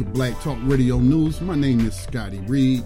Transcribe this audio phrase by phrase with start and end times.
[0.00, 1.42] To Black Talk Radio News.
[1.42, 2.82] My name is Scotty Reed,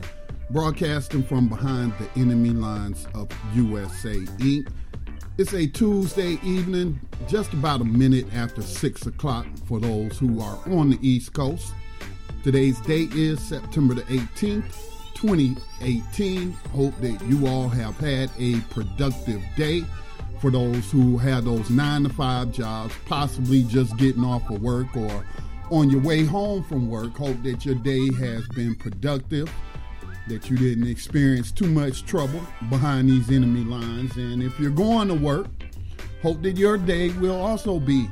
[0.51, 4.69] broadcasting from behind the enemy lines of USA Inc.
[5.39, 10.59] It's a Tuesday evening, just about a minute after 6 o'clock for those who are
[10.67, 11.73] on the East Coast.
[12.43, 14.75] Today's date is September the 18th,
[15.15, 16.51] 2018.
[16.73, 19.85] Hope that you all have had a productive day.
[20.41, 24.97] For those who have those nine to five jobs, possibly just getting off of work
[24.97, 25.25] or
[25.71, 29.51] on your way home from work, hope that your day has been productive,
[30.29, 34.17] that you didn't experience too much trouble behind these enemy lines.
[34.17, 35.47] And if you're going to work,
[36.23, 38.09] hope that your day will also be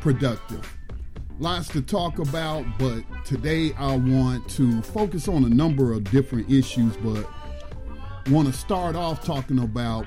[0.00, 0.64] productive.
[1.40, 6.50] Lots to talk about, but today I want to focus on a number of different
[6.50, 7.28] issues, but
[8.30, 10.04] want to start off talking about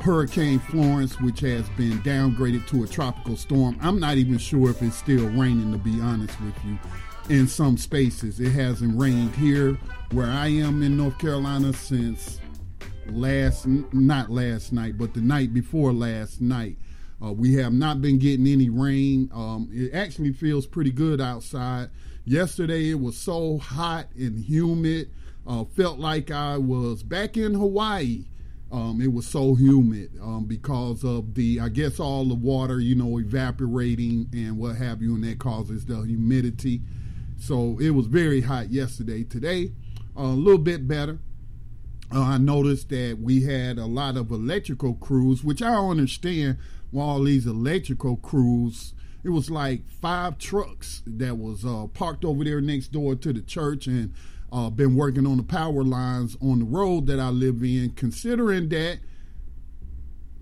[0.00, 3.76] Hurricane Florence, which has been downgraded to a tropical storm.
[3.82, 6.78] I'm not even sure if it's still raining, to be honest with you.
[7.28, 9.74] In some spaces, it hasn't rained here
[10.12, 12.40] where I am in North Carolina since
[13.06, 16.78] last, not last night, but the night before last night.
[17.22, 19.28] Uh, we have not been getting any rain.
[19.34, 21.90] Um, it actually feels pretty good outside.
[22.24, 25.10] Yesterday, it was so hot and humid.
[25.44, 28.26] Uh, felt like I was back in Hawaii
[28.70, 32.94] um, it was so humid um, because of the, I guess, all the water, you
[32.94, 36.82] know, evaporating and what have you, and that causes the humidity.
[37.38, 39.24] So it was very hot yesterday.
[39.24, 39.72] Today,
[40.16, 41.18] uh, a little bit better.
[42.14, 46.58] Uh, I noticed that we had a lot of electrical crews, which I don't understand
[46.90, 48.92] why all these electrical crews.
[49.24, 53.42] It was like five trucks that was uh, parked over there next door to the
[53.42, 54.14] church, and
[54.52, 58.68] uh, been working on the power lines on the road that I live in, considering
[58.70, 58.98] that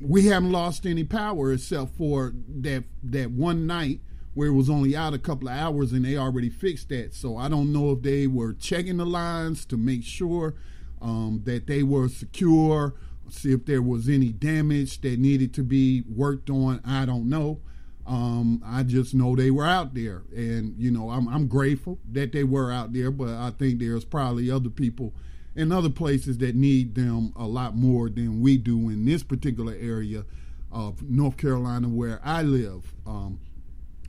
[0.00, 4.00] we haven't lost any power except for that that one night
[4.34, 7.14] where it was only out a couple of hours and they already fixed that.
[7.14, 10.54] So I don't know if they were checking the lines to make sure
[11.00, 12.94] um, that they were secure,
[13.30, 16.82] see if there was any damage that needed to be worked on.
[16.84, 17.60] I don't know.
[18.06, 22.32] Um, I just know they were out there, and you know I'm, I'm grateful that
[22.32, 23.10] they were out there.
[23.10, 25.12] But I think there's probably other people
[25.56, 29.74] in other places that need them a lot more than we do in this particular
[29.80, 30.24] area
[30.70, 32.92] of North Carolina where I live.
[33.06, 33.40] Um,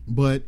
[0.08, 0.44] but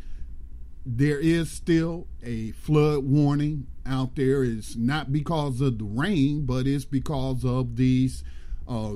[0.85, 4.43] there is still a flood warning out there.
[4.43, 8.23] It's not because of the rain, but it's because of these
[8.67, 8.95] uh,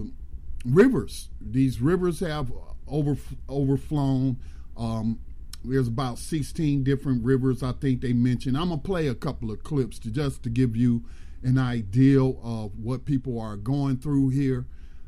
[0.65, 1.29] rivers.
[1.39, 2.51] These rivers have
[2.93, 3.17] over
[3.49, 4.37] overflown.
[4.77, 5.19] Um,
[5.65, 8.55] there's about 16 different rivers I think they mentioned.
[8.55, 11.03] I'm gonna play a couple of clips to just to give you
[11.41, 14.65] an idea of what people are going through here.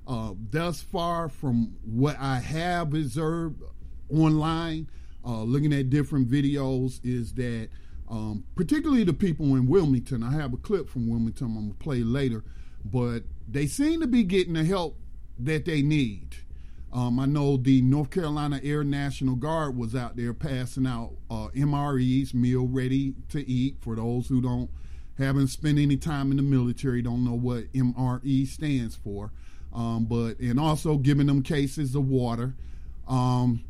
[0.07, 3.61] Uh, thus far, from what I have observed
[4.09, 4.87] online,
[5.25, 7.69] uh, looking at different videos, is that
[8.09, 10.23] um, particularly the people in Wilmington.
[10.23, 12.43] I have a clip from Wilmington I'm gonna play later,
[12.83, 14.97] but they seem to be getting the help
[15.39, 16.37] that they need.
[16.95, 21.50] Um, I know the North Carolina Air National Guard was out there passing out uh,
[21.50, 24.69] MREs, meal ready to eat, for those who don't
[25.18, 29.31] haven't spent any time in the military, don't know what MRE stands for.
[29.74, 32.53] Um, but and also giving them cases of water.
[33.09, 33.65] Um,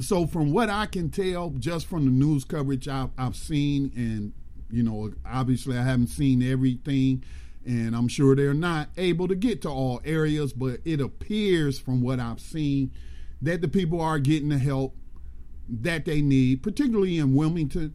[0.00, 4.32] so from what I can tell, just from the news coverage I've, I've seen, and
[4.72, 7.22] you know, obviously I haven't seen everything,
[7.66, 12.00] and I'm sure they're not able to get to all areas, but it appears from
[12.00, 12.92] what I've seen
[13.42, 14.96] that the people are getting the help
[15.68, 17.94] that they need, particularly in Wilmington.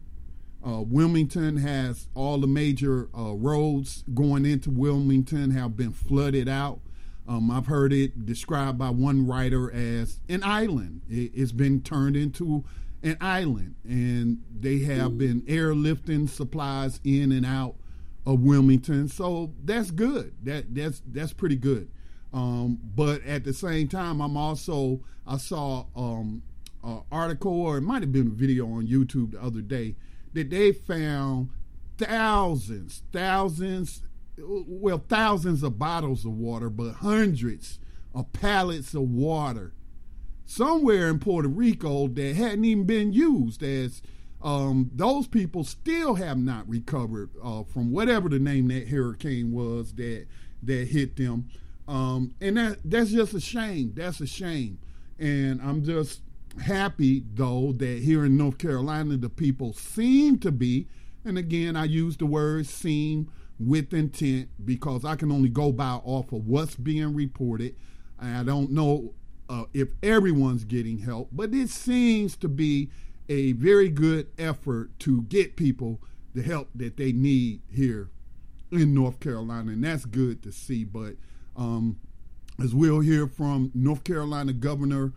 [0.66, 6.80] Uh, Wilmington has all the major uh, roads going into Wilmington have been flooded out.
[7.28, 11.02] Um, I've heard it described by one writer as an island.
[11.08, 12.64] It, has been turned into
[13.02, 17.76] an island, and they have been airlifting supplies in and out
[18.26, 19.08] of Wilmington.
[19.08, 20.34] So that's good.
[20.42, 21.88] That that's that's pretty good.
[22.32, 26.42] Um, but at the same time, I'm also I saw um,
[26.82, 29.96] an article or it might have been a video on YouTube the other day
[30.34, 31.50] that they found
[31.98, 34.02] thousands, thousands
[34.38, 37.78] well, thousands of bottles of water, but hundreds
[38.14, 39.72] of pallets of water
[40.44, 44.02] somewhere in Puerto Rico that hadn't even been used as
[44.46, 49.92] um, those people still have not recovered uh, from whatever the name that hurricane was
[49.94, 50.26] that
[50.62, 51.48] that hit them.
[51.88, 53.92] Um, and that that's just a shame.
[53.96, 54.78] That's a shame.
[55.18, 56.20] And I'm just
[56.62, 60.86] happy though that here in North Carolina the people seem to be,
[61.24, 63.28] and again I use the word seem
[63.58, 67.74] with intent because I can only go by off of what's being reported.
[68.20, 69.12] I don't know
[69.48, 72.90] uh, if everyone's getting help, but it seems to be
[73.28, 76.00] a very good effort to get people
[76.34, 78.10] the help that they need here
[78.70, 80.84] in North Carolina, and that's good to see.
[80.84, 81.14] But
[81.56, 81.98] um,
[82.62, 85.12] as we'll hear from North Carolina Governor,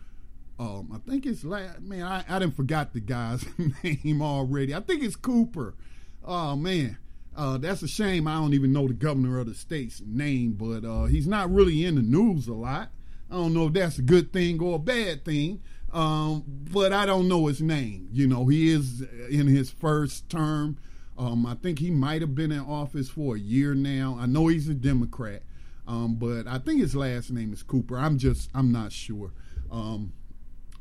[0.59, 3.45] um, I think it's man, I, I didn't forgot the guy's
[3.83, 4.75] name already.
[4.75, 5.75] I think it's Cooper.
[6.23, 6.97] Oh man,
[7.35, 8.27] uh, that's a shame.
[8.27, 11.85] I don't even know the governor of the state's name, but uh, he's not really
[11.85, 12.89] in the news a lot.
[13.31, 17.05] I don't know if that's a good thing or a bad thing, um, but I
[17.05, 18.09] don't know his name.
[18.11, 20.77] You know, he is in his first term.
[21.17, 24.17] Um, I think he might have been in office for a year now.
[24.19, 25.43] I know he's a Democrat,
[25.87, 27.97] um, but I think his last name is Cooper.
[27.97, 29.33] I'm just, I'm not sure.
[29.69, 30.13] Um,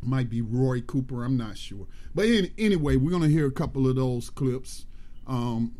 [0.00, 1.24] might be Roy Cooper.
[1.24, 1.86] I'm not sure.
[2.14, 4.86] But in, anyway, we're to hear a couple of those clips.
[5.26, 5.74] Um,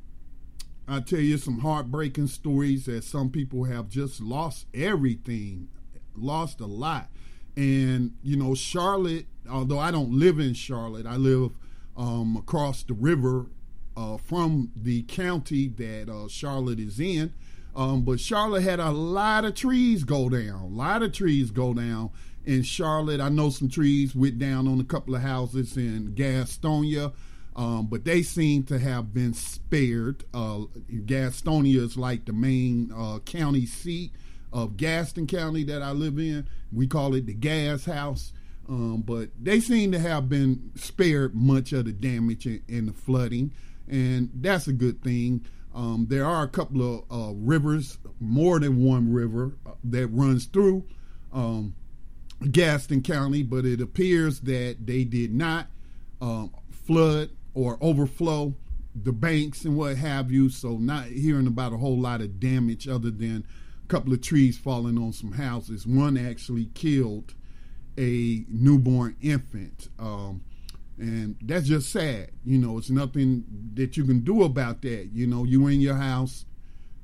[0.89, 5.69] I tell you some heartbreaking stories that some people have just lost everything,
[6.17, 7.11] lost a lot.
[7.59, 11.51] And, you know, Charlotte, although I don't live in Charlotte, I live
[11.97, 13.47] um, across the river
[13.97, 17.33] uh, from the county that uh, Charlotte is in.
[17.75, 21.75] Um, but Charlotte had a lot of trees go down, a lot of trees go
[21.75, 22.11] down
[22.47, 23.21] in Charlotte.
[23.21, 27.13] I know some trees went down on a couple of houses in Gastonia.
[27.57, 30.23] Um, but they seem to have been spared.
[30.33, 34.13] Uh, Gastonia is like the main uh, county seat
[34.53, 36.49] of Gaston County that I live in.
[36.73, 38.33] We call it the Gas House.
[38.69, 43.53] Um, but they seem to have been spared much of the damage and, the flooding,
[43.89, 45.47] and that's a good thing.
[45.75, 50.45] Um, there are a couple of uh, rivers, more than one river, uh, that runs
[50.45, 50.85] through
[51.33, 51.75] um,
[52.51, 55.69] Gaston County, but it appears that they did not
[56.21, 58.55] um, flood or overflow
[58.95, 60.51] the banks and what have you.
[60.51, 63.47] So not hearing about a whole lot of damage other than
[63.89, 65.87] couple of trees falling on some houses.
[65.87, 67.35] One actually killed
[67.99, 69.89] a newborn infant.
[69.99, 70.43] Um,
[70.99, 72.31] and that's just sad.
[72.45, 75.11] You know, it's nothing that you can do about that.
[75.13, 76.45] You know, you in your house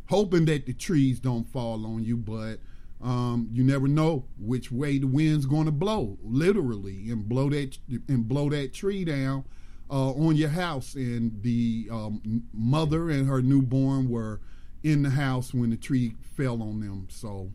[0.07, 2.59] hoping that the trees don't fall on you, but
[3.03, 7.77] um, you never know which way the wind's going to blow, literally, and blow that
[8.09, 9.45] and blow that tree down
[9.91, 14.41] uh, on your house, and the um, mother and her newborn were
[14.85, 17.09] in the house when the tree fell on them.
[17.11, 17.51] So,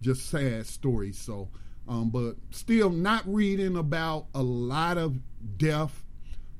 [0.00, 1.12] just sad story.
[1.12, 1.50] So,
[1.86, 5.20] um, but still not reading about a lot of
[5.56, 6.02] death.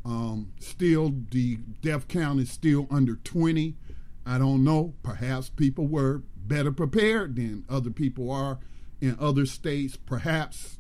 [0.05, 3.75] Um, still, the death count is still under 20.
[4.25, 4.95] I don't know.
[5.03, 8.61] Perhaps people were better prepared than other people are
[9.01, 9.97] in other states.
[9.97, 10.79] Perhaps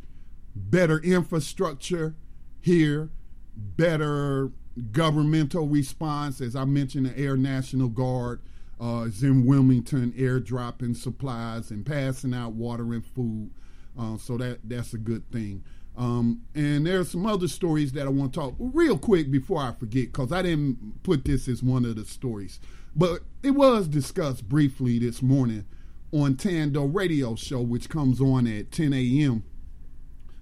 [0.54, 2.14] better infrastructure
[2.60, 3.10] here
[3.56, 4.50] better
[4.92, 6.40] governmental response.
[6.40, 8.40] As I mentioned, the Air National Guard
[8.80, 13.50] uh, is in Wilmington airdropping supplies and passing out water and food.
[13.98, 15.62] Uh, so that that's a good thing.
[15.96, 19.72] Um, and there's some other stories that I want to talk real quick before I
[19.72, 22.58] forget, because I didn't put this as one of the stories,
[22.96, 25.66] but it was discussed briefly this morning
[26.12, 29.44] on Tando Radio Show, which comes on at 10 a.m.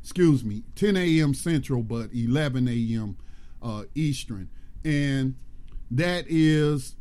[0.00, 1.34] Excuse me, 10 a.m.
[1.34, 3.16] Central, but 11 a.m.
[3.62, 4.48] Uh, Eastern,
[4.84, 5.36] and
[5.90, 6.96] that is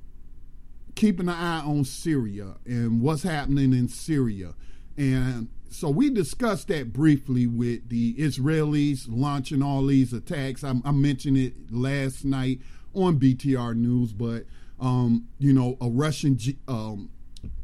[0.96, 4.54] keeping an eye on Syria and what's happening in Syria.
[4.98, 10.64] And so we discussed that briefly with the Israelis launching all these attacks.
[10.64, 12.60] I, I mentioned it last night
[12.94, 14.44] on BTR News, but
[14.80, 17.10] um, you know, a Russian um,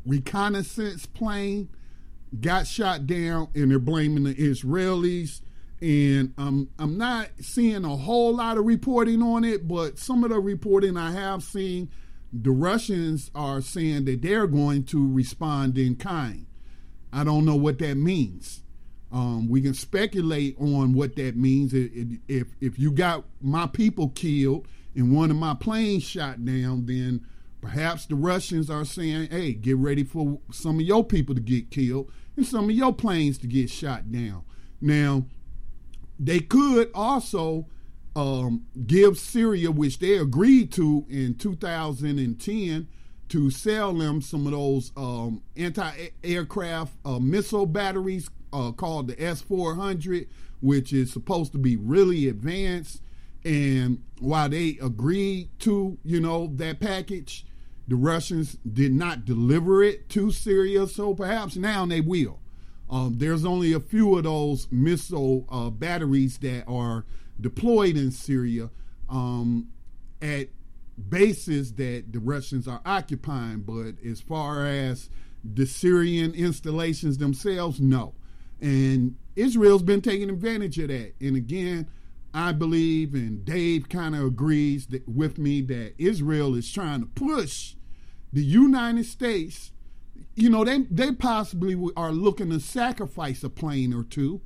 [0.05, 1.69] reconnaissance plane
[2.39, 5.41] got shot down, and they're blaming the Israelis.
[5.81, 10.29] And um, I'm not seeing a whole lot of reporting on it, but some of
[10.29, 11.89] the reporting I have seen
[12.33, 16.45] the Russians are saying that they're going to respond in kind.
[17.13, 18.63] I don't know what that means.
[19.11, 21.73] Um, we can speculate on what that means.
[21.73, 27.25] If if you got my people killed and one of my planes shot down, then
[27.61, 31.71] perhaps the Russians are saying, "Hey, get ready for some of your people to get
[31.71, 34.43] killed and some of your planes to get shot down."
[34.81, 35.25] Now,
[36.19, 37.67] they could also
[38.17, 42.87] um, give Syria, which they agreed to in 2010,
[43.29, 50.27] to sell them some of those um, anti-aircraft uh, missile batteries uh, called the S-400,
[50.61, 53.03] which is supposed to be really advanced.
[53.45, 57.45] And while they agreed to, you know, that package,
[57.87, 60.87] the Russians did not deliver it to Syria.
[60.87, 62.39] So perhaps now they will.
[62.89, 67.05] Um, there's only a few of those missile uh, batteries that are
[67.39, 68.69] deployed in Syria
[69.09, 69.69] um,
[70.21, 70.49] at
[71.09, 73.61] bases that the Russians are occupying.
[73.61, 75.09] But as far as
[75.43, 78.13] the Syrian installations themselves, no.
[78.59, 81.13] And Israel's been taking advantage of that.
[81.21, 81.87] And again,
[82.33, 87.05] I believe, and Dave kind of agrees that, with me, that Israel is trying to
[87.07, 87.75] push
[88.33, 89.71] the United States.
[90.35, 94.41] You know, they they possibly are looking to sacrifice a plane or two,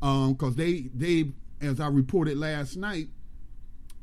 [0.00, 3.08] because um, they they as I reported last night,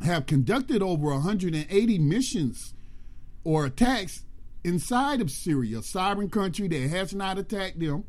[0.01, 2.73] have conducted over 180 missions
[3.43, 4.23] or attacks
[4.63, 8.03] inside of Syria, a sovereign country that has not attacked them.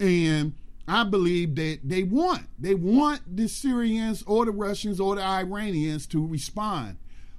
[0.00, 0.54] And
[0.88, 6.06] I believe that they want they want the Syrians or the Russians or the Iranians
[6.08, 6.96] to respond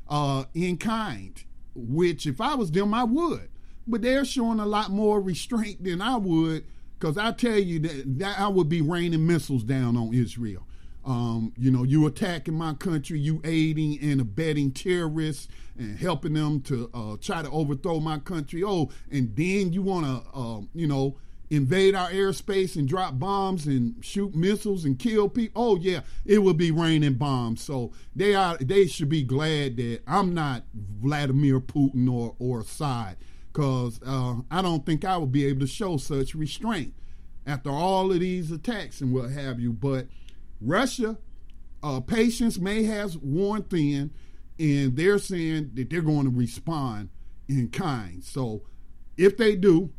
[0.08, 1.44] uh, in kind.
[1.76, 3.50] Which, if I was them, I would.
[3.88, 6.64] But they're showing a lot more restraint than I would,
[6.98, 10.68] because I tell you that, that I would be raining missiles down on Israel.
[11.06, 16.62] Um, you know, you attacking my country, you aiding and abetting terrorists and helping them
[16.62, 18.64] to uh, try to overthrow my country.
[18.64, 21.18] Oh, and then you want to, uh, you know,
[21.50, 25.62] invade our airspace and drop bombs and shoot missiles and kill people.
[25.62, 27.62] Oh yeah, it will be raining bombs.
[27.62, 33.18] So they are they should be glad that I'm not Vladimir Putin or or Assad,
[33.52, 36.94] because uh, I don't think I would be able to show such restraint
[37.46, 39.74] after all of these attacks and what have you.
[39.74, 40.08] But
[40.64, 41.18] Russia,
[41.82, 44.12] uh, patience may have worn thin,
[44.58, 47.10] and they're saying that they're going to respond
[47.48, 48.24] in kind.
[48.24, 48.62] So
[49.18, 49.92] if they do,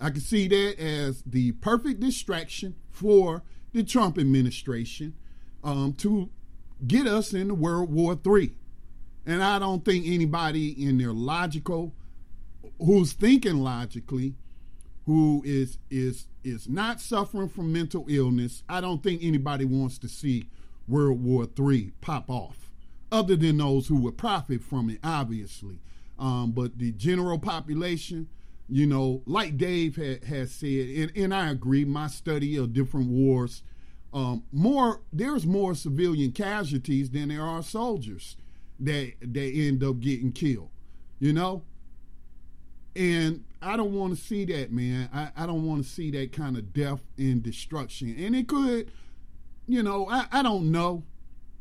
[0.00, 5.14] I can see that as the perfect distraction for the Trump administration
[5.62, 6.30] um, to
[6.86, 8.52] get us into World War III.
[9.24, 11.94] And I don't think anybody in their logical,
[12.78, 14.34] who's thinking logically,
[15.06, 20.08] who is is is not suffering from mental illness, I don't think anybody wants to
[20.08, 20.48] see
[20.86, 22.70] World War III pop off,
[23.10, 25.80] other than those who would profit from it, obviously.
[26.18, 28.28] Um, but the general population,
[28.68, 33.08] you know, like Dave ha- has said, and, and I agree, my study of different
[33.08, 33.62] wars,
[34.12, 38.36] um, more there's more civilian casualties than there are soldiers
[38.80, 40.70] that that end up getting killed.
[41.18, 41.64] You know,
[42.96, 45.08] and I don't want to see that, man.
[45.12, 48.16] I, I don't want to see that kind of death and destruction.
[48.18, 48.90] And it could,
[49.66, 51.04] you know, I, I don't know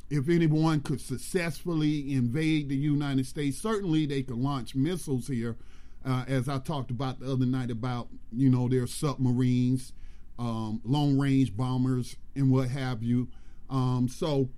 [0.10, 3.58] if anyone could successfully invade the United States.
[3.58, 5.58] Certainly, they could launch missiles here,
[6.06, 9.92] uh, as I talked about the other night about, you know, their submarines,
[10.38, 13.30] um, long range bombers, and what have you.
[13.70, 14.50] Um, so,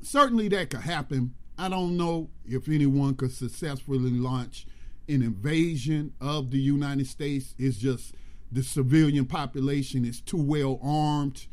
[0.00, 1.34] certainly that could happen.
[1.58, 4.66] I don't know if anyone could successfully launch
[5.12, 7.54] an invasion of the United States.
[7.58, 8.14] It's just
[8.50, 11.46] the civilian population is too well armed.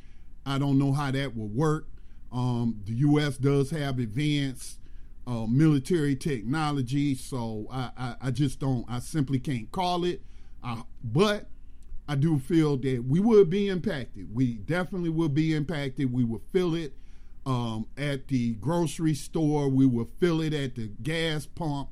[0.45, 1.87] I don't know how that will work.
[2.31, 3.37] Um, the U.S.
[3.37, 4.79] does have advanced
[5.27, 7.15] uh, military technology.
[7.15, 10.21] So I, I, I, just don't, I simply can't call it.
[11.03, 11.47] But
[12.07, 14.33] I do feel that we would be impacted.
[14.33, 16.11] We definitely will be impacted.
[16.11, 16.93] We will feel it
[17.45, 19.69] um, at the grocery store.
[19.69, 21.89] We will feel it at the gas pump.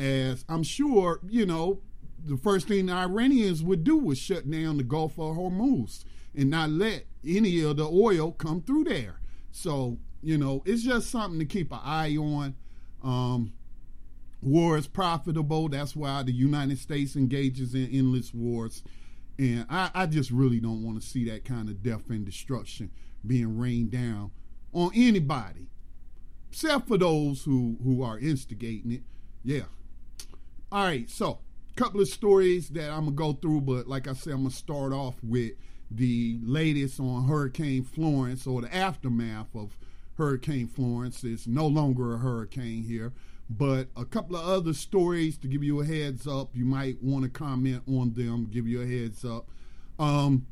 [0.00, 1.82] As I'm sure, you know,
[2.24, 6.04] the first thing the Iranians would do was shut down the Gulf of Hormuz
[6.34, 9.20] and not let any of the oil come through there.
[9.52, 12.54] So, you know, it's just something to keep an eye on.
[13.02, 13.52] Um,
[14.40, 15.68] war is profitable.
[15.68, 18.82] That's why the United States engages in endless wars.
[19.38, 22.90] And I, I just really don't want to see that kind of death and destruction
[23.26, 24.30] being rained down
[24.72, 25.68] on anybody,
[26.50, 29.02] except for those who, who are instigating it.
[29.44, 29.64] Yeah.
[30.72, 31.40] All right, so
[31.72, 34.50] a couple of stories that I'm gonna go through, but like I said, I'm gonna
[34.50, 35.54] start off with
[35.90, 39.76] the latest on Hurricane Florence or the aftermath of
[40.16, 41.24] Hurricane Florence.
[41.24, 43.12] It's no longer a hurricane here,
[43.48, 46.50] but a couple of other stories to give you a heads up.
[46.54, 49.48] You might want to comment on them, give you a heads up.
[49.98, 50.46] Um,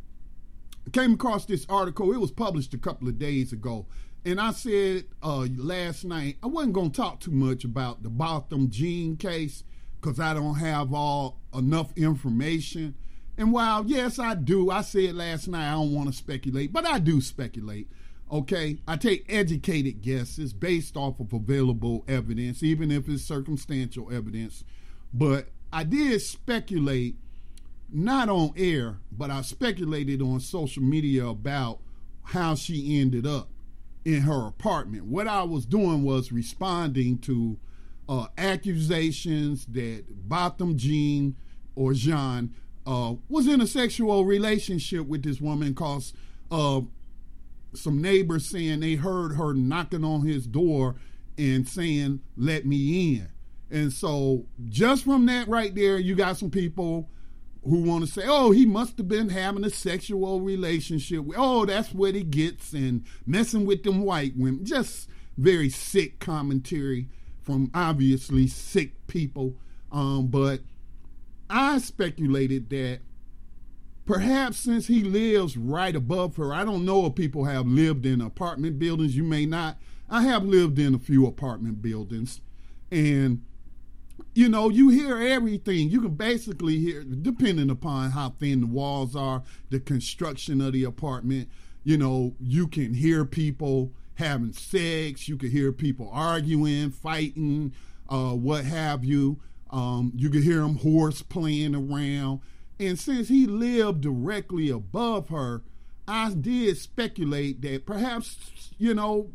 [0.92, 2.12] came across this article.
[2.12, 3.86] It was published a couple of days ago.
[4.24, 8.10] And I said uh, last night, I wasn't going to talk too much about the
[8.10, 9.62] Botham Jean case
[10.00, 12.94] because I don't have all enough information.
[13.36, 16.86] And while, yes, I do, I said last night I don't want to speculate, but
[16.86, 17.88] I do speculate.
[18.30, 24.64] Okay, I take educated guesses based off of available evidence, even if it's circumstantial evidence.
[25.14, 27.16] But I did speculate,
[27.90, 31.78] not on air, but I speculated on social media about
[32.24, 33.48] how she ended up
[34.04, 35.04] in her apartment.
[35.04, 37.56] What I was doing was responding to
[38.08, 41.36] uh, accusations that Botham Jean
[41.74, 42.54] or Jean
[42.86, 46.12] uh, was in a sexual relationship with this woman because
[46.50, 46.80] uh,
[47.74, 50.96] some neighbors saying they heard her knocking on his door
[51.36, 53.28] and saying, Let me in.
[53.70, 57.10] And so, just from that right there, you got some people
[57.62, 61.24] who want to say, oh, he must have been having a sexual relationship.
[61.36, 64.64] Oh, that's what he gets, and messing with them white women.
[64.64, 67.08] Just very sick commentary
[67.48, 69.54] from obviously sick people.
[69.90, 70.60] Um, but
[71.48, 72.98] I speculated that
[74.04, 78.20] perhaps since he lives right above her, I don't know if people have lived in
[78.20, 79.16] apartment buildings.
[79.16, 79.78] You may not.
[80.10, 82.42] I have lived in a few apartment buildings,
[82.90, 83.42] and
[84.34, 85.88] you know, you hear everything.
[85.88, 90.84] You can basically hear, depending upon how thin the walls are, the construction of the
[90.84, 91.48] apartment.
[91.82, 95.28] You know, you can hear people having sex.
[95.28, 97.72] You could hear people arguing, fighting,
[98.08, 99.38] uh, what have you.
[99.70, 102.40] Um, you could hear them horse playing around.
[102.80, 105.62] And since he lived directly above her,
[106.06, 109.30] I did speculate that perhaps, you know,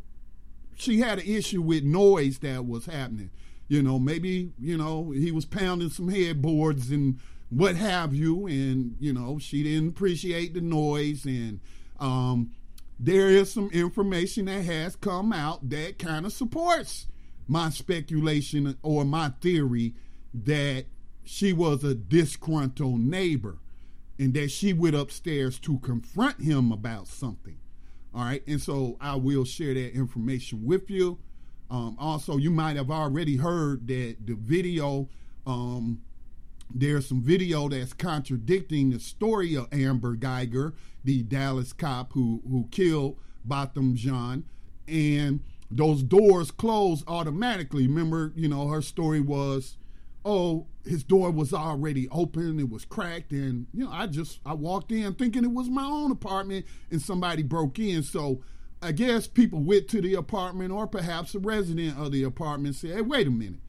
[0.76, 3.30] she had an issue with noise that was happening.
[3.68, 8.96] You know, maybe, you know, he was pounding some headboards and what have you, and,
[8.98, 11.24] you know, she didn't appreciate the noise.
[11.24, 11.60] And
[12.00, 12.50] um,
[13.04, 17.06] there is some information that has come out that kind of supports
[17.46, 19.94] my speculation or my theory
[20.32, 20.86] that
[21.22, 23.58] she was a disgruntled neighbor
[24.18, 27.58] and that she went upstairs to confront him about something.
[28.14, 28.42] All right.
[28.46, 31.18] And so I will share that information with you.
[31.70, 35.10] Um, also, you might have already heard that the video,
[35.46, 36.00] um,
[36.72, 40.72] there's some video that's contradicting the story of Amber Guyger,
[41.04, 44.44] the Dallas cop who, who killed Botham Jean.
[44.86, 47.86] And those doors closed automatically.
[47.86, 49.76] Remember, you know, her story was,
[50.24, 54.52] oh, his door was already open, it was cracked, and you know, I just I
[54.52, 58.02] walked in thinking it was my own apartment and somebody broke in.
[58.02, 58.42] So
[58.82, 62.90] I guess people went to the apartment, or perhaps a resident of the apartment said,
[62.90, 63.60] hey, wait a minute.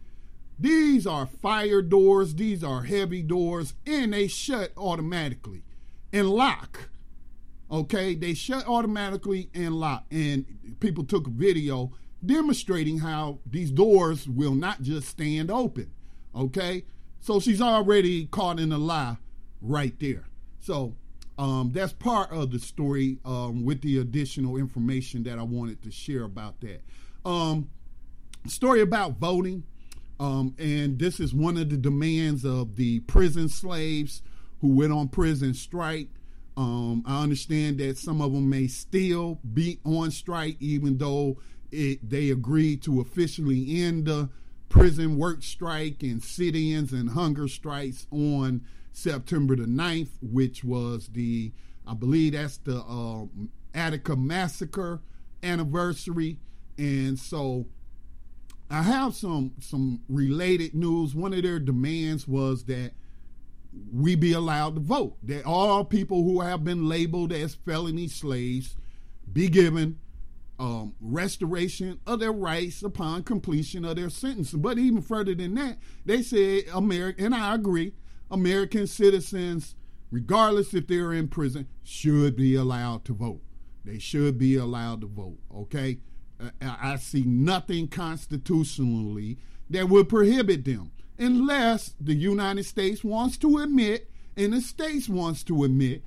[0.57, 5.63] These are fire doors, these are heavy doors, and they shut automatically
[6.13, 6.89] and lock.
[7.69, 10.05] Okay, they shut automatically and lock.
[10.11, 10.45] And
[10.79, 11.91] people took video
[12.25, 15.91] demonstrating how these doors will not just stand open.
[16.35, 16.85] Okay,
[17.19, 19.17] so she's already caught in a lie
[19.61, 20.25] right there.
[20.59, 20.95] So
[21.37, 25.91] um, that's part of the story um, with the additional information that I wanted to
[25.91, 26.81] share about that.
[27.25, 27.69] Um,
[28.47, 29.63] story about voting,
[30.19, 34.21] um, and this is one of the demands of the prison slaves
[34.61, 36.09] who went on prison strike.
[36.57, 41.37] Um, I understand that some of them may still be on strike, even though
[41.71, 44.29] it, they agreed to officially end the
[44.69, 51.51] prison work strike and sit-ins and hunger strikes on September the 9th, which was the,
[51.85, 53.25] I believe that's the uh,
[53.73, 55.01] Attica massacre
[55.43, 56.39] anniversary.
[56.77, 57.65] And so
[58.69, 61.13] I have some some related news.
[61.13, 62.91] One of their demands was that
[63.91, 65.17] we be allowed to vote.
[65.23, 68.75] That all people who have been labeled as felony slaves
[69.31, 69.99] be given
[70.57, 74.51] um, restoration of their rights upon completion of their sentence.
[74.51, 77.93] But even further than that, they said American, and I agree,
[78.31, 79.75] American citizens,
[80.11, 83.41] regardless if they're in prison, should be allowed to vote.
[83.83, 85.37] They should be allowed to vote.
[85.53, 85.99] Okay,
[86.61, 89.37] I see nothing constitutionally
[89.69, 95.43] that would prohibit them, unless the United States wants to admit and the states wants
[95.45, 96.03] to admit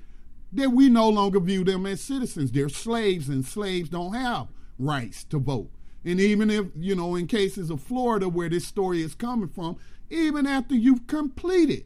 [0.51, 2.51] that we no longer view them as citizens.
[2.51, 5.71] They're slaves, and slaves don't have rights to vote.
[6.05, 9.77] And even if, you know, in cases of Florida where this story is coming from,
[10.09, 11.85] even after you've completed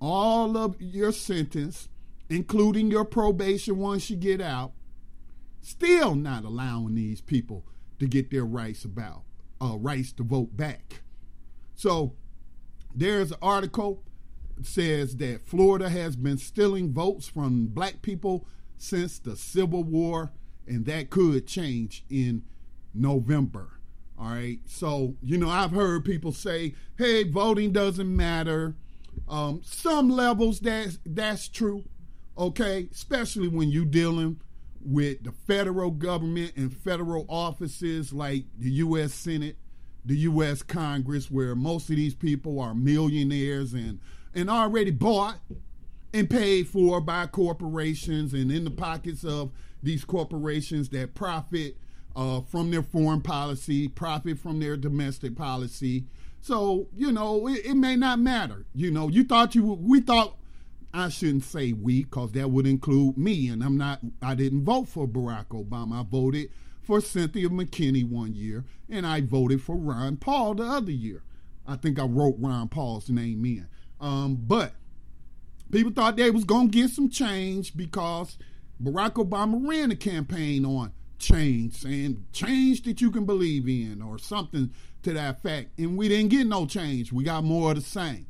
[0.00, 1.88] all of your sentence,
[2.28, 4.72] including your probation once you get out,
[5.60, 7.64] still not allowing these people
[7.98, 9.22] to get their rights about
[9.60, 11.02] uh, rights to vote back.
[11.74, 12.14] So
[12.94, 14.02] there's an article
[14.62, 20.32] says that Florida has been stealing votes from black people since the Civil War,
[20.66, 22.44] and that could change in
[22.94, 23.78] November.
[24.18, 24.58] All right.
[24.66, 28.74] So, you know, I've heard people say, hey, voting doesn't matter.
[29.28, 31.84] Um, some levels that's that's true.
[32.36, 34.40] Okay, especially when you're dealing
[34.80, 39.56] with the federal government and federal offices like the US Senate,
[40.04, 44.00] the US Congress, where most of these people are millionaires and
[44.34, 45.38] and already bought
[46.12, 49.50] and paid for by corporations and in the pockets of
[49.82, 51.76] these corporations that profit
[52.16, 56.04] uh, from their foreign policy, profit from their domestic policy.
[56.40, 58.64] So, you know, it, it may not matter.
[58.74, 60.36] You know, you thought you, we thought,
[60.92, 63.48] I shouldn't say we, because that would include me.
[63.48, 66.00] And I'm not, I didn't vote for Barack Obama.
[66.00, 66.50] I voted
[66.82, 71.22] for Cynthia McKinney one year, and I voted for Ron Paul the other year.
[71.66, 73.68] I think I wrote Ron Paul's name in.
[74.00, 74.72] Um, but
[75.70, 78.38] people thought they was gonna get some change because
[78.82, 84.18] Barack Obama ran a campaign on change, saying change that you can believe in, or
[84.18, 84.70] something
[85.02, 85.78] to that fact.
[85.78, 87.12] And we didn't get no change.
[87.12, 88.26] We got more of the same.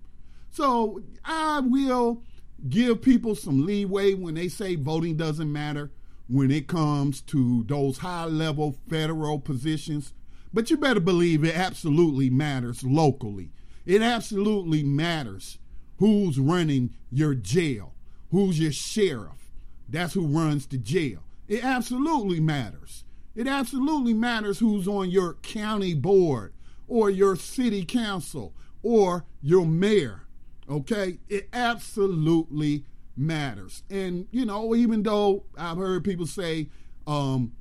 [0.50, 2.22] So I will
[2.68, 5.90] give people some leeway when they say voting doesn't matter
[6.28, 10.12] when it comes to those high level federal positions.
[10.52, 13.50] But you better believe it absolutely matters locally.
[13.86, 15.58] It absolutely matters
[15.98, 17.94] who's running your jail,
[18.30, 19.50] who's your sheriff.
[19.88, 21.20] That's who runs the jail.
[21.48, 23.04] It absolutely matters.
[23.34, 26.52] It absolutely matters who's on your county board
[26.86, 30.22] or your city council or your mayor.
[30.68, 31.18] Okay?
[31.28, 32.84] It absolutely
[33.16, 33.82] matters.
[33.90, 36.68] And, you know, even though I've heard people say,
[37.06, 37.52] um,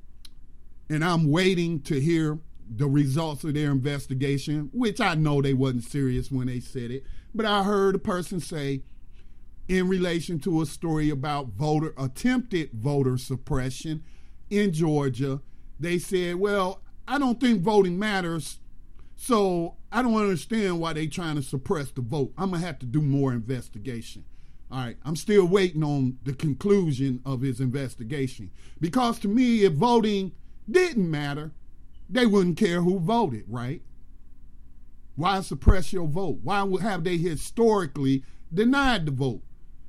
[0.88, 2.38] and I'm waiting to hear
[2.70, 7.04] the results of their investigation, which I know they wasn't serious when they said it,
[7.34, 8.82] but I heard a person say
[9.68, 14.02] in relation to a story about voter attempted voter suppression
[14.50, 15.40] in Georgia,
[15.78, 18.60] they said, "Well, I don't think voting matters,
[19.16, 22.32] so I don't understand why they trying to suppress the vote.
[22.36, 24.24] I'm gonna have to do more investigation."
[24.70, 29.72] All right, I'm still waiting on the conclusion of his investigation because to me, if
[29.72, 30.32] voting
[30.70, 31.52] didn't matter,
[32.08, 33.82] they wouldn't care who voted, right?
[35.16, 36.40] Why suppress your vote?
[36.42, 39.42] Why have they historically denied the vote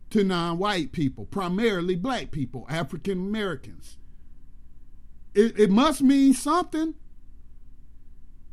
[0.09, 3.97] to non white people, primarily black people, African Americans?
[5.35, 6.95] It, it must mean something.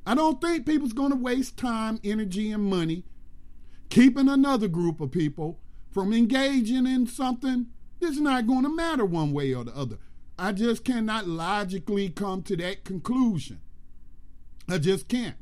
[0.07, 3.05] I don't think people's going to waste time, energy, and money
[3.89, 7.67] keeping another group of people from engaging in something
[8.01, 9.99] that's not going to matter one way or the other.
[10.39, 13.61] I just cannot logically come to that conclusion.
[14.69, 15.37] I just can't.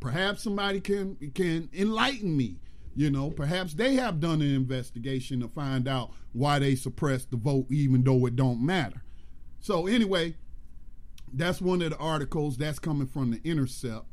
[0.00, 2.56] Perhaps somebody can can enlighten me.
[2.94, 7.36] You know, perhaps they have done an investigation to find out why they suppressed the
[7.36, 9.02] vote, even though it don't matter.
[9.60, 10.36] So anyway,
[11.36, 14.06] that's one of the articles that's coming from the Intercept.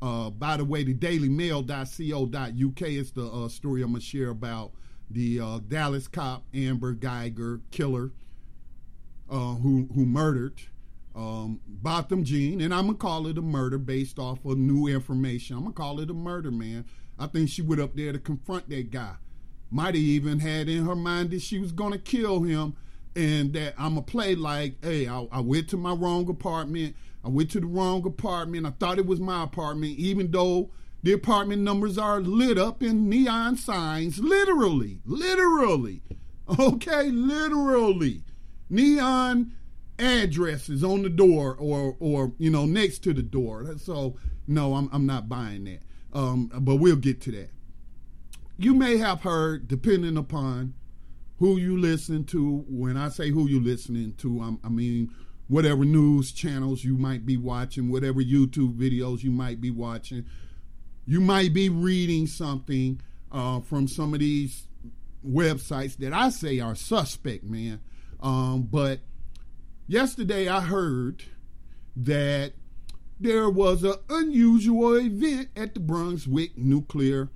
[0.00, 4.72] Uh, by the way, the dailymail.co.uk is the uh, story I'm going to share about
[5.10, 8.10] the uh, Dallas cop Amber Guyger killer
[9.32, 10.60] uh, who who murdered
[11.14, 15.56] um, Botham Jean, and I'm gonna call it a murder based off of new information.
[15.56, 16.84] I'm gonna call it a murder, man.
[17.18, 19.14] I think she went up there to confront that guy.
[19.70, 22.76] Might have even had in her mind that she was gonna kill him,
[23.14, 26.96] and that I'm gonna play like, hey, I, I went to my wrong apartment.
[27.24, 28.66] I went to the wrong apartment.
[28.66, 30.70] I thought it was my apartment, even though
[31.02, 34.18] the apartment numbers are lit up in neon signs.
[34.18, 36.02] Literally, literally,
[36.58, 38.22] okay, literally,
[38.70, 39.52] neon
[39.98, 43.74] addresses on the door or or you know next to the door.
[43.78, 45.80] So no, I'm I'm not buying that.
[46.14, 47.50] Um, but we'll get to that.
[48.58, 50.74] You may have heard, depending upon
[51.42, 52.64] who you listen to.
[52.68, 55.12] When I say who you listening to, I'm, I mean
[55.48, 60.24] whatever news channels you might be watching, whatever YouTube videos you might be watching.
[61.04, 63.00] You might be reading something
[63.32, 64.68] uh, from some of these
[65.26, 67.80] websites that I say are suspect, man.
[68.20, 69.00] Um, but
[69.88, 71.24] yesterday I heard
[71.96, 72.52] that
[73.18, 77.30] there was an unusual event at the Brunswick nuclear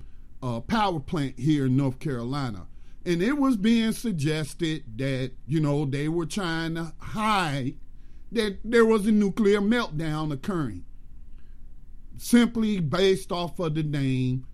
[0.44, 2.68] uh, power plant here in North Carolina.
[3.06, 7.76] And it was being suggested that, you know, they were trying to hide
[8.32, 10.84] that there was a nuclear meltdown occurring
[12.18, 14.44] simply based off of the name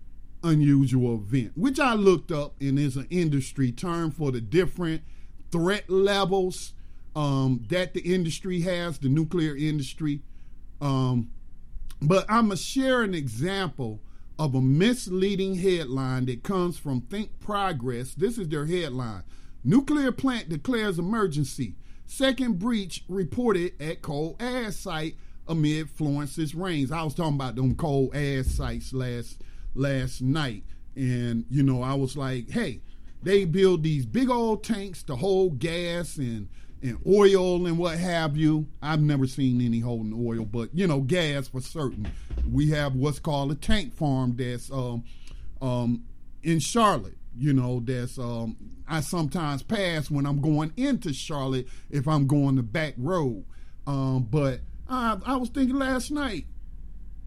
[0.43, 5.01] unusual event, which I looked up and is an industry term for the different
[5.51, 6.73] threat levels
[7.15, 10.21] um, that the industry has, the nuclear industry.
[10.79, 11.31] Um,
[12.01, 13.99] but I'm going to share an example
[14.39, 18.13] of a misleading headline that comes from Think Progress.
[18.13, 19.23] This is their headline
[19.63, 21.75] Nuclear plant declares emergency.
[22.05, 25.15] Second breach reported at coal ash site
[25.47, 26.91] amid Florence's rains.
[26.91, 29.41] I was talking about them coal ash sites last
[29.73, 30.63] last night,
[30.95, 32.81] and you know I was like, hey,
[33.21, 36.49] they build these big old tanks to hold gas and
[36.83, 38.67] and oil and what have you.
[38.81, 42.07] I've never seen any holding oil, but you know, gas for certain.
[42.49, 45.05] We have what's called a tank farm that's um,
[45.61, 46.03] um,
[46.43, 47.17] in Charlotte.
[47.35, 52.55] You know, that's um, I sometimes pass when I'm going into Charlotte if I'm going
[52.55, 53.45] the back road.
[53.87, 56.45] Um, but I, I was thinking last night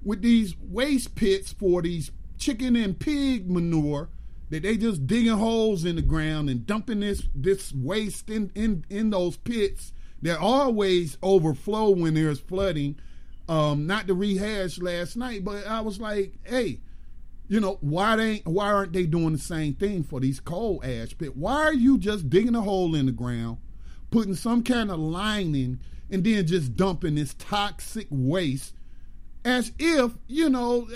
[0.04, 4.10] with these waste pits for these chicken and pig manure
[4.50, 8.84] that they just digging holes in the ground and dumping this this waste in in
[8.88, 12.96] in those pits that always overflow when there's flooding.
[13.48, 16.80] Um, not to rehash last night, but I was like, hey,
[17.48, 21.16] you know, why they why aren't they doing the same thing for these coal ash
[21.16, 21.36] pit?
[21.36, 23.58] Why are you just digging a hole in the ground,
[24.10, 25.78] putting some kind of lining,
[26.10, 28.74] and then just dumping this toxic waste
[29.44, 30.88] as if, you know,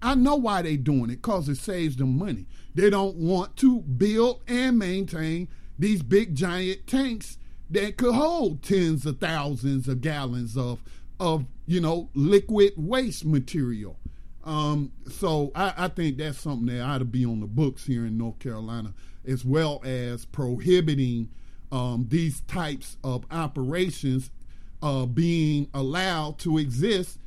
[0.00, 2.46] I know why they're doing it, because it saves them money.
[2.74, 7.38] They don't want to build and maintain these big giant tanks
[7.70, 10.82] that could hold tens of thousands of gallons of
[11.20, 13.96] of you know liquid waste material.
[14.44, 18.06] Um, so I, I, think that's something that ought to be on the books here
[18.06, 18.94] in North Carolina,
[19.26, 21.28] as well as prohibiting
[21.70, 24.30] um, these types of operations
[24.82, 27.18] uh, being allowed to exist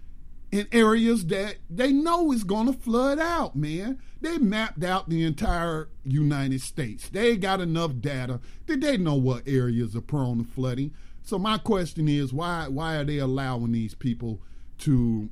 [0.52, 4.00] in areas that they know is going to flood out, man.
[4.20, 7.10] They mapped out the entire United States.
[7.10, 10.94] They got enough data that they know what areas are prone to flooding.
[11.24, 14.42] So my question is, why why are they allowing these people
[14.80, 15.30] to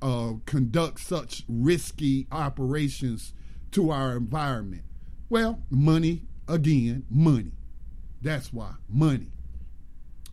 [0.00, 3.34] uh, conduct such risky operations
[3.72, 4.84] to our environment?
[5.28, 7.52] Well, money again, money.
[8.22, 9.32] That's why money.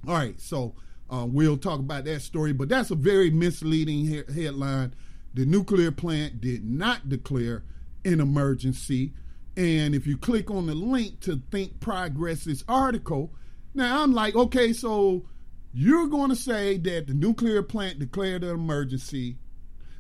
[0.08, 0.76] All right, so
[1.10, 4.94] uh, we'll talk about that story, but that's a very misleading he- headline.
[5.34, 7.63] The nuclear plant did not declare
[8.06, 9.13] an emergency.
[9.56, 13.34] And if you click on the link to Think Progress's article,
[13.74, 15.26] now I'm like, okay, so
[15.74, 19.38] you're going to say that the nuclear plant declared an emergency.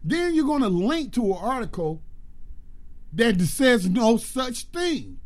[0.03, 2.03] Then you're going to link to an article
[3.13, 5.19] that says no such thing.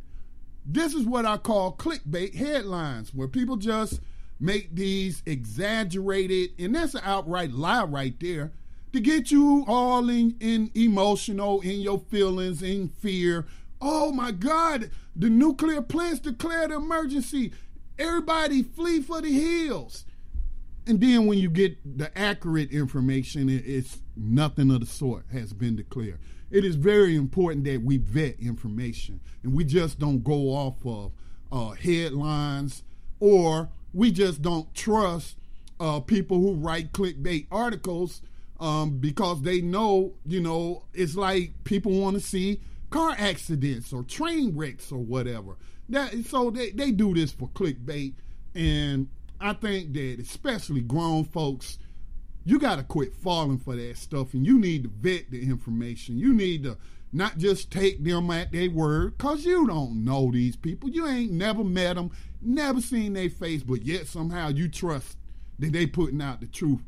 [0.66, 4.02] This is what I call clickbait headlines, where people just
[4.40, 8.52] make these exaggerated, and that's an outright lie right there,
[8.94, 13.46] to get you all in, in emotional, in your feelings, in fear.
[13.82, 17.52] Oh my God, the nuclear plants declared emergency.
[18.00, 20.06] Everybody flee for the hills.
[20.86, 25.76] And then when you get the accurate information, it's nothing of the sort has been
[25.76, 26.20] declared.
[26.50, 31.12] It is very important that we vet information and we just don't go off of
[31.52, 32.84] uh, headlines
[33.20, 35.38] or we just don't trust
[35.80, 38.22] uh, people who write clickbait articles
[38.60, 44.04] um, because they know, you know, it's like people want to see car accidents or
[44.04, 45.58] train wrecks or whatever.
[45.90, 48.14] That so they, they do this for clickbait,
[48.54, 49.10] and
[49.42, 51.80] I think that especially grown folks,
[52.46, 56.20] you got to quit falling for that stuff, and you need to vet the information.
[56.20, 56.78] You need to
[57.14, 60.90] not just take them at their word, cause you don't know these people.
[60.90, 65.18] You ain't never met them, never seen their face, but yet somehow you trust
[65.60, 66.84] that they putting out the truth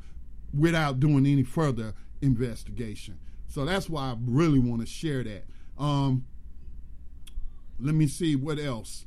[0.58, 3.20] without doing any further investigation.
[3.48, 5.46] So that's why I really want to share that.
[5.78, 6.26] Um,
[7.80, 9.06] let me see what else.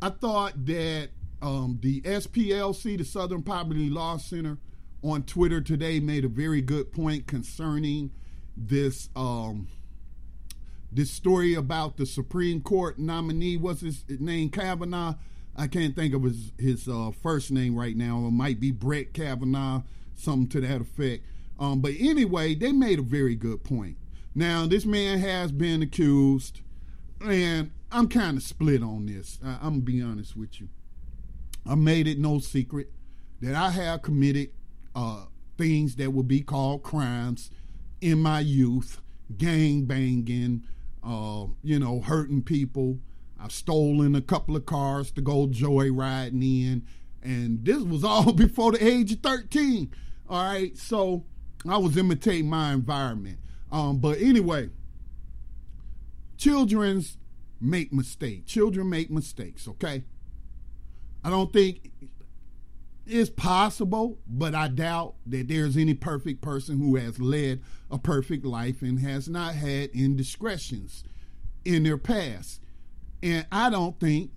[0.00, 1.08] I thought that
[1.40, 4.58] um, the SPLC, the Southern Poverty Law Center,
[5.02, 8.10] on Twitter today made a very good point concerning
[8.56, 9.66] this um,
[10.94, 13.56] this story about the Supreme Court nominee.
[13.56, 14.48] What's his name?
[14.48, 15.14] Kavanaugh.
[15.56, 18.18] I can't think of his his uh, first name right now.
[18.26, 19.82] It might be Brett Kavanaugh,
[20.14, 21.24] something to that effect.
[21.58, 23.96] Um, but anyway, they made a very good point.
[24.34, 26.60] Now, this man has been accused,
[27.24, 29.38] and I'm kind of split on this.
[29.44, 30.68] I, I'm gonna be honest with you.
[31.66, 32.90] I made it no secret
[33.40, 34.50] that I have committed
[34.94, 35.24] uh,
[35.56, 37.50] things that would be called crimes
[38.00, 39.00] in my youth,
[39.38, 40.64] gang banging,
[41.04, 42.98] uh, you know, hurting people.
[43.38, 46.86] I've stolen a couple of cars to go joyriding in,
[47.22, 49.92] and this was all before the age of 13.
[50.28, 51.24] All right, so
[51.68, 53.38] I was imitating my environment.
[53.70, 54.70] Um, but anyway,
[56.38, 57.18] children's
[57.60, 58.50] make mistakes.
[58.50, 60.04] Children make mistakes, okay?
[61.22, 61.90] I don't think
[63.06, 68.44] it's possible, but I doubt that there's any perfect person who has led a perfect
[68.44, 71.04] life and has not had indiscretions
[71.64, 72.60] in their past.
[73.22, 74.30] And I don't think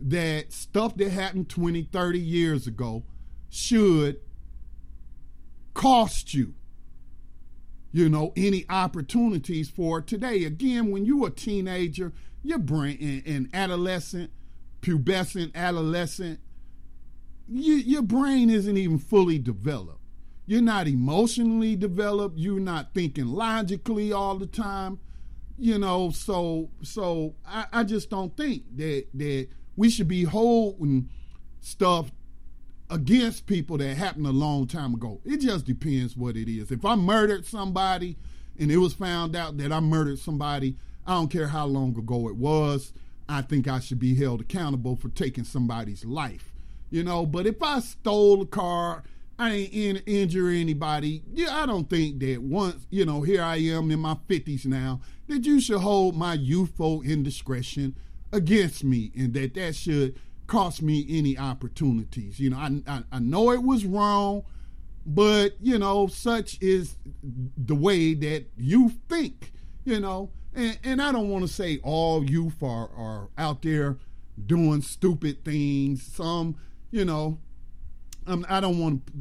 [0.00, 3.02] that stuff that happened 20, 30 years ago
[3.50, 4.20] should
[5.74, 6.54] cost you,
[7.92, 10.44] you know, any opportunities for today.
[10.44, 14.30] Again, when you're a teenager, your brain, an adolescent,
[14.82, 16.40] pubescent, adolescent,
[17.48, 20.00] you, your brain isn't even fully developed.
[20.46, 22.38] You're not emotionally developed.
[22.38, 24.98] You're not thinking logically all the time.
[25.58, 31.10] You know, so so I, I just don't think that that we should be holding
[31.60, 32.10] stuff
[32.90, 35.20] against people that happened a long time ago.
[35.24, 36.70] It just depends what it is.
[36.70, 38.16] If I murdered somebody
[38.58, 42.28] and it was found out that I murdered somebody, I don't care how long ago
[42.28, 42.92] it was.
[43.28, 46.47] I think I should be held accountable for taking somebody's life
[46.90, 47.26] you know.
[47.26, 49.04] But if I stole a car,
[49.38, 51.22] I ain't in, injure anybody.
[51.32, 55.00] Yeah, I don't think that once, you know, here I am in my 50s now,
[55.28, 57.94] that you should hold my youthful indiscretion
[58.32, 62.40] against me and that that should cost me any opportunities.
[62.40, 64.42] You know, I, I, I know it was wrong,
[65.06, 69.52] but, you know, such is the way that you think,
[69.84, 70.30] you know.
[70.54, 73.98] And, and I don't want to say all youth are, are out there
[74.46, 76.02] doing stupid things.
[76.02, 76.56] Some
[76.90, 77.38] you know,
[78.26, 79.12] um, I don't want to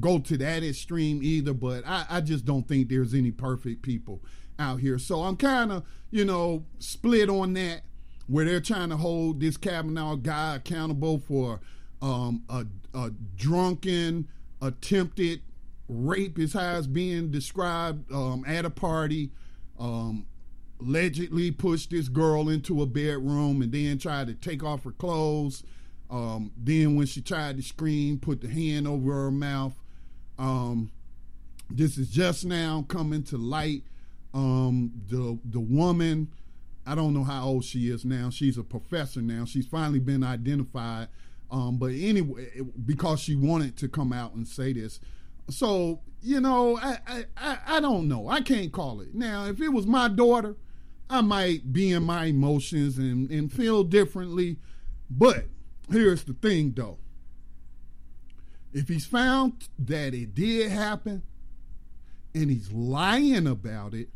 [0.00, 4.20] go to that extreme either, but I, I just don't think there's any perfect people
[4.58, 4.98] out here.
[4.98, 7.82] So I'm kind of, you know, split on that,
[8.26, 11.60] where they're trying to hold this Kavanaugh guy accountable for
[12.00, 14.28] um, a, a drunken
[14.62, 15.42] attempted
[15.88, 19.30] rape, is how it's being described um, at a party.
[19.78, 20.26] Um,
[20.80, 25.62] allegedly pushed this girl into a bedroom and then tried to take off her clothes
[26.10, 29.74] um, then when she tried to scream, put the hand over her mouth.
[30.38, 30.90] Um,
[31.70, 33.82] this is just now coming to light.
[34.32, 36.30] Um, the the woman,
[36.86, 38.30] I don't know how old she is now.
[38.30, 39.44] She's a professor now.
[39.44, 41.08] She's finally been identified.
[41.50, 42.48] Um, but anyway,
[42.84, 44.98] because she wanted to come out and say this.
[45.50, 48.28] So, you know, I, I, I don't know.
[48.28, 49.14] I can't call it.
[49.14, 50.56] Now, if it was my daughter,
[51.08, 54.56] I might be in my emotions and, and feel differently.
[55.10, 55.46] But
[55.90, 56.98] here's the thing though.
[58.72, 61.22] If he's found that it did happen
[62.34, 64.08] and he's lying about it,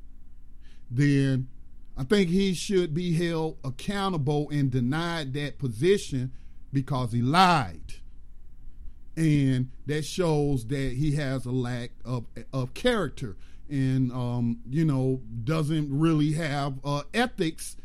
[0.91, 1.49] then
[1.97, 6.33] I think he should be held accountable and denied that position
[6.73, 7.95] because he lied.
[9.17, 13.37] And that shows that he has a lack of, of character
[13.69, 17.77] and, um, you know, doesn't really have uh, ethics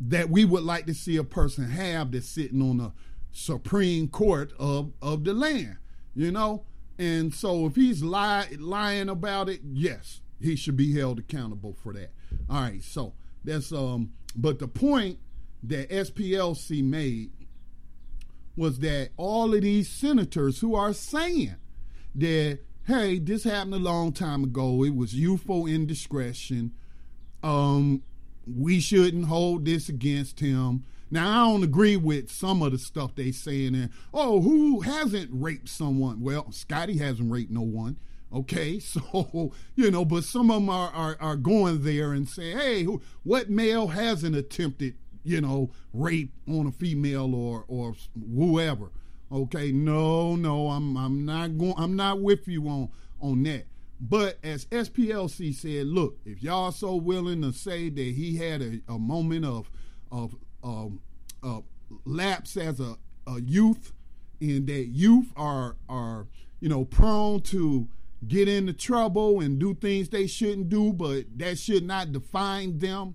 [0.00, 2.92] that we would like to see a person have that's sitting on the
[3.32, 5.78] Supreme Court of, of the land,
[6.14, 6.64] you know?
[6.98, 11.92] And so if he's lie, lying about it, yes, he should be held accountable for
[11.92, 12.12] that.
[12.48, 15.18] All right, so that's um but the point
[15.62, 17.30] that SPLC made
[18.56, 21.56] was that all of these senators who are saying
[22.14, 26.72] that hey, this happened a long time ago, it was youthful indiscretion,
[27.42, 28.02] um
[28.46, 30.84] we shouldn't hold this against him.
[31.10, 33.90] Now I don't agree with some of the stuff they saying there.
[34.12, 36.20] Oh, who hasn't raped someone?
[36.20, 37.96] Well, Scotty hasn't raped no one.
[38.32, 42.52] Okay, so you know, but some of them are are, are going there and say,
[42.52, 44.94] hey, who, what male hasn't attempted,
[45.24, 47.94] you know, rape on a female or or
[48.34, 48.90] whoever?
[49.30, 51.74] Okay, no, no, I'm I'm not going.
[51.76, 52.88] I'm not with you on
[53.20, 53.66] on that.
[54.00, 58.80] But as SPLC said, look, if y'all so willing to say that he had a,
[58.88, 59.70] a moment of
[60.12, 61.00] of um,
[61.42, 61.60] uh,
[62.04, 63.92] lapse as a uh, youth,
[64.40, 66.26] and that youth are are
[66.60, 67.88] you know prone to
[68.28, 73.14] get into trouble and do things they shouldn't do, but that should not define them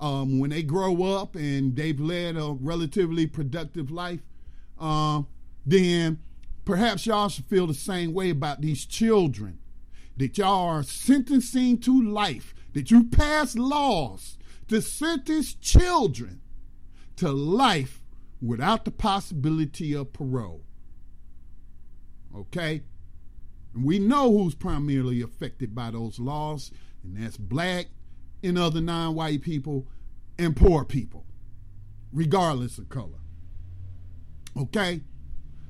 [0.00, 4.20] um, when they grow up and they've led a relatively productive life.
[4.78, 5.22] Uh,
[5.64, 6.18] then
[6.64, 9.58] perhaps y'all should feel the same way about these children
[10.16, 14.38] that y'all are sentencing to life, that you pass laws
[14.68, 16.40] to sentence children
[17.16, 18.02] to life
[18.40, 20.62] without the possibility of parole.
[22.34, 22.82] Okay?
[23.74, 26.70] And we know who's primarily affected by those laws,
[27.02, 27.86] and that's black
[28.42, 29.86] and other non white people
[30.38, 31.24] and poor people,
[32.12, 33.20] regardless of color.
[34.56, 35.00] Okay?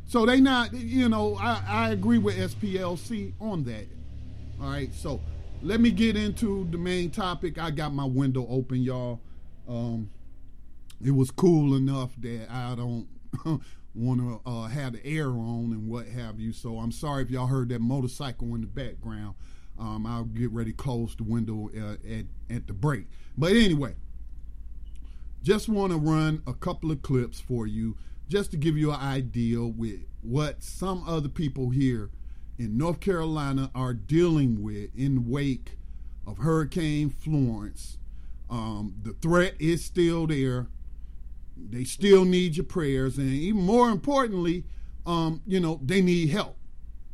[0.06, 3.88] So they not, you know, I, I agree with SPLC on that.
[4.60, 5.20] All right, so
[5.62, 7.58] let me get into the main topic.
[7.58, 9.20] I got my window open, y'all.
[9.68, 10.10] Um,
[11.04, 13.06] it was cool enough that I don't
[13.94, 16.54] want to uh, have the air on and what have you.
[16.54, 19.34] So I'm sorry if y'all heard that motorcycle in the background.
[19.78, 23.08] Um, I'll get ready to close the window uh, at, at the break.
[23.36, 23.94] But anyway,
[25.42, 29.00] just want to run a couple of clips for you just to give you an
[29.00, 32.10] idea with what some other people here
[32.58, 35.76] in North Carolina are dealing with in wake
[36.26, 37.98] of Hurricane Florence.
[38.48, 40.68] Um, the threat is still there.
[41.56, 44.64] They still need your prayers, and even more importantly,
[45.06, 46.56] um, you know, they need help.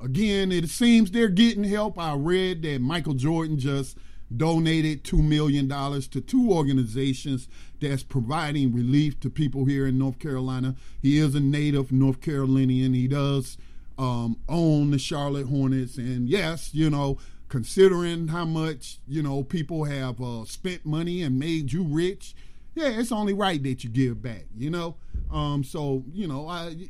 [0.00, 1.98] Again, it seems they're getting help.
[1.98, 3.96] I read that Michael Jordan just
[4.36, 7.48] donated $2 million to two organizations
[7.80, 10.74] that's providing relief to people here in North Carolina.
[11.00, 12.94] He is a native North Carolinian.
[12.94, 13.58] He does
[14.02, 15.96] um, own the Charlotte Hornets.
[15.96, 21.38] And yes, you know, considering how much, you know, people have uh, spent money and
[21.38, 22.34] made you rich,
[22.74, 24.96] yeah, it's only right that you give back, you know?
[25.30, 26.88] Um, so, you know, I,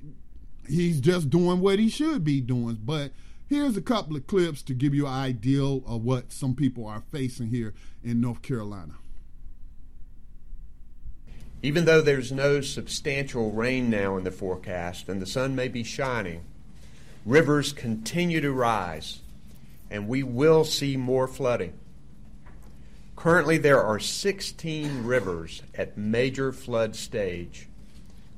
[0.67, 2.79] he's just doing what he should be doing.
[2.83, 3.13] But
[3.47, 7.03] here's a couple of clips to give you an idea of what some people are
[7.13, 8.95] facing here in North Carolina.
[11.63, 15.85] Even though there's no substantial rain now in the forecast and the sun may be
[15.85, 16.45] shining,
[17.25, 19.21] rivers continue to rise
[19.91, 21.75] and we will see more flooding.
[23.15, 27.69] Currently, there are 16 rivers at major flood stage,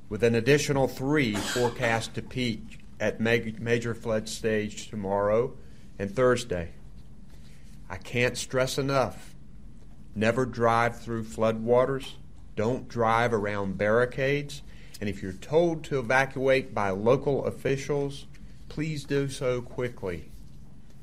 [0.09, 5.57] with an additional three forecast to peak at major flood stage tomorrow
[5.99, 6.71] and Thursday.
[7.89, 9.35] I can't stress enough
[10.15, 12.13] never drive through floodwaters,
[12.57, 14.63] don't drive around barricades,
[15.01, 18.27] and if you're told to evacuate by local officials,
[18.75, 20.25] please do so quickly.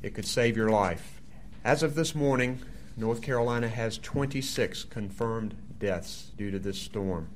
[0.04, 1.22] It could save your life.
[1.64, 2.60] As of this morning,
[2.98, 7.30] North Carolina has 26 confirmed deaths due to this storm.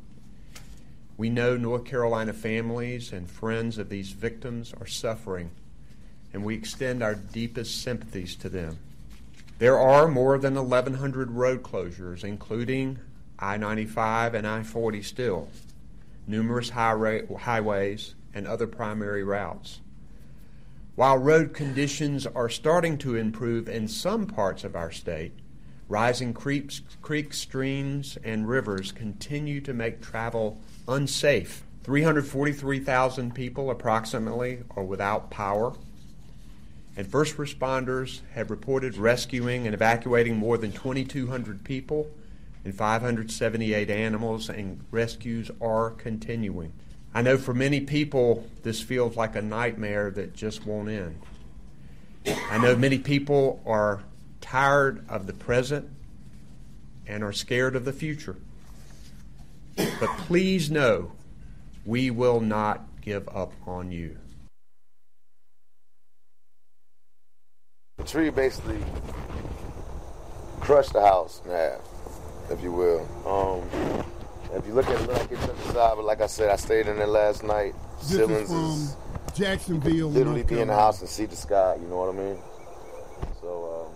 [1.15, 5.51] We know North Carolina families and friends of these victims are suffering,
[6.33, 8.77] and we extend our deepest sympathies to them.
[9.59, 12.99] There are more than 1,100 road closures, including
[13.39, 15.47] I 95 and I 40 still,
[16.27, 19.79] numerous highway, highways, and other primary routes.
[20.95, 25.33] While road conditions are starting to improve in some parts of our state,
[25.87, 31.63] Rising creeks, creeks, streams, and rivers continue to make travel unsafe.
[31.83, 35.73] 343,000 people approximately are without power.
[36.97, 42.09] And first responders have reported rescuing and evacuating more than 2,200 people
[42.63, 46.73] and 578 animals, and rescues are continuing.
[47.15, 51.17] I know for many people, this feels like a nightmare that just won't end.
[52.51, 54.03] I know many people are
[54.41, 55.89] tired of the present
[57.07, 58.35] and are scared of the future.
[59.77, 61.13] But please know
[61.85, 64.17] we will not give up on you.
[67.97, 68.83] The tree basically
[70.59, 71.79] crushed the house in half,
[72.51, 73.07] if you will.
[73.25, 74.05] Um,
[74.55, 76.87] if you look at it, look like it's inside, but like I said, I stayed
[76.87, 77.75] in there last night.
[77.99, 80.09] This Ceilings is from Jacksonville.
[80.09, 81.77] Literally be in the house and see the sky.
[81.81, 82.37] You know what I mean?
[83.41, 83.89] So.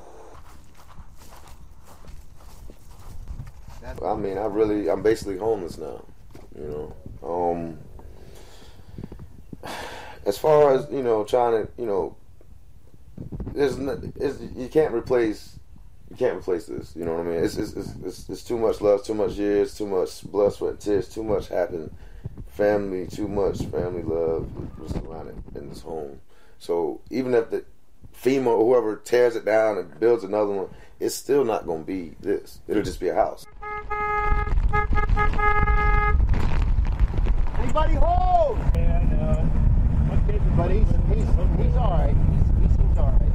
[3.86, 6.06] Um, I mean, I really, I'm basically homeless now.
[6.58, 6.94] You
[7.24, 7.80] know, um,
[10.26, 12.16] as far as you know, trying to, you know,
[13.54, 13.78] there's,
[14.16, 15.59] it's, you can't replace,
[16.10, 16.96] you can't replace this.
[16.96, 17.44] You know what I mean?
[17.44, 20.72] It's it's, it's it's, it's too much love, too much years, too much blood, sweat,
[20.72, 21.92] and tears, too much happened,
[22.48, 24.50] family, too much family love
[24.80, 26.20] was around it in this home.
[26.58, 27.64] So even if the
[28.22, 31.88] FEMA or whoever tears it down and builds another one, it's still not going to
[31.88, 32.60] be this.
[32.68, 33.46] It'll just be a house.
[37.60, 38.40] Anybody home?
[40.60, 42.16] but he's he's he's all right.
[42.32, 43.29] He's, he seems all right.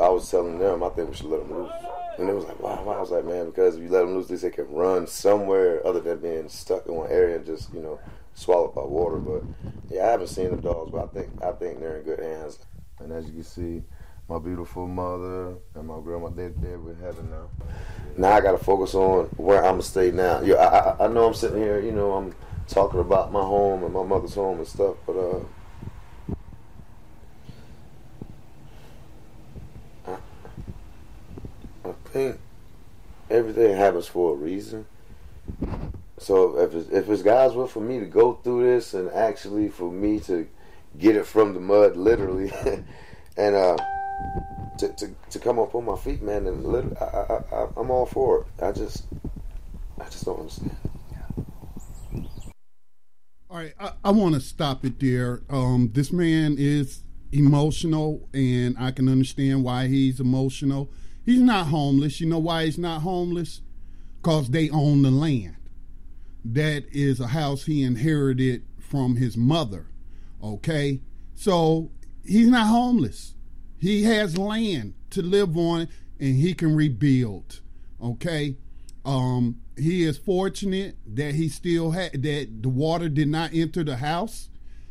[0.00, 1.72] I was telling them I think we should let them loose,
[2.18, 2.94] and it was like, wow, wow.
[2.94, 6.00] I was like, man, because if you let them loose, they can run somewhere other
[6.00, 8.00] than being stuck in one area and just you know
[8.32, 9.18] swallowed by water.
[9.18, 9.42] But
[9.90, 12.58] yeah, I haven't seen the dogs, but I think I think they're in good hands.
[13.00, 13.82] And as you can see,
[14.30, 17.50] my beautiful mother and my grandma, they they're with heaven now.
[18.16, 20.40] Now I got to focus on where I'm gonna stay now.
[20.40, 22.34] Yeah, I, I I know I'm sitting here, you know, I'm
[22.68, 25.40] talking about my home and my mother's home and stuff, but uh.
[31.84, 32.38] I, think
[33.30, 34.86] everything happens for a reason.
[36.18, 39.68] So if it's, if it's God's will for me to go through this and actually
[39.68, 40.46] for me to
[40.98, 42.52] get it from the mud, literally,
[43.36, 43.76] and uh,
[44.78, 48.06] to, to to come up on my feet, man, and I, I, I, I'm all
[48.06, 48.64] for it.
[48.64, 49.04] I just
[50.00, 50.76] I just don't understand.
[53.52, 55.42] All right, I, I want to stop it there.
[55.50, 60.90] Um, this man is emotional, and I can understand why he's emotional.
[61.26, 62.18] He's not homeless.
[62.18, 63.60] You know why he's not homeless?
[64.22, 65.56] Because they own the land.
[66.42, 69.88] That is a house he inherited from his mother.
[70.42, 71.02] Okay?
[71.34, 71.90] So
[72.24, 73.34] he's not homeless.
[73.76, 75.88] He has land to live on
[76.18, 77.60] and he can rebuild.
[78.02, 78.56] Okay?
[79.04, 83.96] Um, he is fortunate that he still had that the water did not enter the
[83.96, 84.48] house,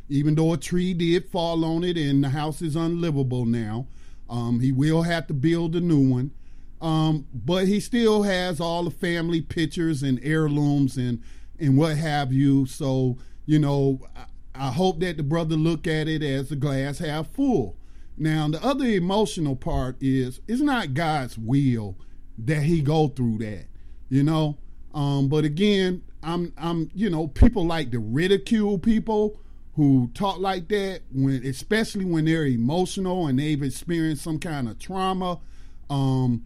[0.08, 3.86] even though a tree did fall on it and the house is unlivable now.
[4.28, 6.32] Um, he will have to build a new one.
[6.80, 11.22] Um, but he still has all the family pictures and heirlooms and
[11.60, 12.66] and what have you.
[12.66, 16.98] So you know, I, I hope that the brother look at it as the glass
[16.98, 17.76] half full.
[18.16, 21.96] Now the other emotional part is it's not God's will
[22.36, 23.66] that he go through that,
[24.12, 24.58] you know.
[24.94, 29.40] Um, but again, I'm I'm you know people like to ridicule people
[29.74, 34.78] who talk like that when especially when they're emotional and they've experienced some kind of
[34.78, 35.40] trauma.
[35.88, 36.44] Um,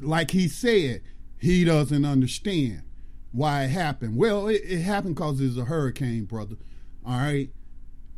[0.00, 1.02] like he said,
[1.38, 2.82] he doesn't understand
[3.32, 4.16] why it happened.
[4.16, 6.56] Well, it, it happened because it's a hurricane, brother.
[7.04, 7.50] All right.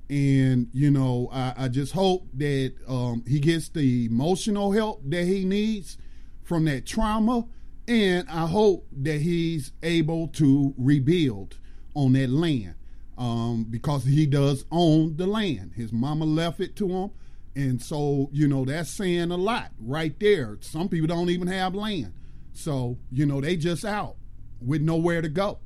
[0.08, 5.24] And, you know, I, I just hope that um, he gets the emotional help that
[5.24, 5.98] he needs
[6.42, 7.46] from that trauma.
[7.86, 11.58] And I hope that he's able to rebuild
[11.94, 12.74] on that land
[13.18, 15.72] um, because he does own the land.
[15.74, 17.10] His mama left it to him.
[17.56, 20.58] And so, you know, that's saying a lot right there.
[20.60, 22.12] Some people don't even have land.
[22.52, 24.16] So, you know, they just out
[24.60, 25.58] with nowhere to go.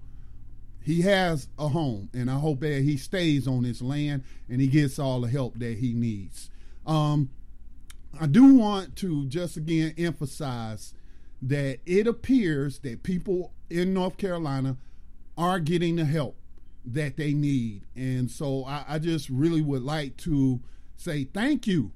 [0.82, 4.68] He has a home, and I hope that he stays on his land and he
[4.68, 6.48] gets all the help that he needs.
[6.86, 7.28] Um,
[8.18, 10.94] I do want to just again emphasize
[11.41, 14.76] that it appears that people in North Carolina
[15.36, 16.36] are getting the help
[16.84, 17.82] that they need.
[17.95, 20.61] And so I, I just really would like to
[20.97, 21.93] say thank you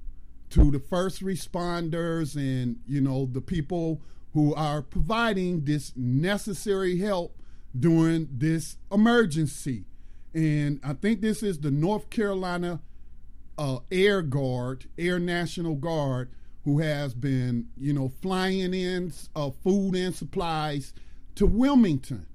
[0.51, 4.01] to the first responders and, you know, the people
[4.33, 7.37] who are providing this necessary help
[7.77, 9.85] during this emergency.
[10.33, 12.81] And I think this is the North Carolina
[13.57, 16.29] uh, Air Guard, Air National Guard,
[16.63, 20.93] who has been, you know, flying in uh, food and supplies
[21.35, 22.25] to Wilmington.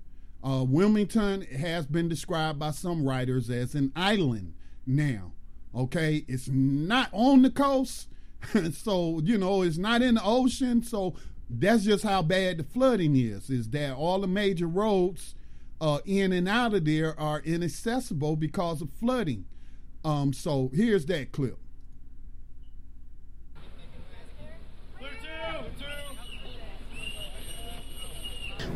[0.42, 4.54] Uh, Wilmington has been described by some writers as an island
[4.86, 5.32] now.
[5.74, 8.08] Okay, it's not on the coast,
[8.72, 10.82] so you know it's not in the ocean.
[10.82, 11.14] So
[11.50, 13.50] that's just how bad the flooding is.
[13.50, 15.34] Is that all the major roads
[15.80, 19.44] uh, in and out of there are inaccessible because of flooding.
[20.04, 21.58] Um, so here's that clip.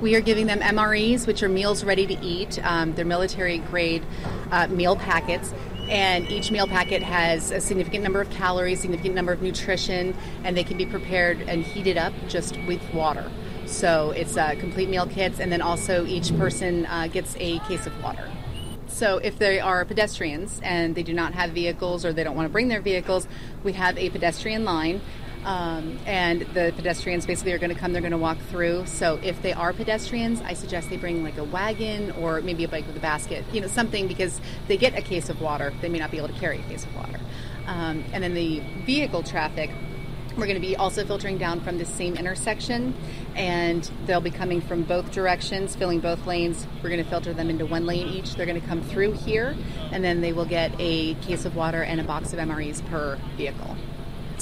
[0.03, 2.59] We are giving them MREs, which are meals ready to eat.
[2.65, 4.05] Um, they're military grade
[4.51, 5.55] uh, meal packets.
[5.89, 10.57] And each meal packet has a significant number of calories, significant number of nutrition, and
[10.57, 13.31] they can be prepared and heated up just with water.
[13.67, 17.87] So it's uh, complete meal kits, and then also each person uh, gets a case
[17.87, 18.29] of water.
[18.89, 22.47] So if they are pedestrians and they do not have vehicles or they don't want
[22.47, 23.29] to bring their vehicles,
[23.63, 25.01] we have a pedestrian line
[25.45, 28.87] um, and the pedestrians basically are going to come, they're going to walk through.
[28.87, 32.69] So if they are pedestrians, I suggest they bring like a wagon or maybe a
[32.69, 35.73] bike with a basket, you know, something because they get a case of water.
[35.81, 37.19] They may not be able to carry a case of water.
[37.67, 39.71] Um, and then the vehicle traffic,
[40.37, 42.95] we're going to be also filtering down from the same intersection,
[43.35, 46.67] and they'll be coming from both directions, filling both lanes.
[46.83, 48.35] We're going to filter them into one lane each.
[48.35, 49.55] They're going to come through here,
[49.91, 53.19] and then they will get a case of water and a box of MREs per
[53.37, 53.77] vehicle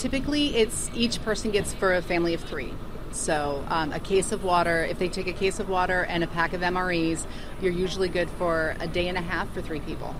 [0.01, 2.72] typically it's each person gets for a family of three
[3.12, 6.28] So, um, a case of water, if they take a case of water and a
[6.28, 7.26] pack of MREs,
[7.61, 10.14] you're usually good for a day and a half for three people.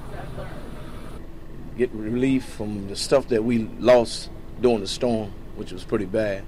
[1.79, 4.29] Get relief from the stuff that we lost
[4.61, 6.43] during the storm, which was pretty bad.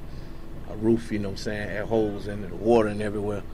[0.69, 3.45] A roof, you know what I'm saying, had holes in it, the water and everywhere.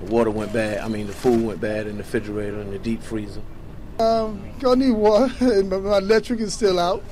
[0.00, 0.78] The water went bad.
[0.78, 3.42] I mean, the food went bad in the refrigerator and the deep freezer.
[3.98, 5.30] Um, I need water.
[5.40, 7.04] And my electric is still out.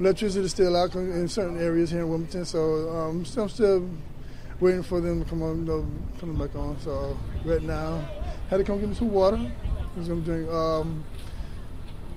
[0.00, 3.90] Electricity is still out in certain areas here in Wilmington, so um, I'm still
[4.60, 5.86] waiting for them to come on, you know,
[6.20, 6.78] come back on.
[6.80, 8.08] So right now,
[8.48, 9.40] had to come get me some water.
[9.94, 10.48] Because I'm doing.
[10.48, 11.04] Um,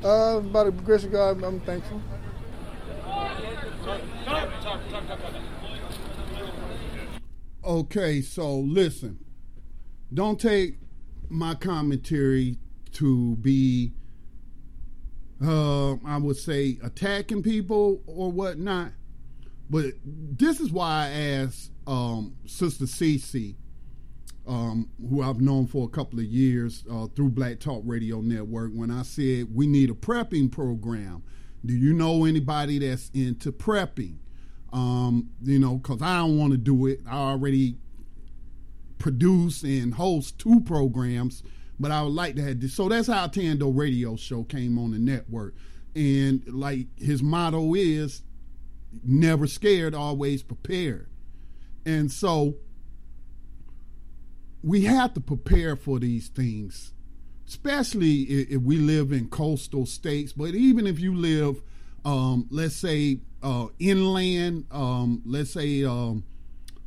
[0.03, 2.01] uh, by the grace of God, I'm thankful.
[7.63, 9.19] Okay, so listen.
[10.13, 10.79] Don't take
[11.29, 12.57] my commentary
[12.93, 13.93] to be,
[15.43, 18.91] uh, I would say, attacking people or whatnot.
[19.69, 23.55] But this is why I asked um, Sister Cece,
[24.45, 28.71] um, who I've known for a couple of years uh, through Black Talk Radio Network,
[28.73, 31.23] when I said we need a prepping program.
[31.65, 34.17] Do you know anybody that's into prepping?
[34.73, 37.01] Um, you know, because I don't want to do it.
[37.07, 37.77] I already
[38.97, 41.43] produce and host two programs,
[41.81, 42.73] but I would like to have this.
[42.73, 45.55] So that's how Tando Radio Show came on the network.
[45.95, 48.21] And like his motto is
[49.03, 51.09] never scared, always prepared.
[51.85, 52.55] And so
[54.63, 56.93] we have to prepare for these things,
[57.47, 60.33] especially if we live in coastal states.
[60.33, 61.63] But even if you live,
[62.05, 66.23] um, let's say, uh, inland, um, let's say, um,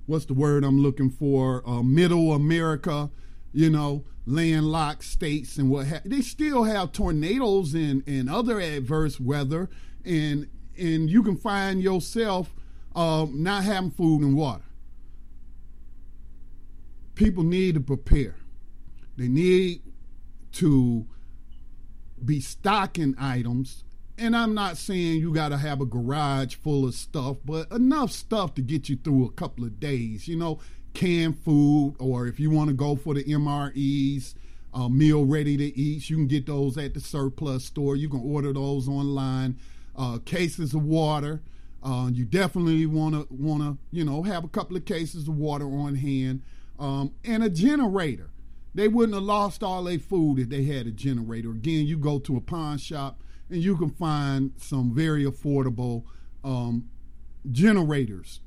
[0.06, 1.68] what's the word I'm looking for?
[1.68, 3.10] Uh, middle America,
[3.52, 9.20] you know, landlocked states and what have they still have tornadoes and, and other adverse
[9.20, 9.68] weather
[10.04, 10.48] and
[10.78, 12.54] and you can find yourself
[12.94, 14.64] um, not having food and water.
[17.14, 18.36] People need to prepare.
[19.16, 19.82] They need
[20.52, 21.06] to
[22.24, 23.84] be stocking items.
[24.16, 28.12] And I'm not saying you got to have a garage full of stuff, but enough
[28.12, 30.28] stuff to get you through a couple of days.
[30.28, 30.60] You know,
[30.94, 34.34] canned food, or if you want to go for the MREs,
[34.72, 37.96] uh, meal ready to eat, you can get those at the surplus store.
[37.96, 39.58] You can order those online
[39.96, 41.42] uh, cases of water.
[41.82, 45.36] Uh, you definitely want to want to you know have a couple of cases of
[45.36, 46.42] water on hand
[46.78, 48.30] um, and a generator.
[48.74, 51.50] They wouldn't have lost all their food if they had a generator.
[51.50, 56.02] Again, you go to a pawn shop and you can find some very affordable
[56.42, 56.88] um,
[57.52, 58.40] generators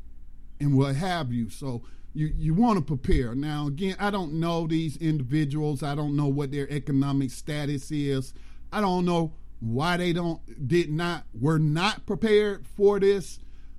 [0.59, 1.49] and what have you.
[1.49, 1.83] So
[2.17, 3.35] you, you want to prepare.
[3.35, 5.83] Now, again, I don't know these individuals.
[5.83, 8.33] I don't know what their economic status is.
[8.73, 13.37] I don't know why they don't did not were not prepared for this.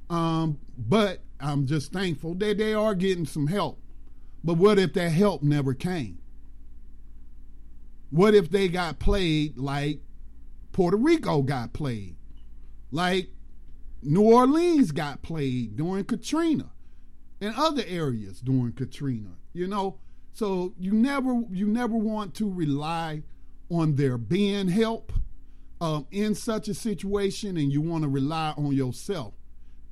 [0.08, 3.80] Um, but I'm just thankful that they are getting some help.
[4.44, 6.18] But what if that help never came?
[8.10, 9.98] What if they got played like
[10.70, 12.14] Puerto Rico got played,
[12.92, 13.30] like
[14.00, 16.70] New Orleans got played during Katrina,
[17.40, 19.30] and other areas during Katrina?
[19.52, 19.98] You know,
[20.32, 23.22] so you never you never want to rely
[23.70, 25.12] on there being help
[25.80, 29.34] um, in such a situation and you want to rely on yourself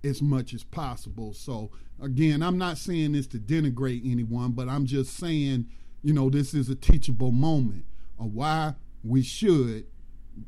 [0.05, 1.33] as much as possible.
[1.33, 1.71] So,
[2.01, 5.67] again, I'm not saying this to denigrate anyone, but I'm just saying,
[6.03, 7.85] you know, this is a teachable moment
[8.19, 8.75] of why
[9.05, 9.87] we should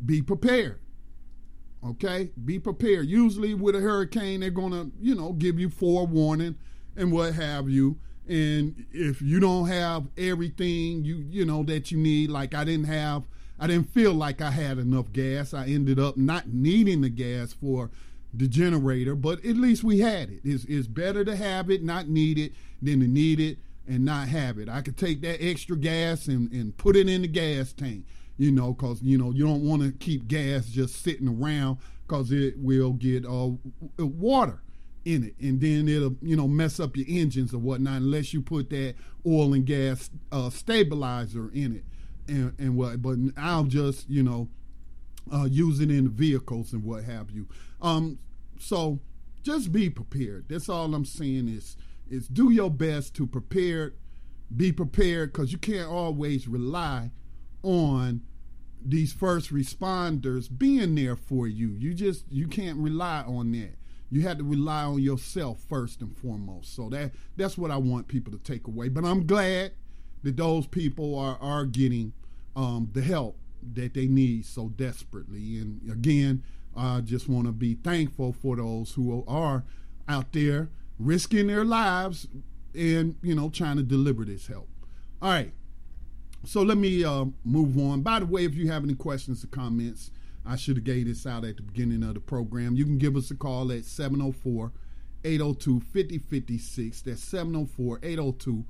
[0.05, 0.80] be prepared.
[1.84, 2.30] Okay?
[2.44, 3.07] Be prepared.
[3.07, 6.57] Usually with a hurricane, they're to, you know, give you forewarning
[6.99, 7.99] and what have you.
[8.28, 12.86] And if you don't have everything you you know that you need, like I didn't
[12.86, 13.24] have
[13.59, 15.53] I didn't feel like I had enough gas.
[15.53, 17.90] I ended up not needing the gas for
[18.32, 20.40] the generator, but at least we had it.
[20.44, 24.28] It's, it's better to have it, not need it, than to need it and not
[24.28, 24.68] have it.
[24.68, 28.05] I could take that extra gas and, and put it in the gas tank,
[28.36, 32.30] you know, because, you know, you don't want to keep gas just sitting around because
[32.30, 33.51] it will get uh,
[33.99, 34.61] water
[35.09, 38.42] in it and then it'll you know mess up your engines or whatnot unless you
[38.42, 38.94] put that
[39.26, 41.84] oil and gas uh, stabilizer in it
[42.28, 44.48] and, and what, but I'll just, you know,
[45.32, 47.48] uh, use it in the vehicles and what have you.
[47.80, 48.18] Um,
[48.59, 49.00] so
[49.42, 50.46] just be prepared.
[50.48, 51.76] That's all I'm saying is,
[52.09, 53.94] is do your best to prepare,
[54.54, 57.11] be prepared because you can't always rely
[57.62, 58.22] on
[58.80, 61.70] these first responders being there for you.
[61.70, 63.78] You just, you can't rely on that.
[64.11, 66.74] You have to rely on yourself first and foremost.
[66.74, 68.88] So that that's what I want people to take away.
[68.88, 69.72] But I'm glad
[70.22, 72.12] that those people are are getting
[72.56, 73.36] um, the help
[73.74, 75.59] that they need so desperately.
[75.59, 76.42] And again,
[76.76, 79.64] I just want to be thankful for those who are
[80.09, 82.26] out there risking their lives
[82.74, 84.68] and you know trying to deliver this help.
[85.20, 85.52] All right.
[86.44, 88.02] So let me uh, move on.
[88.02, 90.11] By the way, if you have any questions or comments,
[90.49, 92.74] I should have gave this out at the beginning of the program.
[92.74, 94.72] You can give us a call at 704
[95.22, 97.03] 802 5056.
[97.03, 98.64] That's 704 802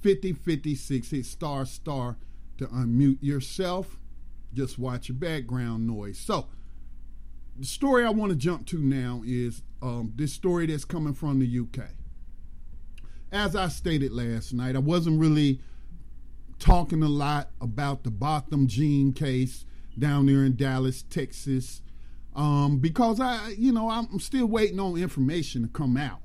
[0.00, 1.10] 5056.
[1.10, 2.16] Hit star star
[2.58, 3.98] to unmute yourself.
[4.52, 6.18] Just watch your background noise.
[6.18, 6.48] So,
[7.56, 11.38] the story I want to jump to now is um, this story that's coming from
[11.38, 11.90] the UK.
[13.30, 15.60] As I stated last night, I wasn't really
[16.58, 19.66] talking a lot about the Botham Jean case
[19.98, 21.82] down there in Dallas, Texas,
[22.34, 26.20] um, because I, you know, I'm still waiting on information to come out.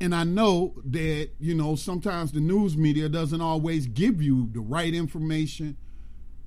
[0.00, 4.60] And I know that, you know, sometimes the news media doesn't always give you the
[4.60, 5.76] right information.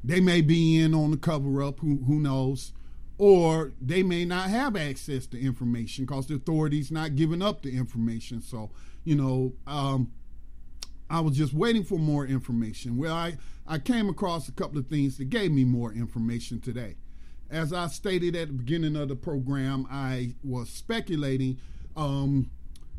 [0.04, 2.74] They may be in on the cover up, who, who knows?
[3.20, 7.78] Or they may not have access to information because the authorities not giving up the
[7.78, 8.42] information.
[8.42, 8.72] So,
[9.04, 10.12] you know, um,
[11.14, 12.98] I was just waiting for more information.
[12.98, 13.38] Well, I,
[13.68, 16.96] I came across a couple of things that gave me more information today.
[17.52, 21.60] As I stated at the beginning of the program, I was speculating
[21.96, 22.50] um,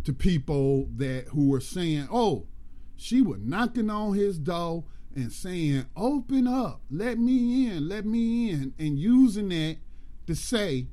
[0.04, 2.46] to people that who were saying, "Oh,
[2.94, 4.84] she was knocking on his door
[5.16, 9.78] and saying, "Open up, let me in, let me in," and using that
[10.28, 10.86] to say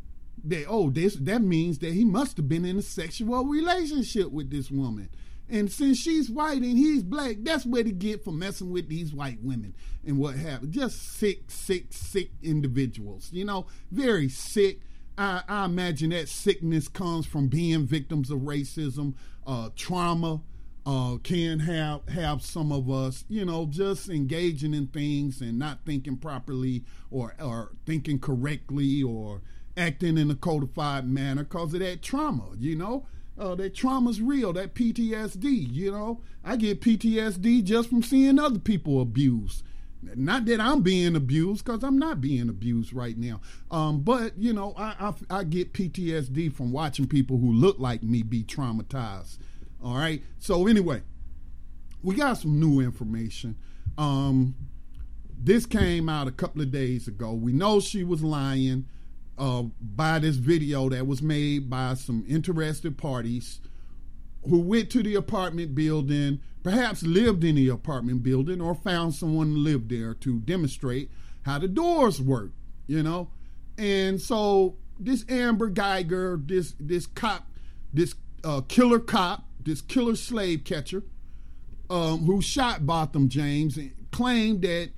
[0.44, 4.50] that, "Oh, this that means that he must have been in a sexual relationship with
[4.50, 5.10] this woman."
[5.52, 9.14] And since she's white and he's black, that's what he get for messing with these
[9.14, 9.76] white women
[10.08, 10.70] and what have.
[10.70, 13.30] Just sick, sick, sick individuals.
[13.34, 14.80] You know, very sick.
[15.18, 20.42] I, I imagine that sickness comes from being victims of racism, uh, trauma.
[20.84, 25.86] Uh, can have have some of us, you know, just engaging in things and not
[25.86, 29.44] thinking properly or or thinking correctly or
[29.78, 33.06] acting in a codified manner because of that trauma, you know.
[33.42, 36.22] Uh, that trauma's real, that PTSD, you know.
[36.44, 39.64] I get PTSD just from seeing other people abused.
[40.04, 43.42] Not that I'm being abused, because I'm not being abused right now.
[43.72, 48.04] Um, but, you know, I, I, I get PTSD from watching people who look like
[48.04, 49.40] me be traumatized.
[49.84, 50.22] All right.
[50.38, 51.02] So, anyway,
[52.04, 53.56] we got some new information.
[53.98, 54.56] Um,
[55.36, 57.34] this came out a couple of days ago.
[57.34, 58.86] We know she was lying
[59.42, 63.60] uh, by this video that was made by some interested parties
[64.48, 69.64] who went to the apartment building, perhaps lived in the apartment building, or found someone
[69.64, 71.10] lived there to demonstrate
[71.42, 72.52] how the doors work,
[72.86, 73.30] you know?
[73.80, 77.48] And so this Amber Guyger, this this cop,
[77.92, 78.14] this
[78.44, 81.02] uh, killer cop, this killer slave catcher,
[81.90, 83.80] um, who shot Botham James,
[84.12, 84.92] claimed that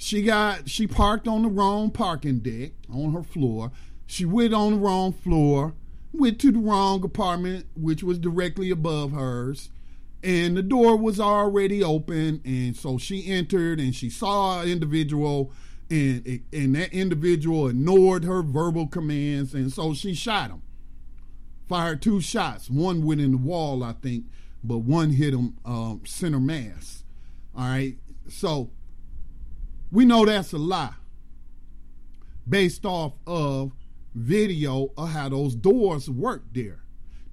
[0.00, 3.70] she got she parked on the wrong parking deck on her floor.
[4.06, 5.74] She went on the wrong floor,
[6.10, 9.68] went to the wrong apartment, which was directly above hers,
[10.24, 12.40] and the door was already open.
[12.46, 15.52] And so she entered and she saw an individual,
[15.90, 20.62] and and that individual ignored her verbal commands, and so she shot him.
[21.68, 22.70] Fired two shots.
[22.70, 24.24] One went in the wall, I think,
[24.64, 27.04] but one hit him um, center mass.
[27.54, 27.98] All right,
[28.28, 28.70] so
[29.90, 30.94] we know that's a lie
[32.48, 33.72] based off of
[34.14, 36.82] video of how those doors work there.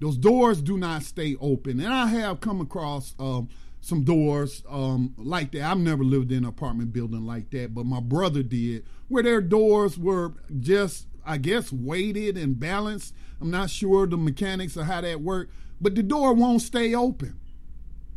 [0.00, 1.80] Those doors do not stay open.
[1.80, 3.48] And I have come across um,
[3.80, 5.62] some doors um, like that.
[5.62, 9.40] I've never lived in an apartment building like that, but my brother did, where their
[9.40, 13.14] doors were just, I guess, weighted and balanced.
[13.40, 17.40] I'm not sure the mechanics of how that worked, but the door won't stay open.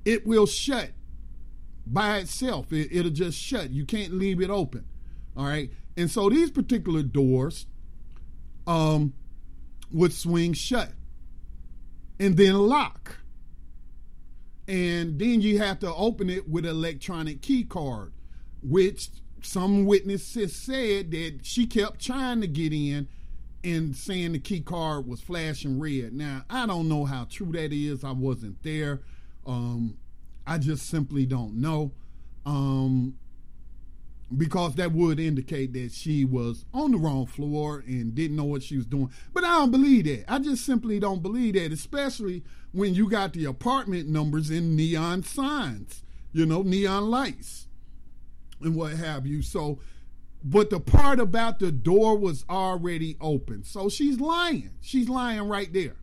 [0.05, 0.91] It will shut
[1.85, 2.71] by itself.
[2.71, 3.71] It, it'll just shut.
[3.71, 4.85] You can't leave it open.
[5.35, 5.71] All right.
[5.97, 7.65] And so these particular doors
[8.67, 9.13] um,
[9.91, 10.91] would swing shut
[12.19, 13.17] and then lock.
[14.67, 18.13] And then you have to open it with an electronic key card,
[18.61, 19.09] which
[19.41, 23.07] some witnesses said that she kept trying to get in
[23.63, 26.13] and saying the key card was flashing red.
[26.13, 28.03] Now, I don't know how true that is.
[28.03, 29.01] I wasn't there.
[29.45, 29.97] Um,
[30.51, 31.93] I just simply don't know.
[32.45, 33.15] Um,
[34.35, 38.61] because that would indicate that she was on the wrong floor and didn't know what
[38.63, 39.09] she was doing.
[39.33, 40.25] But I don't believe that.
[40.27, 42.43] I just simply don't believe that, especially
[42.73, 47.67] when you got the apartment numbers in neon signs, you know, neon lights
[48.61, 49.41] and what have you.
[49.41, 49.79] So,
[50.43, 53.63] but the part about the door was already open.
[53.63, 54.71] So she's lying.
[54.81, 55.95] She's lying right there.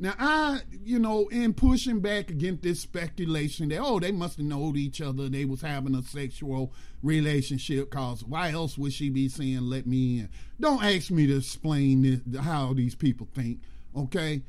[0.00, 4.46] Now I, you know, in pushing back against this speculation that oh they must have
[4.46, 6.72] known each other, they was having a sexual
[7.02, 7.90] relationship.
[7.90, 10.28] Cause why else would she be saying let me in?
[10.60, 13.60] Don't ask me to explain this, how these people think.
[13.96, 14.42] Okay,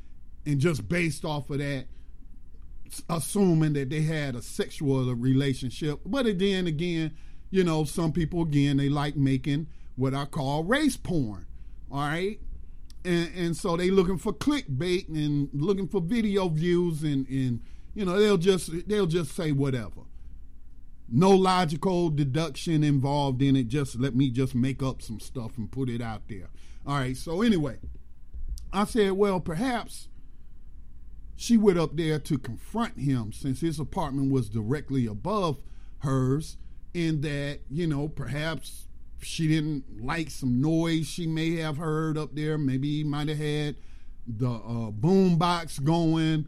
[0.46, 1.86] and just based off of that,
[3.08, 6.00] assuming that they had a sexual relationship.
[6.06, 7.16] But then again,
[7.50, 11.46] you know, some people again they like making what I call race porn.
[11.90, 12.38] All right.
[13.04, 17.60] And, and so they looking for clickbait and looking for video views and, and
[17.94, 20.02] you know they'll just they'll just say whatever.
[21.08, 23.68] No logical deduction involved in it.
[23.68, 26.50] Just let me just make up some stuff and put it out there.
[26.86, 27.16] All right.
[27.16, 27.78] So anyway
[28.72, 30.08] i said well perhaps
[31.36, 35.62] she went up there to confront him since his apartment was directly above
[36.00, 36.56] hers
[36.92, 38.86] in that you know perhaps
[39.22, 43.38] she didn't like some noise she may have heard up there maybe he might have
[43.38, 43.76] had
[44.26, 46.46] the uh, boom box going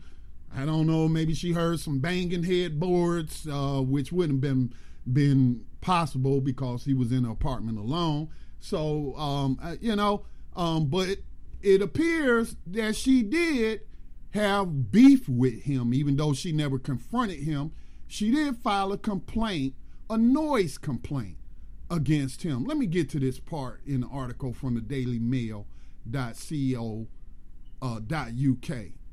[0.57, 1.09] I don't know.
[1.09, 4.75] Maybe she heard some banging headboards, uh, which wouldn't have been
[5.11, 8.29] been possible because he was in an apartment alone.
[8.61, 11.25] So um, uh, you know, um, but it,
[11.63, 13.81] it appears that she did
[14.35, 17.73] have beef with him, even though she never confronted him.
[18.07, 19.75] She did file a complaint,
[20.11, 21.37] a noise complaint
[21.93, 22.65] against him.
[22.65, 25.67] Let me get to this part in the article from the Daily Mail.
[26.11, 27.07] Co.
[27.83, 28.01] Uh.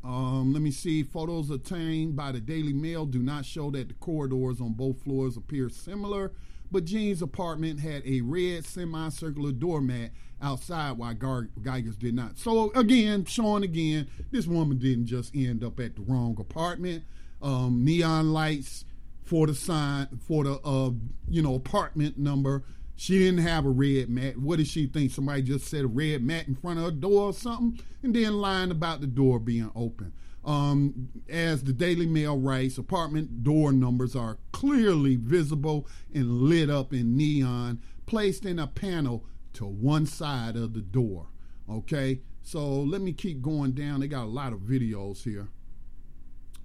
[0.01, 1.03] Um, let me see.
[1.03, 5.35] Photos obtained by the Daily Mail do not show that the corridors on both floors
[5.35, 6.31] appear similar,
[6.71, 10.11] but Jean's apartment had a red semicircular doormat
[10.41, 12.37] outside while Guyger's did not.
[12.37, 17.03] So again, showing again, this woman didn't just end up at the wrong apartment.
[17.41, 18.85] Um, neon lights
[19.29, 20.89] for the sign for the uh,
[21.29, 22.63] you know apartment number
[22.95, 24.35] she didn't have a red mat.
[24.35, 25.11] What did she think?
[25.11, 28.41] Somebody just set a red mat in front of her door or something, and then
[28.41, 30.11] lying about the door being open.
[30.43, 36.91] Um, as the Daily Mail writes, apartment door numbers are clearly visible and lit up
[36.91, 39.23] in neon, placed in a panel
[39.53, 41.27] to one side of the door.
[41.69, 44.01] Okay, so let me keep going down.
[44.01, 45.47] They got a lot of videos here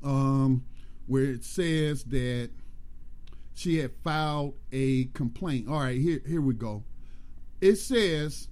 [0.04, 0.64] um,
[1.06, 2.50] where it says that
[3.54, 5.68] she had filed a complaint.
[5.68, 6.84] All right, here, here we go.
[7.60, 8.48] It says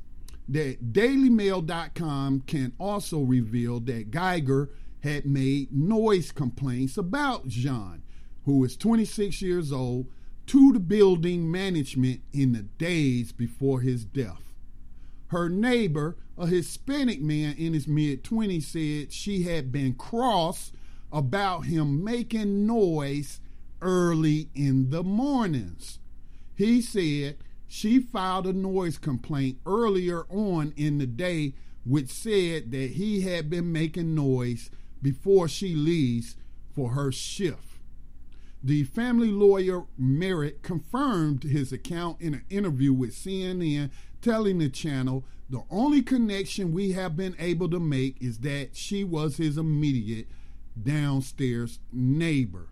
[0.48, 4.68] that dailymail.com can also reveal that Guyger
[5.03, 8.03] had made noise complaints about Jean,
[8.44, 10.07] who is 26 years old,
[10.46, 14.55] to the building management in the days before his death.
[15.28, 20.72] Her neighbor, a Hispanic man in his mid 20s, said she had been cross
[21.13, 23.41] about him making noise
[23.81, 25.99] early in the mornings.
[26.55, 27.37] He said
[27.69, 31.55] she filed a noise complaint earlier on in the day,
[31.85, 36.37] which said that he had been making noise before she leaves
[36.75, 37.79] for her shift.
[38.63, 43.91] The family lawyer Merritt confirmed his account in an interview with CNN,
[44.21, 49.03] telling the channel the only connection we have been able to make is that she
[49.03, 50.29] was his immediate
[50.81, 52.68] downstairs neighbor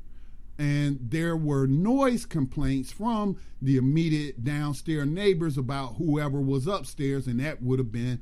[0.60, 7.40] and there were noise complaints from the immediate downstairs neighbors about whoever was upstairs, and
[7.40, 8.20] that would have been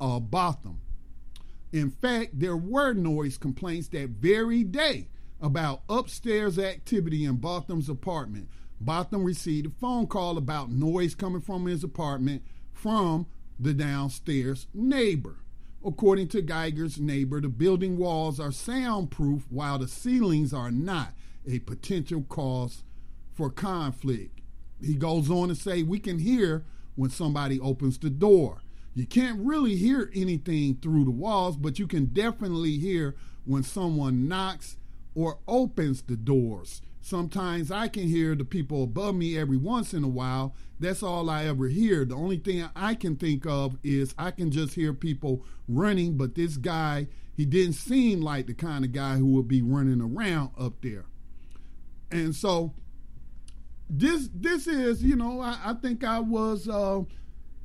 [0.00, 0.80] uh, Botham.
[1.72, 8.48] In fact, there were noise complaints that very day about upstairs activity in Botham's apartment.
[8.80, 12.42] Botham received a phone call about noise coming from his apartment
[12.72, 13.26] from
[13.60, 15.36] the downstairs neighbor.
[15.84, 21.14] According to Guyger's neighbor, the building walls are soundproof while the ceilings are not
[21.46, 22.82] a potential cause
[23.32, 24.40] for conflict.
[24.82, 26.64] He goes on to say, We can hear
[26.96, 28.60] when somebody opens the door.
[28.94, 33.14] You can't really hear anything through the walls, but you can definitely hear
[33.46, 34.76] when someone knocks
[35.14, 36.82] or opens the doors.
[37.02, 40.54] Sometimes I can hear the people above me every once in a while.
[40.78, 42.04] That's all I ever hear.
[42.04, 46.34] The only thing I can think of is I can just hear people running, but
[46.34, 50.50] this guy, he didn't seem like the kind of guy who would be running around
[50.58, 51.06] up there.
[52.10, 52.74] And so
[53.88, 57.00] this this is, you know, I, I think I was uh,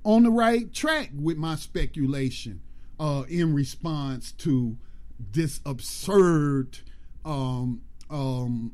[0.03, 2.61] on the right track with my speculation
[2.99, 4.77] uh, in response to
[5.19, 6.79] this absurd
[7.23, 8.73] um, um,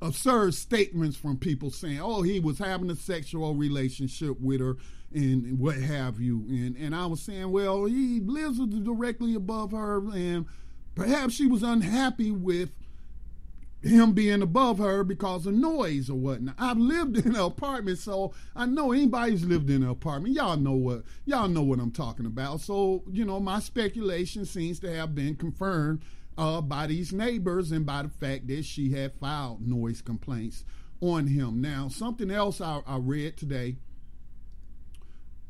[0.00, 4.76] absurd statements from people saying, "Oh, he was having a sexual relationship with her."
[5.12, 10.06] And what have you, and and I was saying, well, he lives directly above her,
[10.14, 10.44] and
[10.94, 12.70] perhaps she was unhappy with
[13.82, 16.56] him being above her because of noise or whatnot.
[16.58, 20.34] I've lived in an apartment, so I know anybody's lived in an apartment.
[20.34, 22.60] Y'all know what y'all know what I'm talking about.
[22.60, 26.02] So you know, my speculation seems to have been confirmed
[26.38, 30.64] uh, by these neighbors and by the fact that she had filed noise complaints
[31.00, 31.60] on him.
[31.60, 33.76] Now, something else I, I read today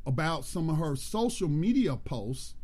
[0.06, 2.54] about some of her social media posts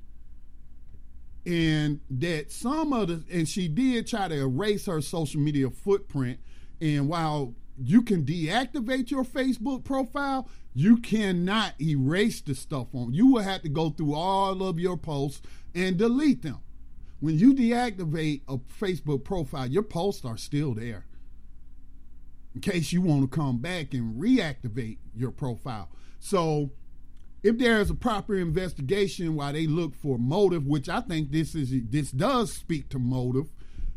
[1.45, 6.41] and that some of the and she did try to erase her social media footprint
[6.81, 13.27] and while you can deactivate your facebook profile you cannot erase the stuff on you
[13.27, 15.43] will have to go through all of your posts
[15.75, 16.61] and delete them
[17.21, 21.07] when you deactivate a facebook profile your posts are still there
[22.55, 25.89] in case you want to come back and reactivate your profile
[26.19, 26.71] so
[27.45, 31.55] if there is a proper investigation while they look for motive, which I think this
[31.55, 33.51] is this does speak to motive.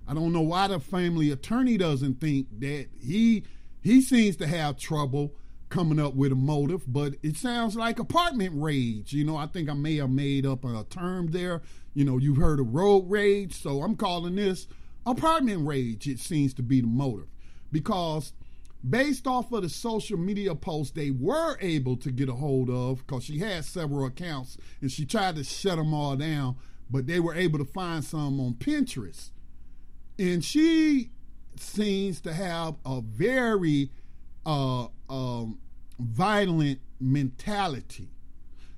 [0.06, 3.44] I don't know why the family attorney doesn't think that he
[3.82, 5.34] he seems to have trouble
[5.70, 9.14] coming up with a motive, but it sounds like apartment rage.
[9.14, 11.62] You know, I think I may have made up a term there.
[11.98, 14.68] You know, you've heard of road rage, so I'm calling this
[15.08, 16.08] apartment rage.
[16.08, 17.26] It seems to be the motive
[17.72, 18.34] because
[18.88, 23.00] based off of the social media posts they were able to get a hold of
[23.00, 26.56] because she had several accounts and she tried to shut them all down
[26.92, 29.32] but they were able to find some on pinterest
[30.20, 31.10] and she
[31.56, 33.90] seems to have a very
[34.46, 35.58] uh, um,
[36.00, 38.08] violent mentality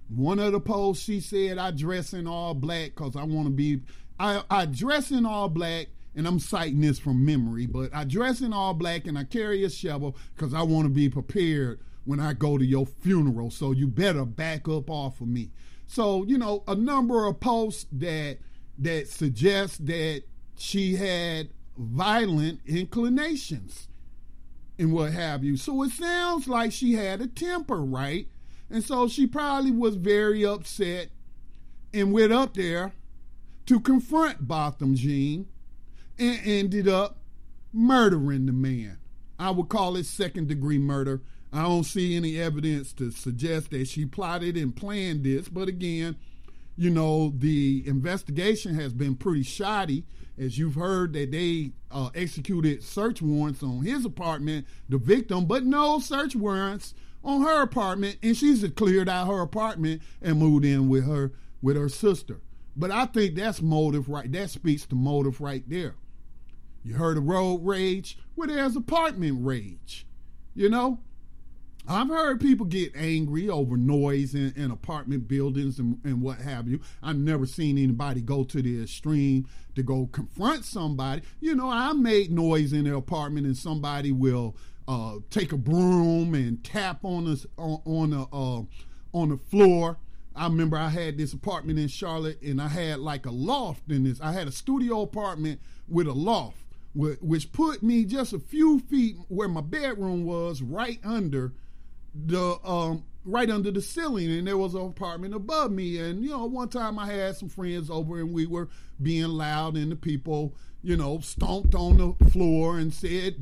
[0.10, 3.52] one of the posts she said i dress in all black because i want to
[3.52, 3.80] be
[4.20, 8.42] I, I dress in all black and I'm citing this from memory, but I dress
[8.42, 12.20] in all black and I carry a shovel because I want to be prepared when
[12.20, 13.52] I go to your funeral.
[13.52, 15.52] So you better back up off of me.
[15.88, 18.40] So, you know, a number of posts that
[18.80, 20.24] that suggest that
[20.58, 23.88] she had violent inclinations
[24.78, 25.58] and what have you.
[25.58, 28.28] So it sounds like she had a temper, right?
[28.70, 31.10] And so she probably was very upset
[31.94, 32.94] and went up there
[33.66, 35.48] to confront Botham Jean
[36.18, 37.18] and ended up
[37.74, 38.98] murdering the man.
[39.38, 41.22] I would call it second degree murder.
[41.52, 46.18] I don't see any evidence to suggest that she plotted and planned this, but again,
[46.78, 50.06] you know, the investigation has been pretty shoddy.
[50.38, 55.66] As you've heard, that they uh, executed search warrants on his apartment, the victim, but
[55.66, 56.94] no search warrants
[57.24, 61.76] on her apartment, and she's cleared out her apartment and moved in with her with
[61.76, 62.42] her sister.
[62.76, 64.32] But I think that's motive right.
[64.32, 65.96] That speaks to motive right there.
[66.84, 68.18] You heard of road rage?
[68.36, 70.06] Well, there's apartment rage.
[70.56, 71.00] You know?
[71.88, 76.68] I've heard people get angry over noise in, in apartment buildings and, and, what have
[76.68, 76.82] you.
[77.02, 81.24] I've never seen anybody go to the extreme to go confront somebody.
[81.40, 84.56] You know, I made noise in the apartment and somebody will
[84.90, 88.64] uh, take a broom and tap on us on, on the uh,
[89.14, 89.98] on the floor.
[90.36, 94.04] I remember I had this apartment in Charlotte and I had like a loft in
[94.04, 94.20] this.
[94.20, 96.58] I had a studio apartment with a loft
[96.96, 101.54] which put me just a few feet where my bedroom was, right under
[102.14, 106.00] the um, right under the ceiling, and there was an apartment above me.
[106.00, 108.70] And you know, one time I had some friends over, and we were
[109.02, 113.36] being loud, and the people, you know, stomped on the floor and said,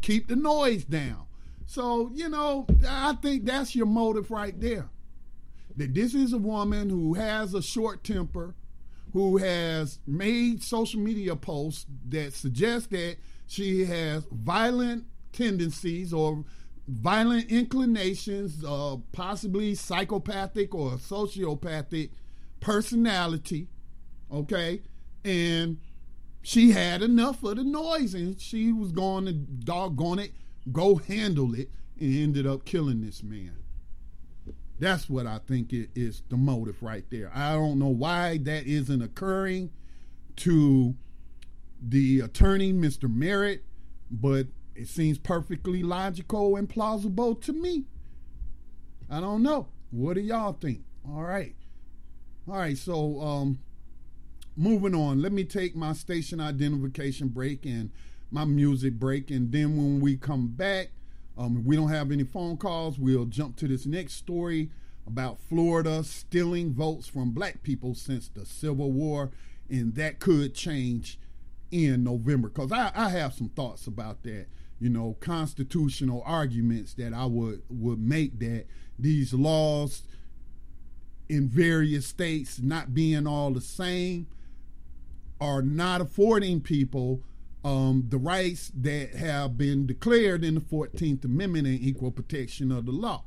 [0.00, 1.26] "Keep the noise down."
[1.66, 4.88] So you know, I think that's your motive right there.
[5.76, 8.54] That this is a woman who has a short temper
[9.12, 13.16] who has made social media posts that suggest that
[13.46, 16.44] she has violent tendencies or
[16.86, 22.10] violent inclinations, uh, possibly psychopathic or sociopathic
[22.60, 23.68] personality.
[24.30, 24.82] Okay.
[25.24, 25.78] And
[26.46, 30.30] she had enough of the noise and she was going to doggone it,
[30.70, 31.68] go handle it,
[31.98, 33.56] and ended up killing this man.
[34.78, 37.32] That's what I think it is the motive right there.
[37.34, 39.70] I don't know why that isn't occurring
[40.36, 40.94] to
[41.82, 43.12] the attorney, Mr.
[43.12, 43.64] Merritt,
[44.08, 47.86] but it seems perfectly logical and plausible to me.
[49.10, 49.66] I don't know.
[49.90, 50.84] What do y'all think?
[51.08, 51.56] All right.
[52.46, 53.58] All right, so um
[54.56, 55.20] moving on.
[55.20, 57.90] Let me take my station identification break and
[58.30, 60.88] my music break and then when we come back,
[61.38, 64.70] um, we don't have any phone calls, we'll jump to this next story
[65.06, 69.30] about Florida stealing votes from black people since the Civil War,
[69.68, 71.18] and that could change
[71.70, 72.48] in November.
[72.48, 74.46] Because I, I have some thoughts about that.
[74.78, 78.66] You know, constitutional arguments that I would would make that
[78.98, 80.02] these laws
[81.28, 84.26] in various states not being all the same
[85.40, 87.22] are not affording people
[87.66, 92.86] um, the rights that have been declared in the 14th Amendment and equal protection of
[92.86, 93.24] the law.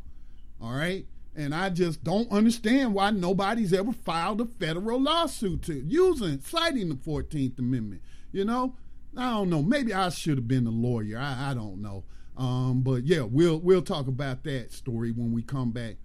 [0.61, 1.05] All right.
[1.35, 6.87] And I just don't understand why nobody's ever filed a federal lawsuit to using citing
[6.87, 8.01] the 14th Amendment.
[8.31, 8.75] You know,
[9.15, 9.61] I don't know.
[9.61, 11.17] Maybe I should have been a lawyer.
[11.17, 12.05] I, I don't know.
[12.37, 15.95] Um, but yeah, we'll we'll talk about that story when we come back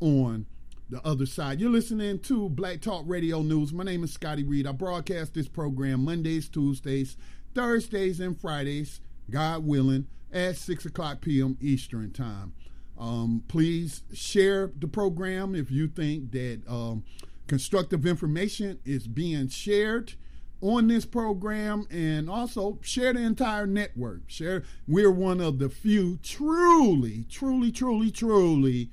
[0.00, 0.46] on
[0.90, 1.60] the other side.
[1.60, 3.72] You're listening to Black Talk Radio News.
[3.72, 4.66] My name is Scotty Reed.
[4.66, 7.16] I broadcast this program Mondays, Tuesdays,
[7.54, 11.56] Thursdays, and Fridays, God willing, at 6 o'clock p.m.
[11.60, 12.52] Eastern Time.
[12.98, 17.04] Um, please share the program if you think that um,
[17.46, 20.14] constructive information is being shared
[20.60, 24.20] on this program and also share the entire network.
[24.26, 28.90] Share we're one of the few truly, truly, truly, truly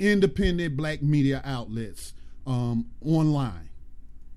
[0.00, 2.14] independent black media outlets
[2.46, 3.68] um, online.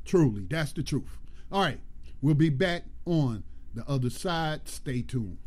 [0.05, 1.17] Truly, that's the truth.
[1.51, 1.79] All right,
[2.21, 3.43] we'll be back on
[3.73, 4.67] the other side.
[4.67, 5.37] Stay tuned.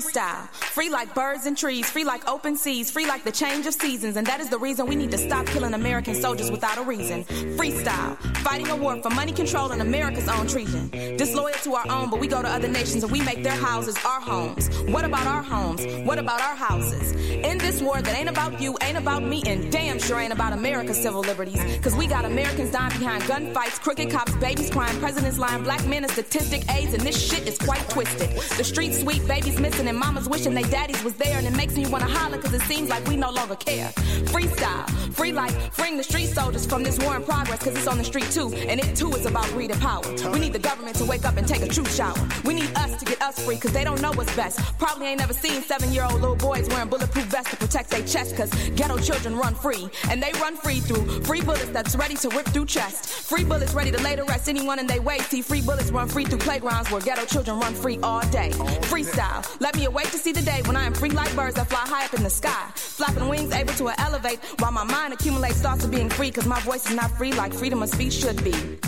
[0.00, 0.67] Freestyle.
[0.78, 4.16] Free like birds and trees, free like open seas, free like the change of seasons.
[4.16, 7.24] And that is the reason we need to stop killing American soldiers without a reason.
[7.58, 8.16] Freestyle.
[8.44, 10.88] Fighting a war for money control and America's own treason.
[11.16, 13.96] Disloyal to our own, but we go to other nations and we make their houses
[14.04, 14.68] our homes.
[14.82, 15.84] What about our homes?
[16.06, 17.10] What about our houses?
[17.32, 20.52] In this war that ain't about you, ain't about me, and damn sure ain't about
[20.52, 21.60] America's civil liberties.
[21.82, 26.04] Cause we got Americans dying behind gunfights, crooked cops, babies crying, presidents lying, black men
[26.04, 28.30] a statistic, AIDS, and this shit is quite twisted.
[28.56, 31.74] The streets sweet, babies missing, and mamas wishing they daddies was there, and it makes
[31.74, 33.88] me wanna holler cause it seems like we no longer care.
[34.32, 37.98] Freestyle, free life, freeing the street soldiers from this war in progress cause it's on
[37.98, 40.02] the street too, and it too is about greed and power.
[40.32, 42.18] We need the government to wake up and take a true shower.
[42.44, 44.60] We need us to get us free cause they don't know what's best.
[44.78, 48.04] Probably ain't never seen seven year old little boys wearing bulletproof vests to protect their
[48.06, 52.14] chest cause ghetto children run free, and they run free through free bullets that's ready
[52.16, 53.06] to rip through chest.
[53.28, 55.18] Free bullets ready to lay to rest anyone in their way.
[55.18, 58.50] See, free bullets run free through playgrounds where ghetto children run free all day.
[58.90, 61.68] Freestyle, let me await to see the day when I am free like birds that
[61.68, 62.70] fly high up in the sky.
[62.74, 66.30] Flapping wings, able to elevate while my mind accumulates thoughts of being free.
[66.30, 68.87] Cause my voice is not free like freedom of speech should be.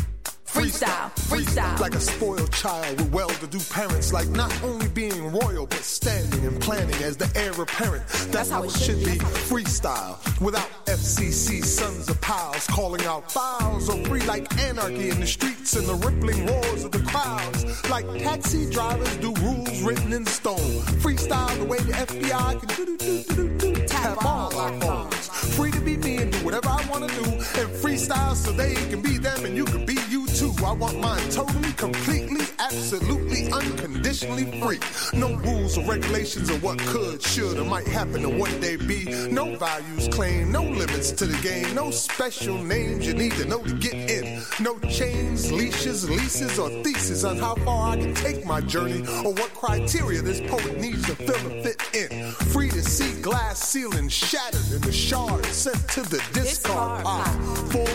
[0.52, 1.78] Freestyle, freestyle.
[1.78, 6.60] Like a spoiled child with well-to-do parents, like not only being royal, but standing and
[6.60, 8.04] planning as the heir apparent.
[8.08, 9.18] That's, That's how it should be.
[9.48, 10.18] Freestyle.
[10.40, 15.76] Without FCC sons of piles calling out files or free like anarchy in the streets
[15.76, 17.88] and the rippling roars of the crowds.
[17.88, 20.82] Like taxi drivers do rules written in stone.
[21.00, 24.80] Freestyle the way the FBI can do do do do do do tap all our
[24.80, 25.28] phones.
[25.56, 27.24] Free to be me and do whatever I wanna do.
[27.30, 29.94] And freestyle so they can be them and you can be
[30.40, 30.54] too.
[30.64, 34.80] I want mine totally, completely, absolutely, unconditionally free.
[35.12, 39.04] No rules or regulations of what could, should, or might happen or what they be.
[39.30, 43.62] No values claimed, no limits to the game, no special names you need to know
[43.62, 44.42] to get in.
[44.60, 49.34] No chains, leashes, leases, or theses on how far I can take my journey or
[49.34, 52.32] what criteria this poet needs to fill and fit in.
[52.52, 57.24] Free to see glass ceilings shattered and the shards sent to the discard pile.
[57.24, 57.86] Ah, full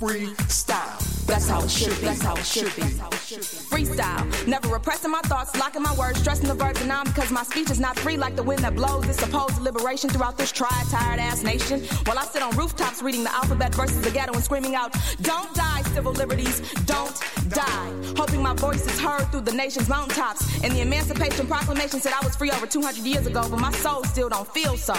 [0.00, 1.11] freestyle.
[1.26, 2.06] That's how it should be.
[2.06, 2.82] That's how it should be.
[3.72, 4.46] Freestyle.
[4.46, 7.70] Never repressing my thoughts, locking my words, stressing the verbs and I'm because my speech
[7.70, 9.08] is not free like the wind that blows.
[9.08, 11.80] It's supposed liberation throughout this tried, tired ass nation.
[12.04, 15.52] While I sit on rooftops reading the alphabet versus the ghetto and screaming out, Don't
[15.54, 17.18] die, civil liberties, don't
[17.48, 17.92] die.
[18.16, 20.62] Hoping my voice is heard through the nation's mountaintops.
[20.62, 24.04] And the Emancipation Proclamation said I was free over 200 years ago, but my soul
[24.04, 24.94] still don't feel so.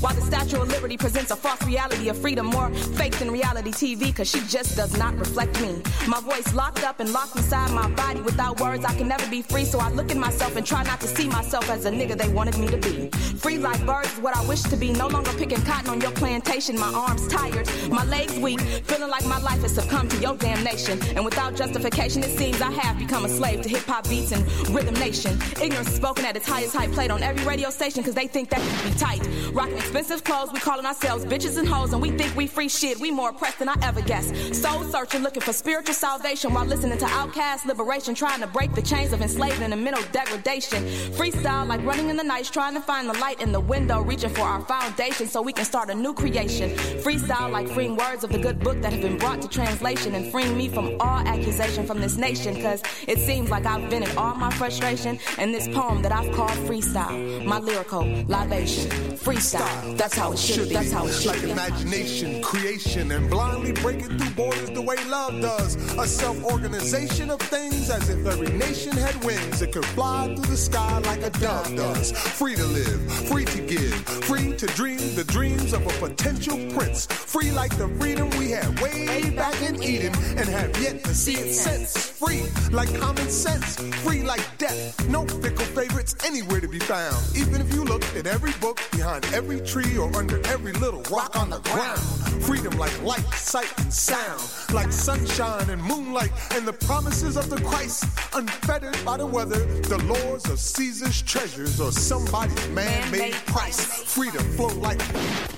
[0.00, 3.70] While the Statue of Liberty presents a false reality of freedom, more fake than reality
[3.70, 5.65] TV, cause she just does not reflect me.
[6.06, 8.20] My voice locked up and locked inside my body.
[8.20, 9.64] Without words, I can never be free.
[9.64, 12.28] So I look at myself and try not to see myself as a nigga they
[12.28, 13.10] wanted me to be.
[13.38, 14.92] Free like birds is what I wish to be.
[14.92, 16.78] No longer picking cotton on your plantation.
[16.78, 21.00] My arms tired, my legs weak, feeling like my life has succumbed to your damnation.
[21.16, 24.44] And without justification, it seems I have become a slave to hip hop beats and
[24.68, 25.38] rhythm nation.
[25.60, 28.60] Ignorance spoken at its highest height, played on every radio station because they think that
[28.60, 29.28] can be tight.
[29.52, 32.98] Rocking expensive clothes, we calling ourselves bitches and hoes, and we think we free shit.
[32.98, 34.54] We more oppressed than I ever guessed.
[34.54, 38.82] Soul searching, looking for spiritual salvation while listening to outcast liberation, trying to break the
[38.82, 40.84] chains of enslavement and mental degradation.
[41.12, 44.30] Freestyle like running in the night, trying to find the light in the window, reaching
[44.30, 46.70] for our foundation so we can start a new creation.
[47.00, 50.30] Freestyle like freeing words of the good book that have been brought to translation and
[50.30, 54.34] freeing me from all accusation from this nation, cause it seems like I've vented all
[54.34, 58.90] my frustration in this poem that I've called freestyle, my lyrical libation.
[59.16, 59.36] Freestyle.
[59.36, 60.74] Freestyle, that's how it should be.
[60.74, 61.48] That's how it should be.
[61.48, 65.76] like imagination, creation, and blindly breaking through borders the way love does.
[65.96, 69.62] A self-organization of things as if every nation had wings.
[69.62, 72.10] It could fly through the sky like a dove does.
[72.38, 73.00] Free to live,
[73.30, 73.94] free to give,
[74.28, 77.06] free to dream the dreams of a potential prince.
[77.06, 81.34] Free like the freedom we had way back in Eden and have yet to see
[81.34, 81.90] it since.
[82.20, 82.42] Free
[82.72, 85.08] like common sense, free like death.
[85.08, 87.16] No fickle favorites anywhere to be found.
[87.36, 91.36] Even if you look in every book, behind every tree, or under every little rock
[91.36, 92.00] on the ground.
[92.48, 94.42] Freedom like light, sight, and sound.
[94.72, 98.04] Like sunshine and moonlight and the promises of the Christ.
[98.32, 103.84] Unfettered by the weather, the laws of Caesar's treasures or somebody's man-made price.
[104.14, 104.98] Freedom flow like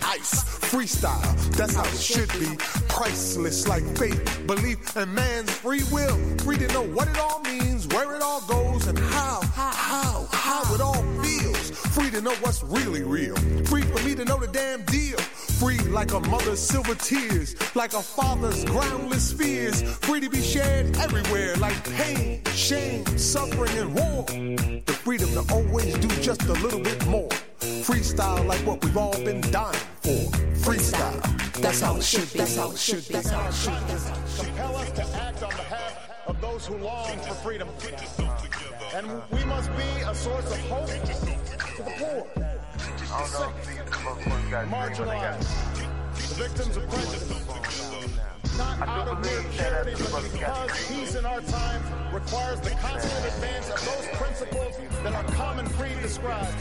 [0.04, 0.42] ice.
[0.68, 2.56] Freestyle, that's how it should be.
[2.88, 6.16] Priceless like faith, belief, and man's free will.
[6.38, 9.40] Free to know what it all means, where it all goes, and how,
[11.98, 13.34] Free to know what's really real.
[13.64, 15.18] Free for me to know the damn deal.
[15.58, 19.82] Free like a mother's silver tears, like a father's groundless fears.
[19.82, 24.24] Free to be shared everywhere, like pain, shame, suffering, and war.
[24.86, 27.30] The freedom to always do just a little bit more.
[27.58, 30.30] Freestyle like what we've all been dying for.
[30.62, 31.20] Freestyle.
[31.60, 32.38] That's how it should be.
[32.38, 33.14] That's how it should be.
[33.14, 34.46] That's how it should be.
[34.46, 37.68] compel us to act on behalf of those who long for freedom.
[38.94, 43.54] And we must be a source of hope to the poor, the sick,
[44.66, 45.46] marginalized,
[46.34, 48.58] victims of prejudice.
[48.58, 51.80] Not out of mere charity, but because peace in our time
[52.12, 56.52] requires the constant advance of those principles that our common creed describes.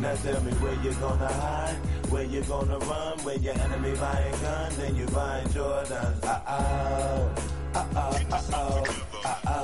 [0.00, 1.76] Now tell me where you gonna hide,
[2.10, 6.24] where you gonna run, when your enemy buying guns and you buying Jordans.
[6.24, 7.34] Uh oh,
[7.74, 8.84] uh oh, uh oh,
[9.24, 9.60] uh oh,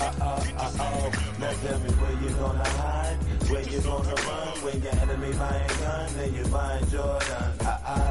[0.00, 1.12] uh oh, uh oh.
[1.40, 2.95] Now tell me where you gonna hide,
[3.50, 7.62] where you gonna run, when your enemy buying guns and you buying Jordans.
[7.62, 8.06] Uh oh.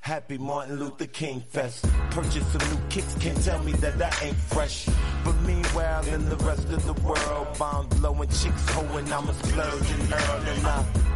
[0.00, 1.86] Happy Martin Luther King Fest.
[2.10, 4.86] Purchase some new kicks, can't tell me that I ain't fresh.
[5.24, 9.90] But meanwhile, in the rest of the world, bombs blowing, chicks hoeing, I'm a splurge
[9.90, 11.11] and earn and I.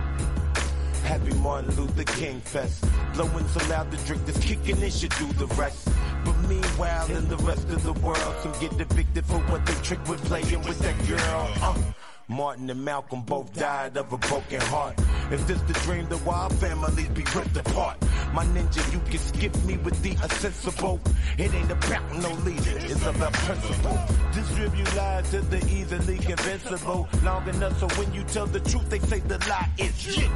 [1.07, 2.85] Happy Martin Luther King Fest.
[3.15, 5.89] Blowing so loud the drink that's kicking in should do the rest.
[6.25, 10.03] But meanwhile, in the rest of the world, some get evicted for what they trick
[10.09, 11.49] with playing with that girl.
[11.63, 12.06] Uh.
[12.29, 14.95] Martin and Malcolm both died of a broken heart.
[15.31, 17.97] If this the dream, why our families be ripped apart?
[18.33, 21.01] My ninja, you can skip me with the insensible.
[21.39, 23.99] It ain't about no leader, it's about principle.
[24.33, 27.09] Distribute lies to the easily convincible.
[27.23, 30.31] Long enough so when you tell the truth, they say the lie is shit.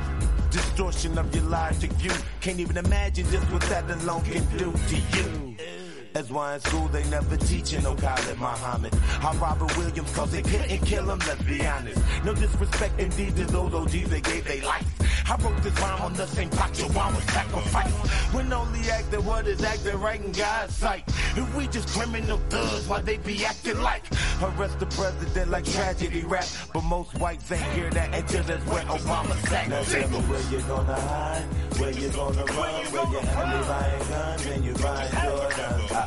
[0.51, 4.97] Distortion of your logic, you can't even imagine just what that alone can do to
[5.19, 5.80] you.
[6.13, 8.95] That's why in school they never teaching no Khalid Muhammad.
[8.95, 12.03] How Robert Williams cause they couldn't kill him, let's be honest.
[12.25, 14.87] No disrespect indeed to those OGs they gave their life.
[15.31, 17.95] I wrote this rhyme on the same plot your one was sacrificed.
[18.35, 21.05] When only acting what is acting right in God's sight.
[21.37, 24.03] If we just criminal thugs, why they be acting like?
[24.43, 26.47] Arrest the president like tragedy rap.
[26.75, 29.69] But most whites ain't hear that until that's where Obama sat.
[29.69, 31.45] Now tell me where you gonna hide,
[31.79, 34.65] where you gonna run, where your guns you had me your your buying guns and
[34.65, 35.93] you buying Jordans.
[35.93, 36.00] Uh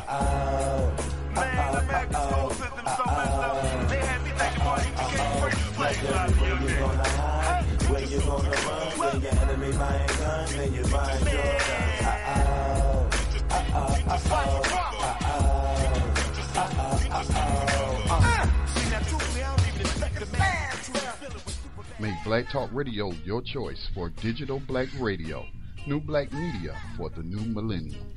[22.00, 25.46] Make Black Talk Radio your choice for digital black radio.
[25.86, 28.13] New black media for the new millennium.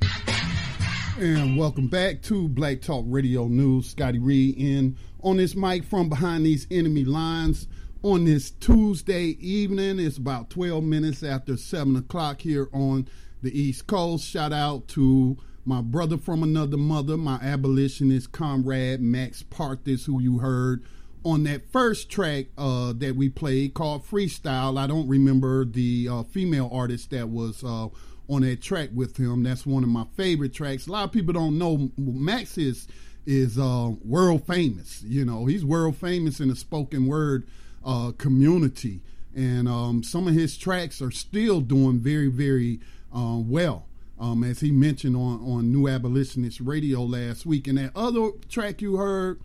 [1.20, 3.90] And welcome back to Black Talk Radio News.
[3.90, 7.66] Scotty Reed in on this mic from behind these enemy lines
[8.04, 9.98] on this Tuesday evening.
[9.98, 13.08] It's about 12 minutes after 7 o'clock here on
[13.42, 14.28] the East Coast.
[14.28, 20.38] Shout out to my brother from another mother, my abolitionist comrade Max Partis, who you
[20.38, 20.84] heard
[21.24, 24.78] on that first track uh, that we played called Freestyle.
[24.78, 27.88] I don't remember the uh, female artist that was uh,
[28.28, 29.42] on that track with him.
[29.42, 30.86] That's one of my favorite tracks.
[30.86, 32.86] A lot of people don't know Max is
[33.26, 35.02] is uh, world famous.
[35.02, 37.46] You know, he's world famous in the spoken word
[37.84, 39.00] uh, community,
[39.34, 42.80] and um, some of his tracks are still doing very very
[43.14, 43.86] uh, well.
[44.20, 48.82] Um, as he mentioned on on New Abolitionist Radio last week, and that other track
[48.82, 49.40] you heard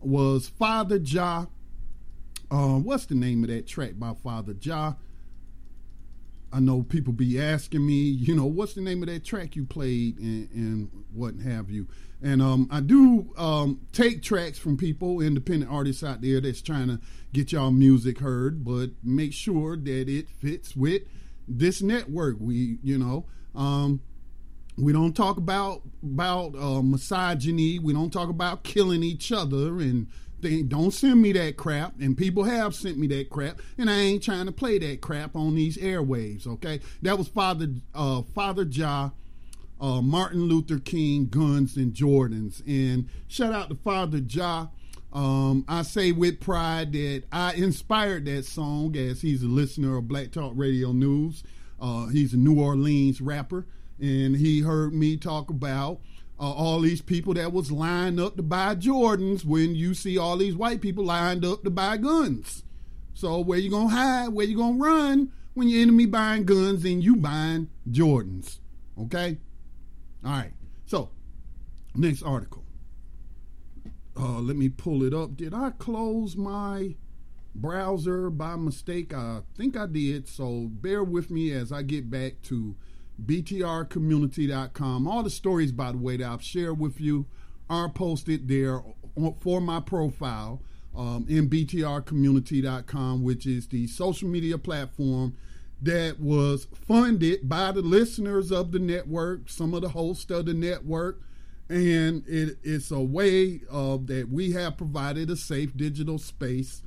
[0.00, 1.48] was Father Jah.
[2.50, 4.96] Uh, what's the name of that track by Father Jah?
[6.52, 9.64] I know people be asking me, you know, what's the name of that track you
[9.64, 11.88] played, and, and what have you.
[12.22, 16.88] And um, I do um, take tracks from people, independent artists out there that's trying
[16.88, 17.00] to
[17.32, 21.02] get y'all music heard, but make sure that it fits with
[21.48, 22.36] this network.
[22.38, 24.02] We, you know, um,
[24.76, 27.78] we don't talk about about uh, misogyny.
[27.78, 30.06] We don't talk about killing each other and
[30.42, 31.98] they don't send me that crap.
[32.00, 35.34] And people have sent me that crap, and I ain't trying to play that crap
[35.34, 36.46] on these airwaves.
[36.46, 39.12] Okay, that was Father uh, Father Jah
[39.82, 42.62] uh, Martin Luther King, Guns and Jordans.
[42.66, 44.70] And shout out to Father Jah.
[45.12, 50.08] Um, I say with pride that I inspired that song as he's a listener of
[50.08, 51.42] Black Talk Radio News.
[51.80, 53.66] Uh, he's a New Orleans rapper,
[54.00, 55.98] and he heard me talk about
[56.42, 60.36] uh, all these people that was lined up to buy Jordans when you see all
[60.36, 62.64] these white people lined up to buy guns.
[63.14, 64.30] So where you gonna hide?
[64.30, 68.58] Where you gonna run when your enemy buying guns and you buying Jordans?
[69.00, 69.38] Okay.
[70.24, 70.52] All right.
[70.84, 71.10] So,
[71.94, 72.64] next article.
[74.18, 75.36] Uh, let me pull it up.
[75.36, 76.96] Did I close my
[77.54, 79.14] browser by mistake?
[79.14, 80.26] I think I did.
[80.26, 82.74] So, bear with me as I get back to
[83.24, 85.06] btrcommunity.com.
[85.06, 87.26] All the stories, by the way, that I've shared with you
[87.68, 88.82] are posted there
[89.40, 90.62] for my profile
[90.96, 95.36] um, in btrcommunity.com, which is the social media platform
[95.80, 100.54] that was funded by the listeners of the network, some of the hosts of the
[100.54, 101.20] network,
[101.68, 106.82] and it, it's a way of that we have provided a safe digital space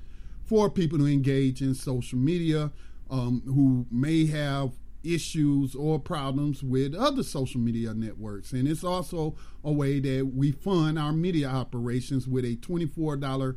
[0.45, 2.71] for people to engage in social media
[3.09, 4.71] um, who may have
[5.05, 8.51] issues or problems with other social media networks.
[8.51, 13.55] And it's also a way that we fund our media operations with a $24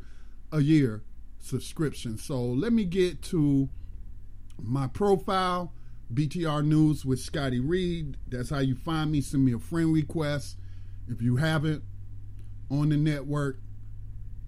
[0.51, 1.03] a year
[1.39, 2.17] subscription.
[2.17, 3.69] So let me get to
[4.61, 5.73] my profile,
[6.13, 8.17] BTR News with Scotty Reed.
[8.27, 9.21] That's how you find me.
[9.21, 10.57] Send me a friend request
[11.07, 11.83] if you haven't
[12.69, 13.59] on the network.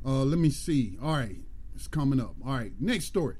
[0.05, 0.97] Uh, let me see.
[1.01, 1.37] All right,
[1.75, 2.35] it's coming up.
[2.45, 3.35] All right, next story.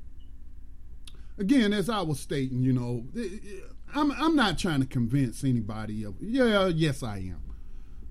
[1.42, 3.04] Again, as I was stating, you know,
[3.96, 6.16] I'm I'm not trying to convince anybody of.
[6.22, 7.42] Yeah, yes, I am.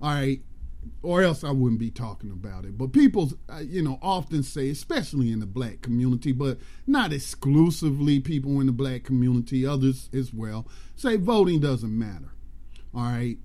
[0.01, 0.41] All right,
[1.01, 2.77] or else I wouldn't be talking about it.
[2.77, 8.19] But people, uh, you know, often say, especially in the black community, but not exclusively
[8.19, 10.67] people in the black community, others as well,
[10.97, 12.33] say voting doesn't matter.
[12.93, 13.37] All right.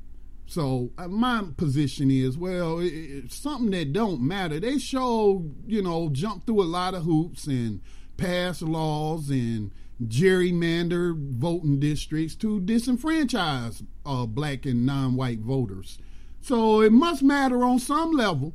[0.46, 2.80] So uh, my position is, well,
[3.28, 4.58] something that don't matter.
[4.58, 7.80] They show, you know, jump through a lot of hoops and
[8.16, 9.70] pass laws and
[10.02, 15.98] gerrymander voting districts to disenfranchise uh, black and non-white voters
[16.46, 18.54] so it must matter on some level.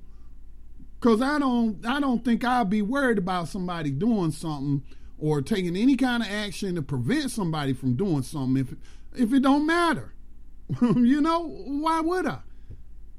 [1.01, 4.83] Cause I don't I don't think I'll be worried about somebody doing something
[5.17, 9.41] or taking any kind of action to prevent somebody from doing something if if it
[9.41, 10.13] don't matter.
[10.81, 12.39] you know, why would I?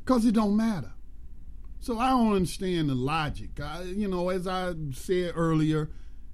[0.06, 0.92] Cause it don't matter.
[1.80, 3.60] So I don't understand the logic.
[3.60, 5.90] I, you know, as I said earlier,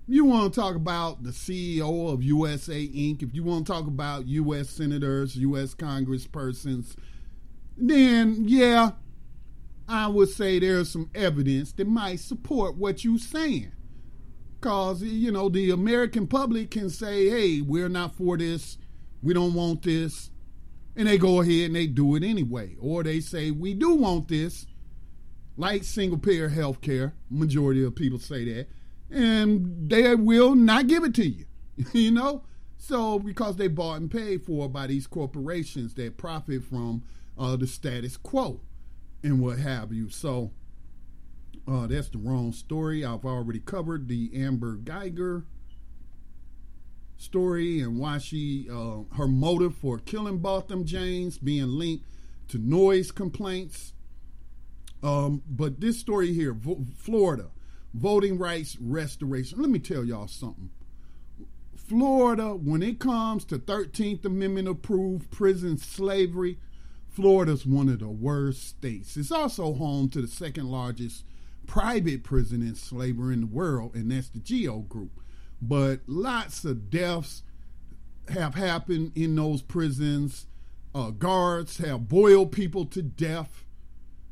[0.08, 3.86] you want to talk about the CEO of USA Inc., if you want to talk
[3.86, 4.70] about U.S.
[4.70, 5.74] senators, U.S.
[5.74, 6.96] congresspersons,
[7.76, 8.92] then yeah,
[9.88, 13.72] I would say there's some evidence that might support what you're saying.
[14.60, 18.76] Because, you know, the American public can say, hey, we're not for this,
[19.22, 20.30] we don't want this,
[20.96, 22.76] and they go ahead and they do it anyway.
[22.80, 24.66] Or they say, we do want this,
[25.56, 28.68] like single payer health care, majority of people say that,
[29.10, 31.46] and they will not give it to you,
[31.92, 32.42] you know?
[32.76, 37.02] So, because they bought and paid for by these corporations that profit from
[37.36, 38.60] uh, the status quo
[39.22, 40.08] and what have you.
[40.10, 40.52] So
[41.66, 43.04] uh, that's the wrong story.
[43.04, 45.44] I've already covered the Amber Guyger
[47.16, 52.04] story and why she uh, her motive for killing Botham James being linked
[52.48, 53.92] to noise complaints.
[55.02, 57.50] Um, but this story here, Vo- Florida,
[57.98, 59.60] voting rights restoration.
[59.60, 60.70] Let me tell y'all something.
[61.76, 66.58] Florida, when it comes to 13th Amendment approved prison slavery,
[67.08, 69.16] Florida's one of the worst states.
[69.16, 71.24] It's also home to the second largest
[71.66, 75.20] private prison slavery in the world, and that's the Geo Group.
[75.60, 77.42] But lots of deaths
[78.28, 80.46] have happened in those prisons.
[80.94, 83.64] Uh, guards have boiled people to death.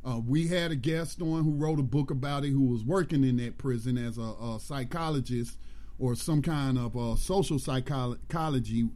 [0.07, 3.25] Uh, we had a guest on who wrote a book about it who was working
[3.25, 5.59] in that prison as a, a psychologist
[5.99, 8.89] or some kind of uh, social psychology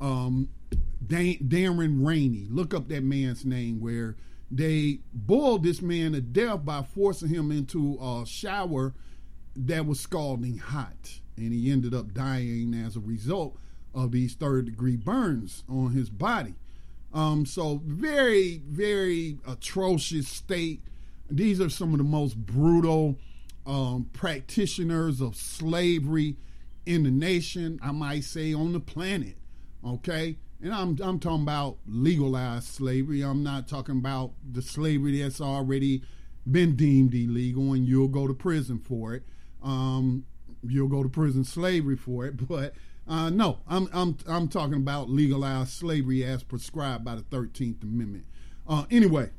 [0.00, 0.48] um,
[1.06, 2.46] Darren Rainey.
[2.48, 4.16] Look up that man's name where
[4.50, 8.94] they boiled this man to death by forcing him into a shower
[9.56, 11.20] that was scalding hot.
[11.36, 13.56] And he ended up dying as a result
[13.94, 16.54] of these third degree burns on his body.
[17.14, 20.82] Um, so very, very atrocious state.
[21.30, 23.18] These are some of the most brutal
[23.66, 26.36] um, practitioners of slavery
[26.86, 27.78] in the nation.
[27.82, 29.36] I might say on the planet.
[29.84, 33.22] Okay, and I'm I'm talking about legalized slavery.
[33.22, 36.02] I'm not talking about the slavery that's already
[36.50, 39.22] been deemed illegal and you'll go to prison for it.
[39.62, 40.24] Um,
[40.62, 42.74] you'll go to prison slavery for it, but
[43.08, 48.26] uh, no, I'm I'm I'm talking about legalized slavery as prescribed by the Thirteenth Amendment.
[48.66, 49.30] Uh, anyway,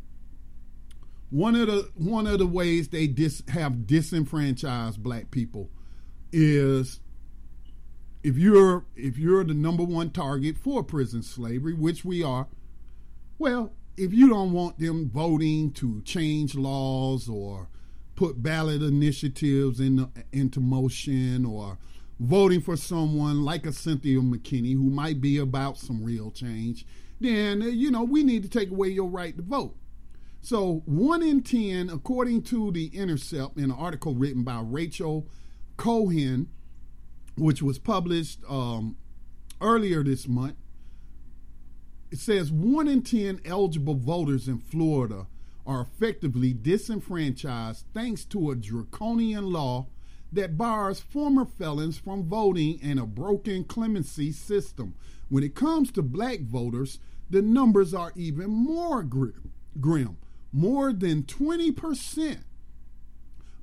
[1.29, 5.69] one of the one of the ways they dis, have disenfranchised black people
[6.31, 6.99] is
[8.21, 12.47] if you're if you're the number one target for prison slavery, which we are,
[13.37, 17.67] well, if you don't want them voting to change laws or
[18.15, 21.77] put ballot initiatives in, into motion or
[22.19, 26.85] voting for someone like a Cynthia McKinney who might be about some real change,
[27.19, 29.75] then, you know, we need to take away your right to vote.
[30.41, 35.27] So, one in 10, according to The Intercept, in an article written by Rachel
[35.77, 36.49] Cohen,
[37.37, 38.97] which was published um,
[39.61, 40.55] earlier this month,
[42.11, 45.27] it says one in 10 eligible voters in Florida
[45.65, 49.87] are effectively disenfranchised thanks to a draconian law
[50.33, 54.95] that bars former felons from voting and a broken clemency system.
[55.29, 56.99] When it comes to black voters,
[57.29, 60.17] the numbers are even more grim.
[60.51, 62.39] More than 20%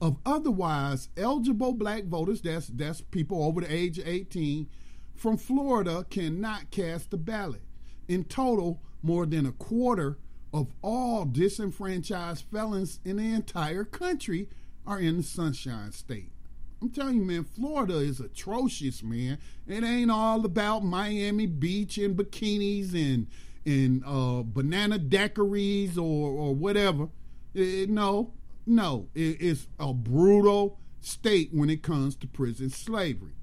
[0.01, 4.69] of otherwise eligible black voters, that's, that's people over the age of 18,
[5.15, 7.63] from Florida cannot cast a ballot.
[8.09, 10.19] In total, more than a quarter
[10.53, 14.49] of all disenfranchised felons in the entire country
[14.87, 16.33] are in the Sunshine State.
[16.83, 19.39] I'm telling you, man, Florida is atrocious, man.
[19.67, 23.27] It ain't all about Miami Beach and bikinis and
[23.67, 27.09] and uh, banana daiquiris or or whatever.
[27.53, 28.33] It, no,
[28.67, 33.35] no, it, it's a brutal state when it comes to prison slavery.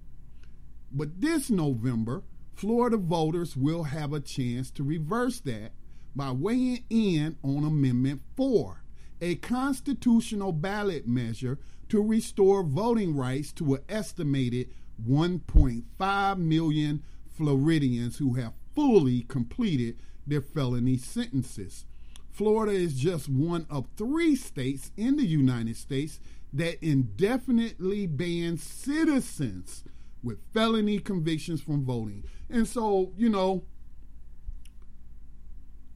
[0.91, 2.23] But this November,
[2.55, 5.73] Florida voters will have a chance to reverse that
[6.15, 8.81] by weighing in on Amendment 4,
[9.21, 11.59] a constitutional ballot measure
[11.89, 14.69] to restore voting rights to an estimated
[15.07, 17.03] 1.5 million
[17.35, 21.85] Floridians who have fully completed their felony sentences.
[22.31, 26.19] Florida is just one of three states in the United States
[26.53, 29.83] that indefinitely bans citizens
[30.23, 32.23] with felony convictions from voting.
[32.49, 33.63] And so, you know,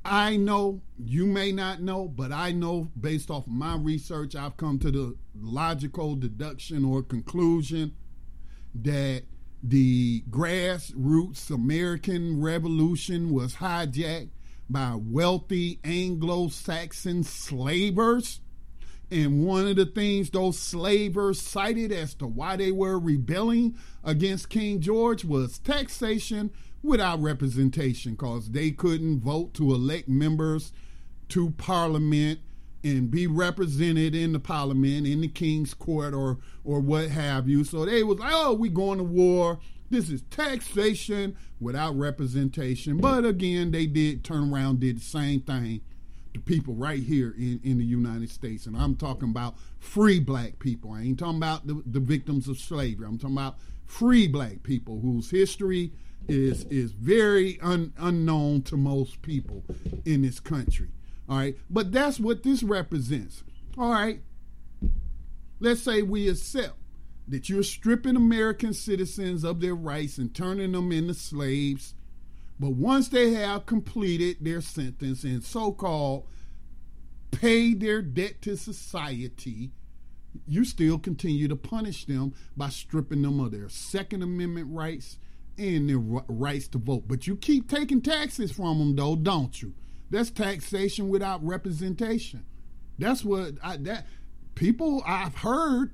[0.04, 4.58] I know you may not know, but I know based off of my research, I've
[4.58, 7.94] come to the logical deduction or conclusion
[8.74, 9.24] that
[9.64, 14.30] the grassroots American Revolution was hijacked
[14.70, 18.42] by wealthy Anglo Saxon slavers?
[19.10, 23.76] And one of the things those slavers cited as to why they were rebelling
[24.06, 26.50] against King George was taxation
[26.82, 30.72] without representation, because they couldn't vote to elect members
[31.28, 32.40] to parliament
[32.84, 37.64] and be represented in the parliament, in the king's court, or or what have you.
[37.64, 39.60] So they was like, oh, we going to war.
[39.90, 42.98] This is taxation without representation.
[42.98, 45.82] But again, they did turn around, did the same thing
[46.34, 48.66] to people right here in, in the United States.
[48.66, 50.94] And I'm talking about free black people.
[50.94, 53.06] I ain't talking about the, the victims of slavery.
[53.06, 55.92] I'm talking about free black people whose history
[56.28, 59.64] is is very un, unknown to most people
[60.06, 60.90] in this country.
[61.30, 61.56] All right.
[61.70, 63.44] But that's what this represents.
[63.78, 64.22] All right.
[65.60, 66.76] Let's say we accept
[67.28, 71.94] that you're stripping American citizens of their rights and turning them into slaves
[72.62, 76.28] but once they have completed their sentence and so called
[77.32, 79.72] paid their debt to society,
[80.46, 85.18] you still continue to punish them by stripping them of their Second Amendment rights
[85.58, 87.08] and their rights to vote.
[87.08, 89.74] But you keep taking taxes from them, though, don't you?
[90.12, 92.46] That's taxation without representation.
[93.00, 94.06] That's what I, that
[94.54, 95.94] people I've heard,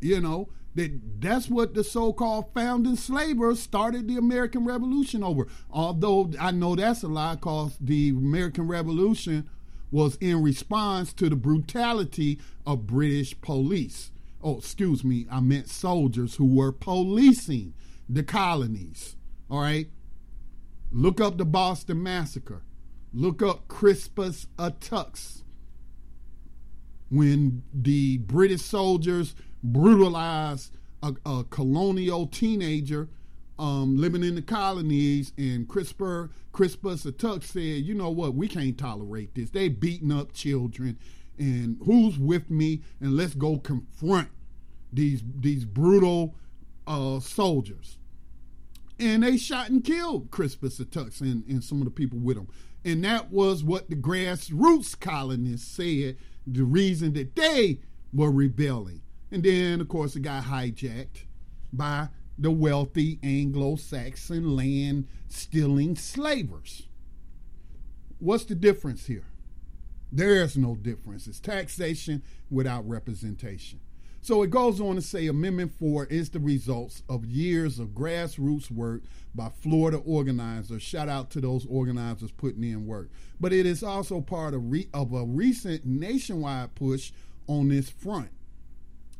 [0.00, 5.46] you know, that that's what the so-called founding slavers started the American Revolution over.
[5.70, 9.48] Although I know that's a lie, cause the American Revolution
[9.90, 14.10] was in response to the brutality of British police.
[14.42, 17.74] Oh, excuse me, I meant soldiers who were policing
[18.08, 19.16] the colonies.
[19.50, 19.88] All right.
[20.92, 22.62] Look up the Boston Massacre.
[23.12, 25.42] Look up Crispus Attucks.
[27.10, 29.34] When the British soldiers
[29.64, 33.08] brutalized a, a colonial teenager
[33.58, 38.78] um, living in the colonies, and CRISPR, Crispus Attucks said, you know what, we can't
[38.78, 39.50] tolerate this.
[39.50, 40.98] They beating up children,
[41.38, 42.82] and who's with me?
[43.00, 44.28] And let's go confront
[44.92, 46.34] these these brutal
[46.86, 47.98] uh, soldiers.
[48.98, 52.48] And they shot and killed Crispus Attucks and, and some of the people with him.
[52.84, 56.16] And that was what the grassroots colonists said,
[56.46, 57.80] the reason that they
[58.12, 59.02] were rebelling.
[59.30, 61.24] And then, of course, it got hijacked
[61.72, 62.08] by
[62.38, 66.88] the wealthy Anglo Saxon land stealing slavers.
[68.18, 69.26] What's the difference here?
[70.10, 71.26] There is no difference.
[71.26, 73.80] It's taxation without representation.
[74.22, 78.70] So it goes on to say Amendment 4 is the results of years of grassroots
[78.70, 79.02] work
[79.34, 80.82] by Florida organizers.
[80.82, 83.08] Shout out to those organizers putting in work.
[83.40, 87.12] But it is also part of, re- of a recent nationwide push
[87.46, 88.28] on this front.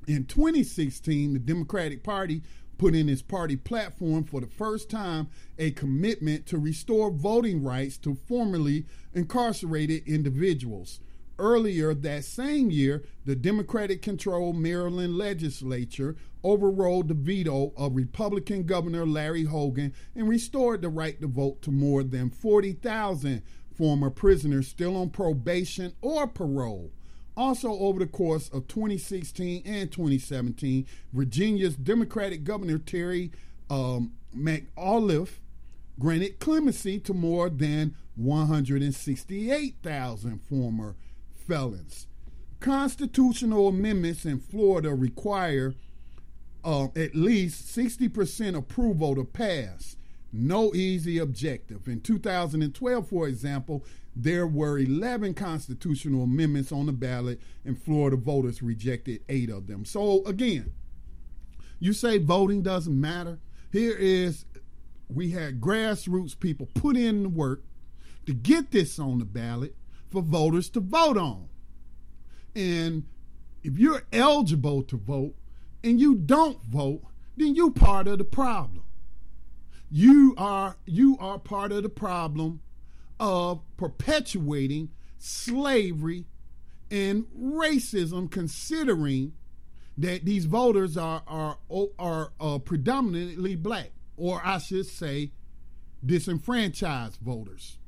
[0.07, 2.43] In 2016, the Democratic Party
[2.77, 5.29] put in its party platform for the first time
[5.59, 11.01] a commitment to restore voting rights to formerly incarcerated individuals.
[11.41, 19.07] Earlier that same year, the Democratic controlled Maryland legislature overrode the veto of Republican Governor
[19.07, 23.43] Larry Hogan and restored the right to vote to more than 40,000
[23.75, 26.93] former prisoners still on probation or parole.
[27.39, 33.31] Also, over the course of 2016 and 2017, Virginia's Democratic Governor Terry
[33.71, 35.39] um, McAuliffe
[35.99, 40.97] granted clemency to more than 168,000 former
[41.51, 42.07] felons.
[42.61, 45.75] Constitutional amendments in Florida require
[46.63, 49.97] uh, at least 60% approval to pass.
[50.33, 51.89] No easy objective.
[51.89, 58.63] In 2012, for example, there were 11 constitutional amendments on the ballot, and Florida voters
[58.63, 59.85] rejected eight of them.
[59.85, 60.73] So, again,
[61.81, 63.41] you say voting doesn't matter.
[63.73, 64.45] Here is
[65.09, 67.65] we had grassroots people put in the work
[68.27, 69.75] to get this on the ballot
[70.11, 71.49] for voters to vote on.
[72.55, 73.05] And
[73.63, 75.35] if you're eligible to vote
[75.85, 77.03] and you don't vote,
[77.37, 78.85] then you part of the problem.
[79.91, 82.61] You are you are part of the problem
[83.19, 86.27] of perpetuating slavery
[86.91, 89.33] and racism considering
[89.99, 91.59] that these voters are are
[91.99, 95.33] are uh, predominantly black or I should say
[96.05, 97.79] disenfranchised voters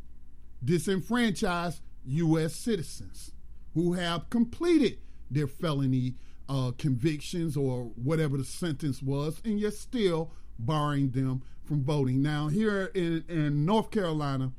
[0.62, 3.32] disenfranchised US citizens
[3.74, 4.98] who have completed
[5.30, 6.14] their felony
[6.48, 12.20] uh, convictions or whatever the sentence was, and you're still barring them from voting.
[12.20, 14.52] Now, here in, in North Carolina,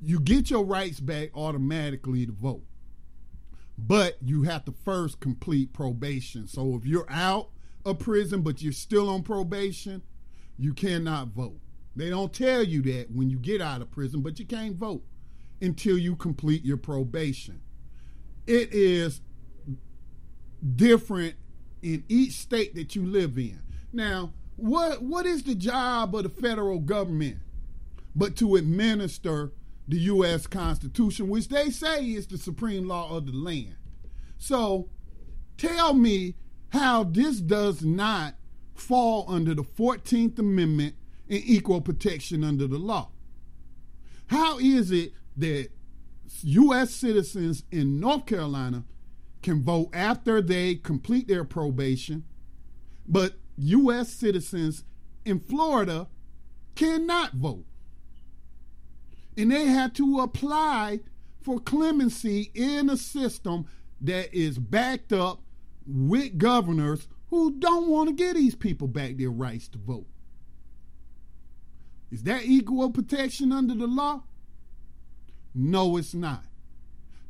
[0.00, 2.64] you get your rights back automatically to vote,
[3.76, 6.46] but you have to first complete probation.
[6.46, 7.50] So if you're out
[7.84, 10.02] of prison but you're still on probation,
[10.58, 11.58] you cannot vote.
[11.96, 15.04] They don't tell you that when you get out of prison, but you can't vote
[15.60, 17.60] until you complete your probation
[18.46, 19.20] it is
[20.76, 21.34] different
[21.82, 23.60] in each state that you live in.
[23.92, 27.38] Now, what what is the job of the federal government
[28.14, 29.52] but to administer
[29.88, 33.76] the US Constitution, which they say is the supreme law of the land.
[34.38, 34.88] So,
[35.58, 36.36] tell me
[36.68, 38.34] how this does not
[38.74, 40.94] fall under the 14th Amendment
[41.28, 43.10] and equal protection under the law.
[44.28, 45.68] How is it that
[46.42, 46.90] U.S.
[46.90, 48.84] citizens in North Carolina
[49.42, 52.24] can vote after they complete their probation,
[53.06, 54.10] but U.S.
[54.10, 54.84] citizens
[55.24, 56.08] in Florida
[56.74, 57.64] cannot vote.
[59.36, 61.00] And they had to apply
[61.42, 63.66] for clemency in a system
[64.00, 65.40] that is backed up
[65.86, 70.06] with governors who don't want to give these people back their rights to vote.
[72.10, 74.22] Is that equal protection under the law?
[75.54, 76.44] No, it's not.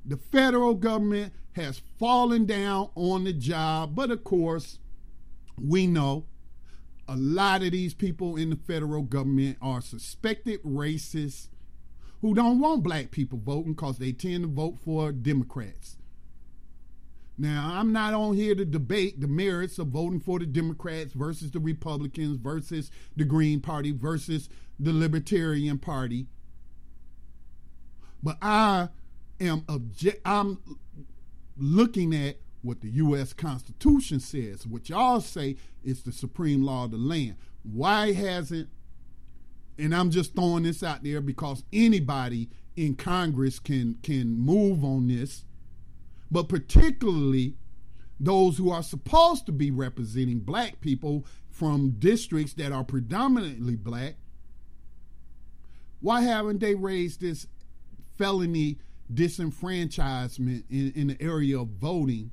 [0.04, 4.78] The federal government has fallen down on the job, but of course,
[5.60, 6.26] we know
[7.06, 11.48] a lot of these people in the federal government are suspected racists
[12.20, 15.96] who don't want black people voting because they tend to vote for Democrats.
[17.36, 21.50] Now, I'm not on here to debate the merits of voting for the Democrats versus
[21.50, 24.48] the Republicans versus the Green Party versus
[24.78, 26.26] the Libertarian Party.
[28.24, 28.88] But I
[29.38, 30.58] am object I'm
[31.58, 34.66] looking at what the US Constitution says.
[34.66, 37.36] What y'all say is the supreme law of the land.
[37.62, 38.70] Why hasn't
[39.78, 45.08] and I'm just throwing this out there because anybody in Congress can can move on
[45.08, 45.44] this,
[46.30, 47.56] but particularly
[48.18, 54.14] those who are supposed to be representing black people from districts that are predominantly black,
[56.00, 57.48] why haven't they raised this
[58.18, 58.78] felony
[59.12, 62.30] disenfranchisement in, in the area of voting?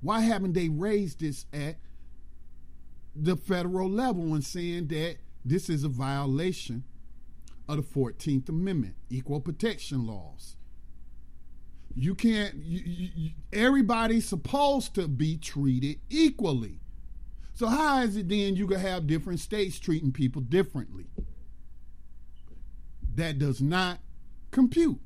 [0.00, 1.76] Why haven't they raised this at
[3.14, 6.84] the federal level and saying that this is a violation
[7.68, 10.56] of the 14th Amendment, equal protection laws?
[11.94, 16.80] You can't, you, you, everybody's supposed to be treated equally.
[17.54, 21.06] So, how is it then you can have different states treating people differently?
[23.14, 23.98] That does not
[24.52, 25.00] compute.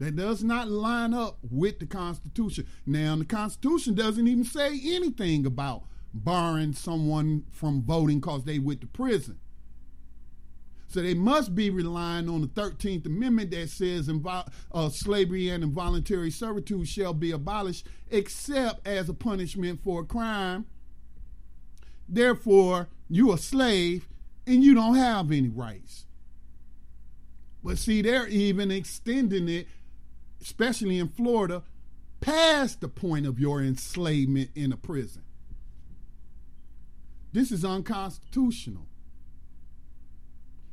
[0.00, 2.66] That does not line up with the Constitution.
[2.86, 8.80] Now, the Constitution doesn't even say anything about barring someone from voting because they went
[8.80, 9.38] to prison.
[10.88, 15.62] So they must be relying on the 13th Amendment that says invo- uh, slavery and
[15.62, 20.66] involuntary servitude shall be abolished except as a punishment for a crime.
[22.08, 24.08] Therefore, you are a slave
[24.46, 26.06] and you don't have any rights.
[27.62, 29.66] But see, they're even extending it,
[30.40, 31.62] especially in Florida,
[32.20, 35.22] past the point of your enslavement in a prison.
[37.32, 38.86] This is unconstitutional.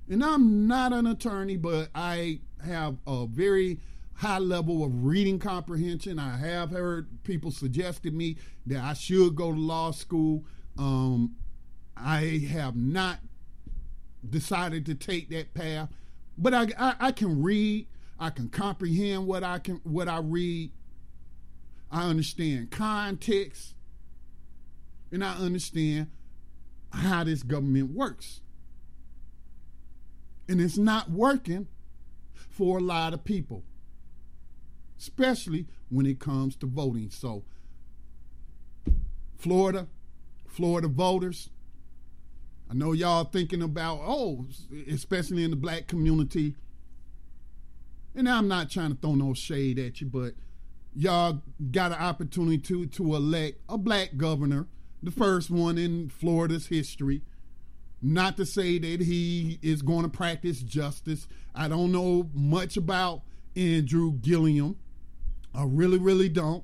[0.09, 3.79] And I'm not an attorney, but I have a very
[4.15, 6.17] high level of reading comprehension.
[6.17, 10.45] I have heard people suggested me that I should go to law school.
[10.77, 11.35] Um,
[11.95, 13.19] I have not
[14.27, 15.89] decided to take that path,
[16.37, 17.87] but I, I, I can read.
[18.19, 20.71] I can comprehend what I can what I read.
[21.91, 23.75] I understand context,
[25.11, 26.09] and I understand
[26.91, 28.41] how this government works.
[30.49, 31.67] And it's not working
[32.33, 33.63] for a lot of people,
[34.97, 37.09] especially when it comes to voting.
[37.09, 37.43] So,
[39.37, 39.87] Florida,
[40.47, 41.49] Florida voters,
[42.69, 44.45] I know y'all thinking about, oh,
[44.89, 46.55] especially in the black community.
[48.13, 50.33] And I'm not trying to throw no shade at you, but
[50.93, 51.41] y'all
[51.71, 54.67] got an opportunity to, to elect a black governor,
[55.01, 57.21] the first one in Florida's history.
[58.01, 61.27] Not to say that he is going to practice justice.
[61.55, 63.21] I don't know much about
[63.55, 64.77] Andrew Gillum.
[65.55, 66.63] I really, really don't.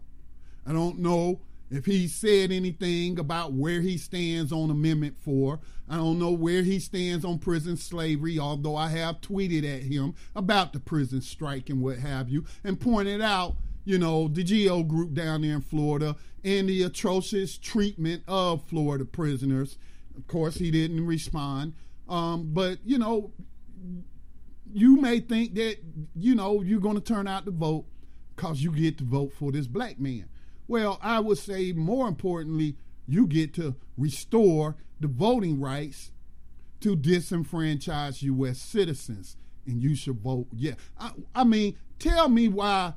[0.65, 1.41] I don't know
[1.73, 5.59] if he said anything about where he stands on Amendment 4.
[5.89, 10.15] I don't know where he stands on prison slavery, although I have tweeted at him
[10.35, 14.83] about the prison strike and what have you, and pointed out, you know, the GEO
[14.83, 19.77] group down there in Florida and the atrocious treatment of Florida prisoners
[20.15, 21.73] of course, he didn't respond.
[22.07, 23.31] Um, but, you know,
[24.71, 25.77] you may think that,
[26.15, 27.85] you know, you're going to turn out to vote
[28.35, 30.27] because you get to vote for this black man.
[30.73, 32.77] Well, I would say more importantly,
[33.07, 36.09] you get to restore the voting rights
[36.79, 38.57] to disenfranchised U.S.
[38.57, 39.37] citizens,
[39.67, 40.47] and you should vote.
[40.51, 42.93] Yeah, I, I mean, tell me why.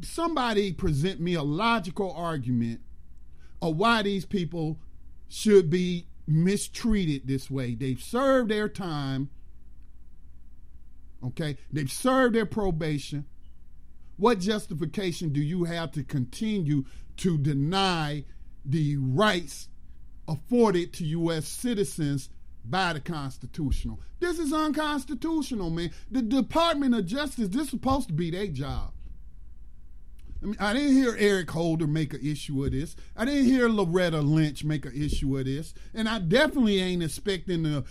[0.00, 2.82] Somebody present me a logical argument
[3.60, 4.78] of why these people
[5.26, 7.74] should be mistreated this way.
[7.74, 9.28] They've served their time.
[11.26, 13.26] Okay, they've served their probation.
[14.18, 16.84] What justification do you have to continue
[17.18, 18.24] to deny
[18.64, 19.68] the rights
[20.26, 21.46] afforded to U.S.
[21.46, 22.28] citizens
[22.64, 24.00] by the constitutional?
[24.18, 25.92] This is unconstitutional, man.
[26.10, 28.92] The Department of Justice, this is supposed to be their job.
[30.42, 32.96] I mean, I didn't hear Eric Holder make an issue of this.
[33.16, 37.64] I didn't hear Loretta Lynch make an issue of this, and I definitely ain't expecting
[37.64, 37.84] the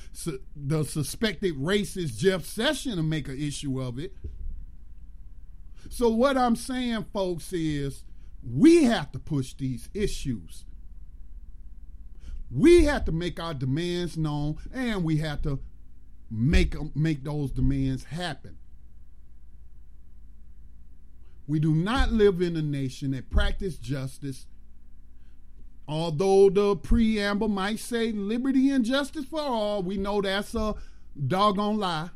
[0.56, 4.14] the suspected racist Jeff Sessions to make an issue of it.
[5.89, 8.03] So what I'm saying, folks, is
[8.43, 10.65] we have to push these issues.
[12.49, 15.59] We have to make our demands known, and we have to
[16.30, 18.57] make um, make those demands happen.
[21.45, 24.45] We do not live in a nation that practices justice.
[25.88, 30.76] Although the preamble might say liberty and justice for all, we know that's a
[31.26, 32.09] doggone lie,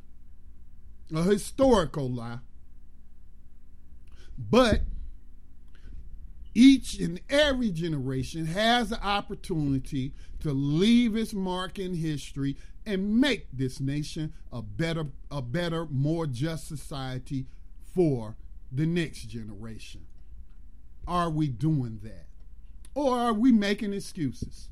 [1.16, 2.40] a historical lie.
[4.50, 4.82] But
[6.54, 13.48] each and every generation has the opportunity to leave its mark in history and make
[13.54, 17.46] this nation a better, a better, more just society
[17.94, 18.36] for
[18.72, 20.06] the next generation?
[21.08, 22.26] Are we doing that?
[22.96, 24.70] Or are we making excuses?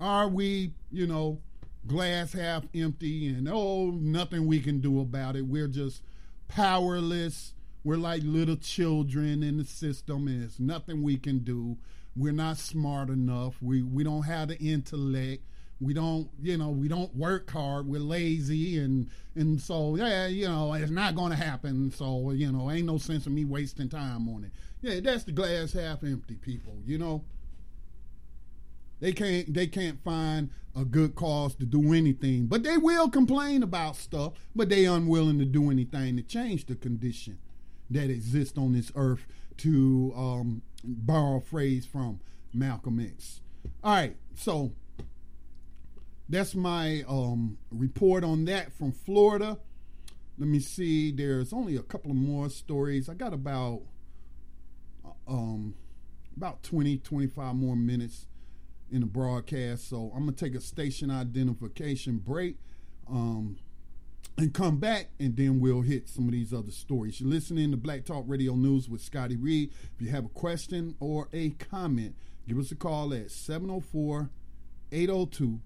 [0.00, 1.40] Are we, you know,
[1.86, 5.46] glass half empty and oh, nothing we can do about it?
[5.46, 6.02] We're just
[6.48, 7.54] powerless.
[7.84, 11.76] We're like little children in the system, and there's nothing we can do.
[12.16, 13.54] we're not smart enough.
[13.62, 15.44] We we don't have the intellect.
[15.80, 17.86] We don't, you know, we don't work hard.
[17.86, 21.92] We're lazy, and and so yeah, you know, it's not going to happen.
[21.92, 24.50] So you know, ain't no sense of me wasting time on it.
[24.80, 26.74] Yeah, that's the glass half empty, people.
[26.84, 27.24] You know,
[29.00, 33.62] they can't they can't find a good cause to do anything, but they will complain
[33.62, 34.34] about stuff.
[34.54, 37.38] But they unwilling to do anything to change the condition
[37.90, 39.26] that exists on this earth.
[39.58, 42.20] To um, borrow a phrase from
[42.54, 43.40] Malcolm X.
[43.82, 44.70] All right, so
[46.28, 49.58] that's my um, report on that from Florida.
[50.38, 51.10] Let me see.
[51.10, 53.08] There's only a couple of more stories.
[53.08, 53.82] I got about
[55.26, 55.74] um,
[56.36, 58.26] about 20, 25 more minutes
[58.90, 59.88] in the broadcast.
[59.88, 62.56] So I'm gonna take a station identification break.
[63.08, 63.56] Um,
[64.38, 67.20] and come back and then we'll hit some of these other stories.
[67.20, 69.72] You're listening to Black Talk Radio News with Scotty Reed.
[69.94, 72.14] If you have a question or a comment,
[72.46, 74.30] give us a call at 704
[74.92, 75.60] 802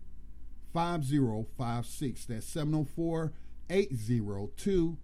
[0.73, 2.25] 5056.
[2.25, 3.33] That's 704
[3.69, 4.97] 802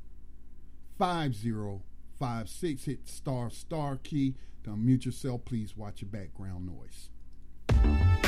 [0.98, 2.84] 5056.
[2.84, 4.34] Hit star star key
[4.64, 5.44] to unmute yourself.
[5.44, 7.10] Please watch your background noise.
[7.82, 8.27] Talk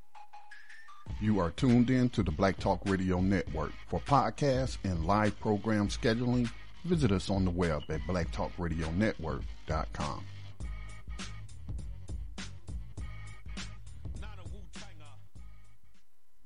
[1.19, 3.71] You are tuned in to the Black Talk Radio Network.
[3.87, 6.49] For podcasts and live program scheduling,
[6.85, 10.25] visit us on the web at blacktalkradionetwork.com.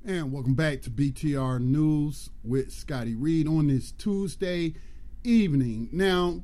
[0.07, 4.75] And welcome back to BTR News with Scotty Reed on this Tuesday
[5.23, 5.89] evening.
[5.91, 6.43] Now,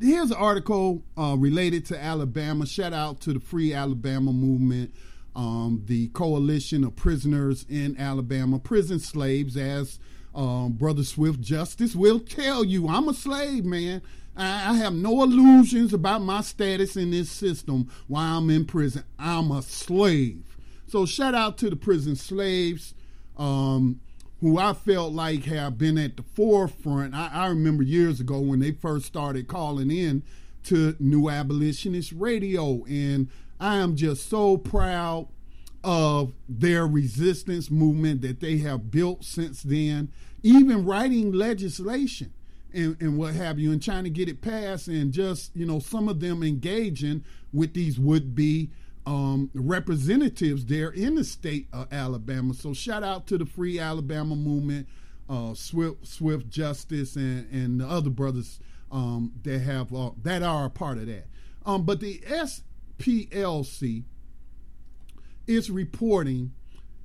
[0.00, 2.66] here's an article uh, related to Alabama.
[2.66, 4.94] Shout out to the Free Alabama movement
[5.36, 9.98] um, the coalition of prisoners in Alabama, prison slaves, as
[10.34, 12.88] um, Brother Swift Justice will tell you.
[12.88, 14.00] I'm a slave, man.
[14.34, 19.04] I, I have no illusions about my status in this system while I'm in prison.
[19.18, 20.56] I'm a slave.
[20.88, 22.94] So shout out to the prison slaves.
[23.36, 24.00] Um,
[24.40, 27.14] who I felt like have been at the forefront.
[27.14, 30.22] I, I, remember years ago when they first started calling in
[30.64, 35.28] to New Abolitionist Radio, and I am just so proud
[35.82, 40.10] of their resistance movement that they have built since then,
[40.42, 42.32] even writing legislation
[42.74, 45.78] and, and what have you, and trying to get it passed, and just, you know,
[45.78, 48.70] some of them engaging with these would be
[49.06, 52.52] um, representatives there in the state of Alabama.
[52.52, 54.88] So, shout out to the Free Alabama movement,
[55.30, 58.58] uh, Swift, Swift Justice, and, and the other brothers
[58.90, 61.26] um, that have uh, that are a part of that.
[61.64, 62.20] Um, but the
[62.98, 64.04] SPLC
[65.46, 66.52] is reporting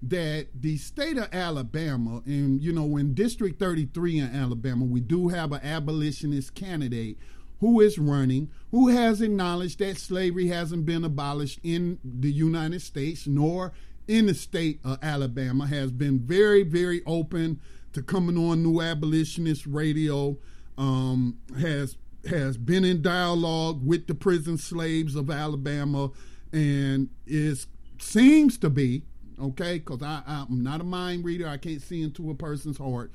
[0.01, 5.27] that the state of Alabama, and you know, in District 33 in Alabama, we do
[5.27, 7.17] have an abolitionist candidate
[7.59, 13.27] who is running, who has acknowledged that slavery hasn't been abolished in the United States
[13.27, 13.71] nor
[14.07, 17.61] in the state of Alabama, has been very, very open
[17.93, 20.37] to coming on New Abolitionist Radio,
[20.77, 21.95] um, has
[22.29, 26.11] has been in dialogue with the prison slaves of Alabama,
[26.51, 27.67] and is
[27.99, 29.03] seems to be
[29.39, 31.47] okay because I'm not a mind reader.
[31.47, 33.11] I can't see into a person's heart,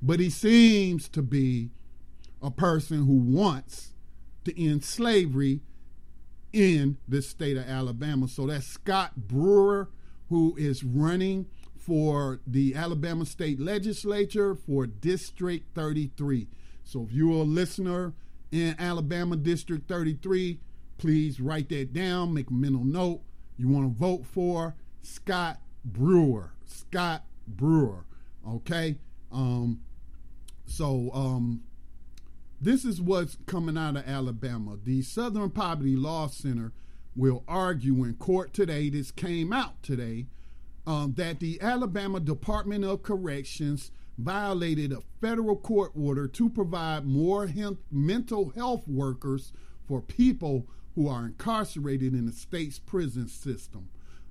[0.00, 1.70] but he seems to be
[2.42, 3.92] a person who wants
[4.44, 5.60] to end slavery
[6.52, 8.28] in the state of Alabama.
[8.28, 9.90] So that's Scott Brewer
[10.28, 16.48] who is running for the Alabama State Legislature for District 33.
[16.84, 18.14] So if you're a listener
[18.50, 20.60] in Alabama District 33,
[20.96, 23.20] please write that down, make a mental note.
[23.56, 26.52] You want to vote for Scott Brewer.
[26.64, 28.04] Scott Brewer.
[28.46, 28.96] Okay?
[29.32, 29.80] Um,
[30.66, 31.62] so um,
[32.60, 34.78] this is what's coming out of Alabama.
[34.82, 36.72] The Southern Poverty Law Center
[37.16, 40.26] will argue in court today, this came out today,
[40.86, 47.48] um, that the Alabama Department of Corrections violated a federal court order to provide more
[47.90, 49.52] mental health workers
[49.86, 53.88] for people who are incarcerated in the state's prison system,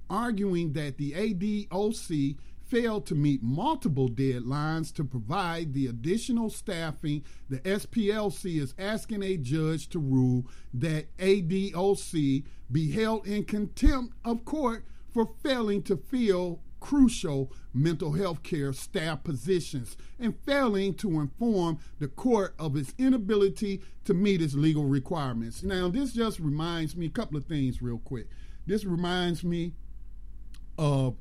[0.10, 2.36] arguing that the ADOC
[2.68, 9.38] failed to meet multiple deadlines to provide the additional staffing, the SPLC is asking a
[9.38, 14.84] judge to rule that ADOC be held in contempt of court
[15.14, 22.08] for failing to fill crucial mental health care staff positions and failing to inform the
[22.08, 25.64] court of its inability to meet its legal requirements.
[25.64, 28.30] Now, this just reminds me a couple of things, real quick.
[28.66, 29.74] This reminds me
[30.78, 31.18] of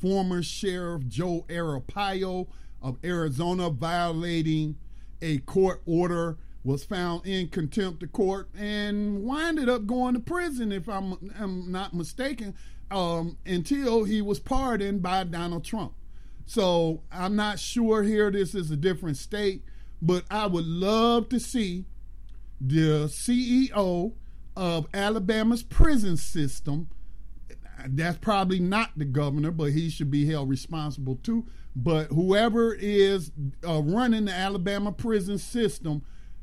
[0.00, 2.48] former Sheriff Joe Arpaio
[2.82, 4.74] of Arizona violating
[5.22, 10.72] a court order was found in contempt of court and winded up going to prison,
[10.72, 12.56] if I'm, I'm not mistaken,
[12.90, 15.92] um, until he was pardoned by Donald Trump.
[16.46, 19.62] So I'm not sure here this is a different state,
[20.00, 21.86] but I would love to see
[22.60, 24.12] the CEO
[24.56, 26.88] of Alabama's prison system.
[27.86, 31.46] That's probably not the governor, but he should be held responsible too.
[31.74, 33.32] But whoever is
[33.66, 36.02] uh, running the Alabama prison system,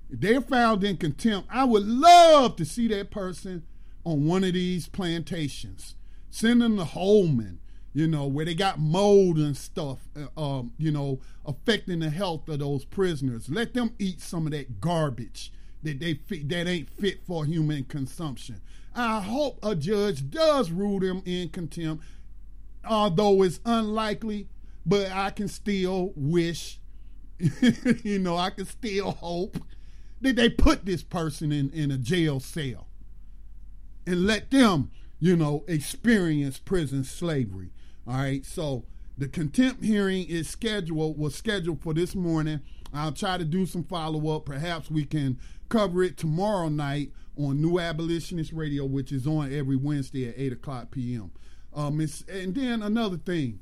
[0.10, 1.50] they're found in contempt.
[1.52, 3.64] I would love to see that person
[4.06, 5.96] on one of these plantations.
[6.34, 7.60] Send them to Holman,
[7.94, 12.50] you know, where they got mold and stuff, uh, um, you know, affecting the health
[12.50, 13.50] of those prisoners.
[13.50, 15.54] Let them eat some of that garbage
[15.84, 18.62] that they fit, that ain't fit for human consumption.
[18.96, 22.04] I hope a judge does rule them in contempt,
[22.84, 24.48] although it's unlikely.
[24.88, 26.80] But I can still wish,
[28.04, 29.60] you know, I can still hope
[30.22, 32.88] that they put this person in, in a jail cell
[34.08, 34.90] and let them,
[35.24, 37.70] you know, experience prison slavery.
[38.06, 38.46] All right.
[38.46, 38.84] So
[39.18, 42.60] the contempt hearing is scheduled, was scheduled for this morning.
[42.94, 44.44] I'll try to do some follow up.
[44.44, 45.40] Perhaps we can
[45.70, 50.52] cover it tomorrow night on New Abolitionist Radio, which is on every Wednesday at 8
[50.52, 51.32] o'clock p.m.
[51.74, 53.62] Um, and then another thing.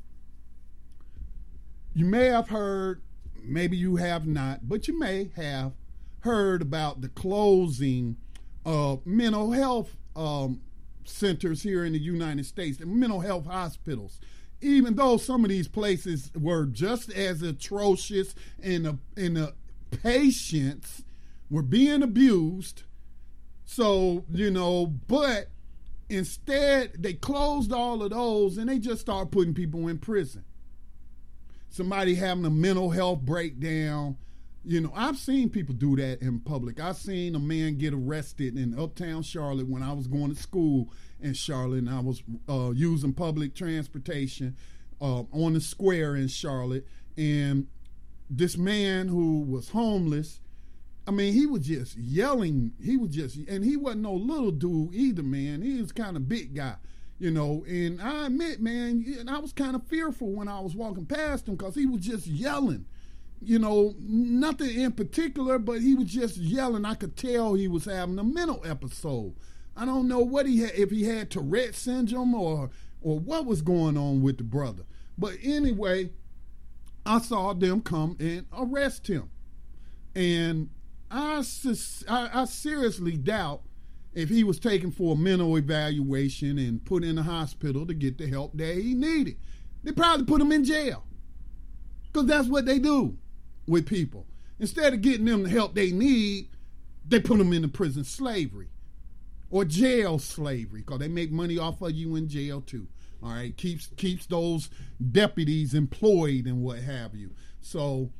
[1.94, 3.04] You may have heard,
[3.40, 5.74] maybe you have not, but you may have
[6.22, 8.18] heard about the closing
[8.66, 10.62] of mental health um,
[11.06, 14.19] centers here in the United States, and mental health hospitals.
[14.61, 19.53] Even though some of these places were just as atrocious and the, and the
[20.03, 21.03] patients
[21.49, 22.84] were being abused,
[23.65, 25.48] so, you know, but
[26.10, 30.44] instead they closed all of those and they just started putting people in prison.
[31.69, 34.18] Somebody having a mental health breakdown,
[34.64, 36.80] you know, I've seen people do that in public.
[36.80, 40.92] I've seen a man get arrested in uptown Charlotte when I was going to school
[41.20, 44.56] in Charlotte and I was uh, using public transportation
[45.02, 46.86] uh, on the square in Charlotte.
[47.18, 47.68] And
[48.30, 50.40] this man who was homeless,
[51.08, 52.74] I mean, he was just yelling.
[52.84, 55.64] He was just, and he wasn't no little dude either, man.
[55.64, 56.76] He was kind of big guy
[57.20, 57.64] you know.
[57.68, 61.48] And I admit, man, and I was kind of fearful when I was walking past
[61.48, 62.88] him because he was just yelling
[63.43, 66.85] you know, nothing in particular, but he was just yelling.
[66.85, 69.34] I could tell he was having a mental episode.
[69.76, 72.69] I don't know what he had, if he had Tourette syndrome or
[73.01, 74.84] or what was going on with the brother.
[75.18, 76.11] But anyway,
[77.03, 79.31] I saw them come and arrest him,
[80.13, 80.69] and
[81.09, 81.43] I
[82.07, 83.63] I, I seriously doubt
[84.13, 88.18] if he was taken for a mental evaluation and put in a hospital to get
[88.18, 89.38] the help that he needed.
[89.84, 91.03] They probably put him in jail
[92.03, 93.18] because that's what they do
[93.68, 94.26] with people.
[94.60, 96.50] Instead of getting them the help they need,
[97.08, 98.70] they put them into prison slavery
[99.50, 102.88] or jail slavery because they make money off of you in jail too.
[103.24, 104.70] All right, keeps keeps those
[105.12, 107.32] deputies employed and what have you.
[107.62, 108.12] So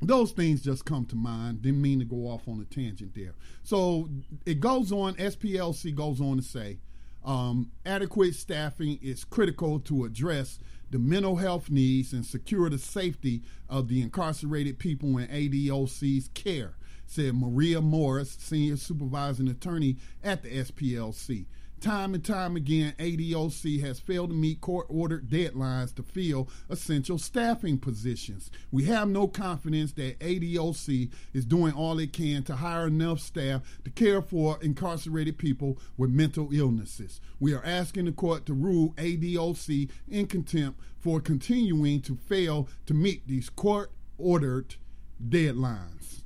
[0.00, 1.62] those things just come to mind.
[1.62, 3.34] Didn't mean to go off on a tangent there.
[3.62, 4.08] So
[4.46, 5.14] it goes on.
[5.14, 6.78] SPLC goes on to say
[7.24, 10.58] um, adequate staffing is critical to address
[10.90, 16.74] the mental health needs and secure the safety of the incarcerated people in ADOC's care,
[17.06, 21.46] said Maria Morris, senior supervising attorney at the SPLC.
[21.82, 27.18] Time and time again, ADOC has failed to meet court ordered deadlines to fill essential
[27.18, 28.52] staffing positions.
[28.70, 33.62] We have no confidence that ADOC is doing all it can to hire enough staff
[33.84, 37.20] to care for incarcerated people with mental illnesses.
[37.40, 42.94] We are asking the court to rule ADOC in contempt for continuing to fail to
[42.94, 44.76] meet these court ordered
[45.20, 46.22] deadlines.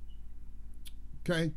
[1.25, 1.53] Okay?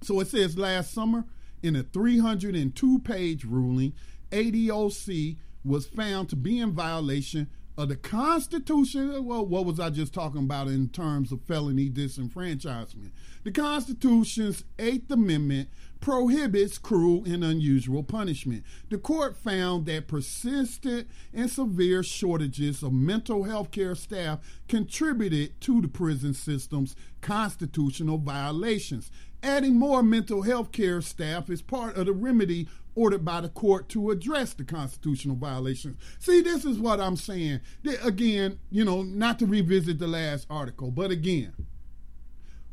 [0.00, 1.26] So it says last summer,
[1.62, 3.92] in a 302 page ruling,
[4.30, 9.24] ADOC was found to be in violation of the Constitution.
[9.24, 13.12] Well, what was I just talking about in terms of felony disenfranchisement?
[13.44, 15.68] The Constitution's Eighth Amendment
[16.00, 18.64] prohibits cruel and unusual punishment.
[18.90, 25.80] The court found that persistent and severe shortages of mental health care staff contributed to
[25.80, 29.10] the prison system's constitutional violations.
[29.42, 33.88] Adding more mental health care staff is part of the remedy ordered by the court
[33.88, 35.96] to address the constitutional violations.
[36.18, 37.60] See, this is what I'm saying.
[38.02, 41.54] Again, you know, not to revisit the last article, but again,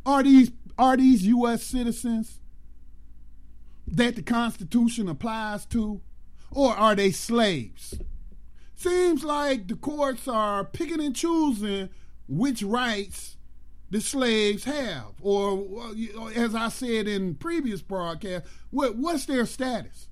[0.06, 2.40] are these are these US citizens
[3.88, 6.02] that the Constitution applies to,
[6.52, 8.00] or are they slaves?
[8.76, 11.90] Seems like the courts are picking and choosing
[12.28, 13.36] which rights
[13.92, 15.66] the slaves have, or
[16.36, 20.08] as I said in previous broadcast, what, what's their status?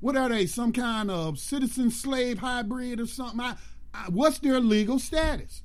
[0.00, 0.46] What are they?
[0.46, 3.40] Some kind of citizen slave hybrid or something?
[3.40, 3.56] I,
[3.92, 5.62] I, what's their legal status?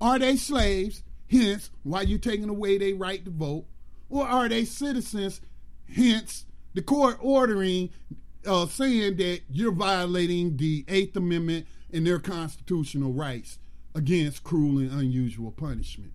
[0.00, 1.02] Are they slaves?
[1.30, 3.66] Hence, why you taking away their right to vote?
[4.08, 5.40] Or are they citizens?
[5.92, 7.90] Hence, the court ordering,
[8.46, 13.58] uh, saying that you're violating the Eighth Amendment and their constitutional rights
[13.94, 16.12] against cruel and unusual punishment.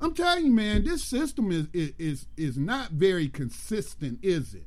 [0.00, 4.66] I'm telling you, man, this system is is is not very consistent, is it?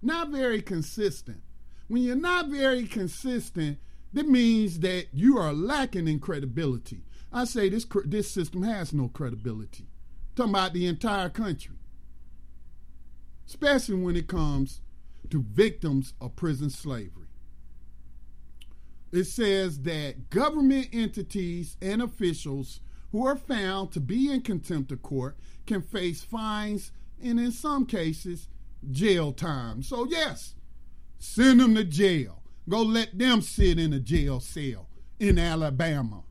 [0.00, 1.42] Not very consistent.
[1.88, 3.78] When you're not very consistent,
[4.12, 7.04] that means that you are lacking in credibility.
[7.32, 9.84] I say this this system has no credibility.
[9.84, 11.76] I'm talking about the entire country,
[13.46, 14.80] especially when it comes
[15.30, 17.26] to victims of prison slavery.
[19.12, 22.80] It says that government entities and officials
[23.16, 27.86] who are found to be in contempt of court can face fines and, in some
[27.86, 28.46] cases,
[28.90, 29.82] jail time.
[29.82, 30.54] So, yes,
[31.18, 32.42] send them to jail.
[32.68, 34.88] Go let them sit in a jail cell
[35.18, 36.24] in Alabama.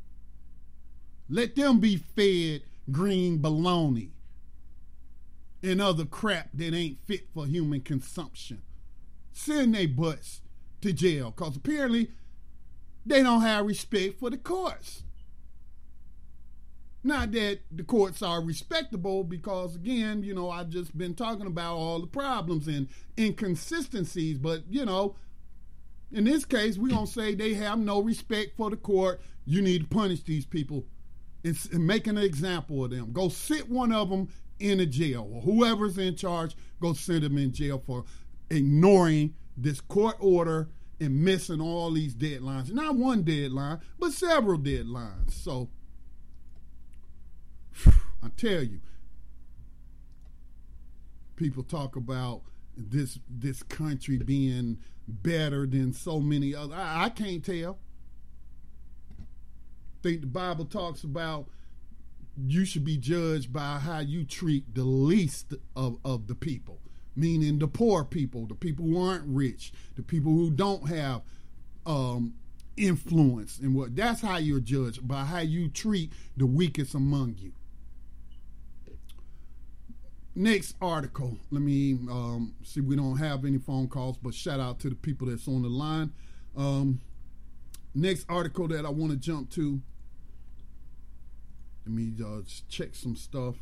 [1.28, 4.12] Let them be fed green bologna
[5.64, 8.62] and other crap that ain't fit for human consumption.
[9.34, 10.42] Send their butts
[10.82, 12.12] to jail because apparently
[13.08, 15.02] they don't have respect for the courts.
[17.06, 21.76] Not that the courts are respectable, because again, you know, I've just been talking about
[21.76, 25.16] all the problems and inconsistencies, but you know,
[26.12, 29.22] in this case, we're gonna say they have no respect for the court.
[29.46, 30.88] You need to punish these people
[31.44, 33.14] and, and make an example of them.
[33.14, 34.28] Go sit one of them
[34.58, 38.04] in a jail, or whoever's in charge, go send them in jail for
[38.50, 40.70] ignoring this court order
[41.00, 42.72] and missing all these deadlines.
[42.72, 45.34] Not one deadline, but several deadlines.
[45.34, 45.70] So
[48.24, 48.80] I tell you,
[51.36, 52.42] people talk about
[52.76, 56.76] this this country being better than so many other.
[56.76, 57.78] I, I can't tell.
[60.02, 61.48] think the Bible talks about
[62.38, 66.80] you should be judged by how you treat the least of, of the people,
[67.16, 71.22] meaning the poor people, the people who aren't rich, the people who don't have
[71.86, 72.34] um,
[72.76, 77.54] influence, and what that's how you're judged by how you treat the weakest among you
[80.36, 81.38] next article.
[81.50, 82.82] Let me um, see.
[82.82, 85.70] We don't have any phone calls, but shout out to the people that's on the
[85.70, 86.12] line.
[86.56, 87.02] Um,
[87.94, 89.82] next article that I want to jump to.
[91.86, 93.56] Let me uh, check some stuff.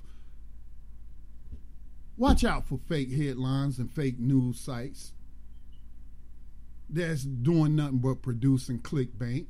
[2.18, 5.14] Watch out for fake headlines and fake news sites
[6.90, 9.48] that's doing nothing but producing clickbait.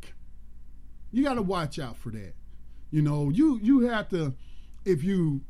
[1.12, 2.34] You got to watch out for that.
[2.90, 4.34] You know, you you have to
[4.86, 5.42] if you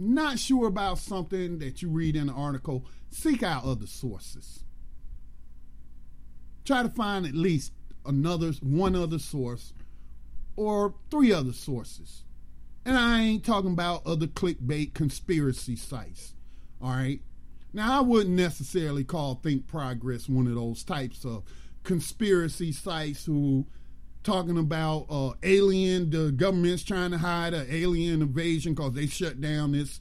[0.00, 4.64] not sure about something that you read in an article, seek out other sources.
[6.64, 7.72] Try to find at least
[8.06, 9.74] another one other source
[10.56, 12.24] or three other sources.
[12.84, 16.34] And I ain't talking about other clickbait conspiracy sites.
[16.80, 17.20] All right.
[17.72, 21.44] Now, I wouldn't necessarily call Think Progress one of those types of
[21.84, 23.66] conspiracy sites who
[24.22, 29.40] talking about uh, alien, the government's trying to hide an alien invasion because they shut
[29.40, 30.00] down this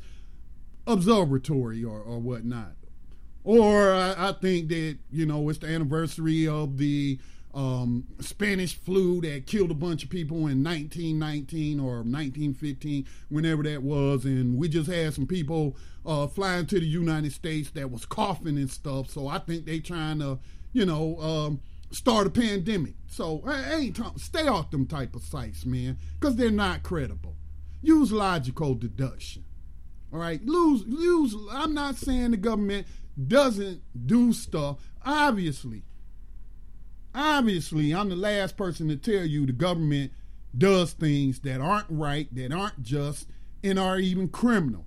[0.88, 2.74] observatory or, or whatnot.
[3.44, 7.20] Or I, I think that, you know, it's the anniversary of the
[7.54, 13.82] um, Spanish flu that killed a bunch of people in 1919 or 1915, whenever that
[13.82, 15.76] was, and we just had some people
[16.06, 19.10] uh, flying to the United States that was coughing and stuff.
[19.10, 20.40] So I think they trying to,
[20.74, 21.60] you know, um,
[21.92, 22.96] start a pandemic.
[23.08, 24.20] So I ain't talking.
[24.20, 27.36] Stay off them type of sites, man, because they're not credible.
[27.82, 29.46] Use logical deduction.
[30.12, 31.36] All right, lose use.
[31.52, 32.88] I'm not saying the government
[33.28, 34.78] doesn't do stuff.
[35.06, 35.84] Obviously,
[37.14, 40.12] obviously, I'm the last person to tell you the government
[40.58, 43.28] does things that aren't right, that aren't just,
[43.64, 44.86] and are even criminal.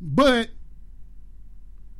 [0.00, 0.50] But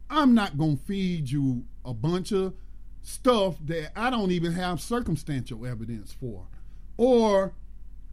[0.09, 2.55] I'm not to feed you a bunch of
[3.03, 6.47] stuff that I don't even have circumstantial evidence for.
[6.97, 7.55] Or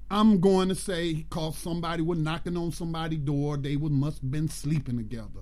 [0.09, 4.31] I'm going to say because somebody was knocking on somebody's door, they would must have
[4.31, 5.41] been sleeping together.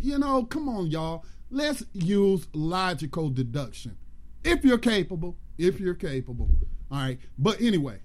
[0.00, 1.24] You know, come on, y'all.
[1.50, 3.96] Let's use logical deduction.
[4.42, 6.48] If you're capable, if you're capable.
[6.90, 7.18] All right.
[7.38, 8.00] But anyway,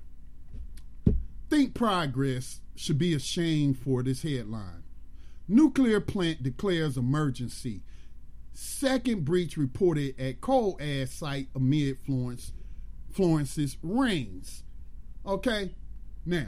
[1.50, 4.84] think progress should be ashamed for this headline.
[5.48, 7.82] Nuclear plant declares emergency.
[8.60, 12.54] Second breach reported at coal ash site amid Florence
[13.12, 14.64] Florence's rains.
[15.24, 15.76] Okay,
[16.26, 16.48] now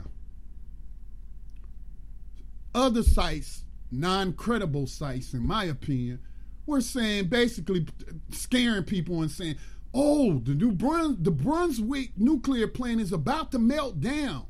[2.74, 6.20] other sites, non-credible sites, in my opinion,
[6.66, 7.86] were saying basically
[8.32, 9.58] scaring people and saying,
[9.94, 14.48] "Oh, the New Brun- the Brunswick nuclear plant is about to melt down."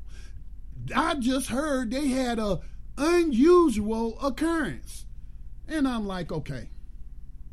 [0.96, 2.60] I just heard they had a
[2.96, 5.04] unusual occurrence,
[5.68, 6.70] and I'm like, okay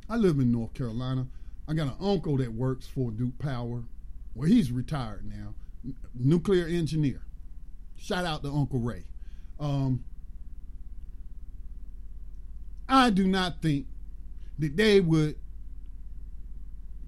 [0.10, 1.28] I live in North Carolina.
[1.68, 3.84] I got an uncle that works for Duke Power.
[4.34, 5.54] Well, he's retired now,
[6.14, 7.22] nuclear engineer.
[7.98, 9.04] Shout out to Uncle Ray.
[9.60, 10.04] Um,
[12.88, 13.88] I do not think
[14.60, 15.36] that they would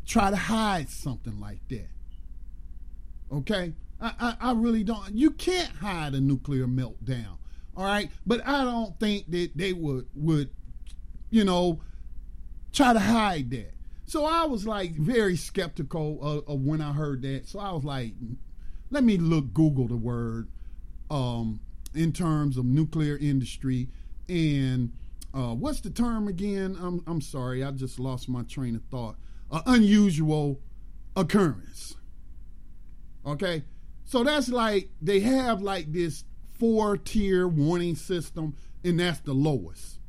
[0.06, 1.88] try to hide something like that.
[3.32, 3.74] Okay?
[4.02, 5.14] I, I, I, really don't.
[5.14, 7.38] You can't hide a nuclear meltdown.
[7.78, 8.10] All right?
[8.26, 10.50] But I don't think that they would, would
[11.30, 11.80] you know,
[12.72, 13.74] try to hide that.
[14.06, 17.48] So I was like very skeptical of, of, when I heard that.
[17.48, 18.14] So I was like,
[18.90, 20.48] let me look Google the word
[21.12, 21.60] um,
[21.94, 23.90] in terms of nuclear industry
[24.28, 24.92] and
[25.34, 26.78] uh, what's the term again?
[26.82, 29.16] I'm I'm sorry, I just lost my train of thought.
[29.52, 30.60] An unusual
[31.16, 31.96] occurrence.
[33.26, 33.64] Okay,
[34.06, 40.00] so that's like they have like this four tier warning system, and that's the lowest.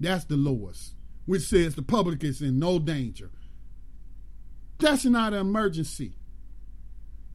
[0.00, 0.94] That's the lowest
[1.28, 3.28] which says the public is in no danger.
[4.78, 6.14] That's not an emergency.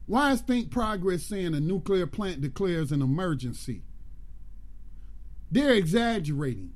[0.06, 3.82] Why is Think Progress saying a nuclear plant declares an emergency?
[5.48, 6.72] They're exaggerating.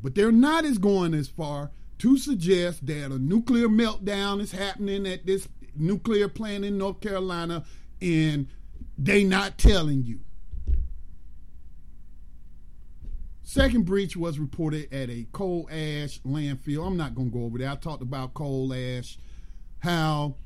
[0.00, 5.04] But they're not as going as far to suggest that a nuclear meltdown is happening
[5.04, 7.64] at this nuclear plant in North Carolina
[8.00, 8.46] and
[8.96, 10.20] they not telling you.
[13.42, 16.86] Second breach was reported at a coal ash landfill.
[16.86, 17.72] I'm not going to go over that.
[17.72, 19.18] I talked about coal ash,
[19.80, 20.36] how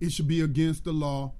[0.00, 1.34] it should be against the law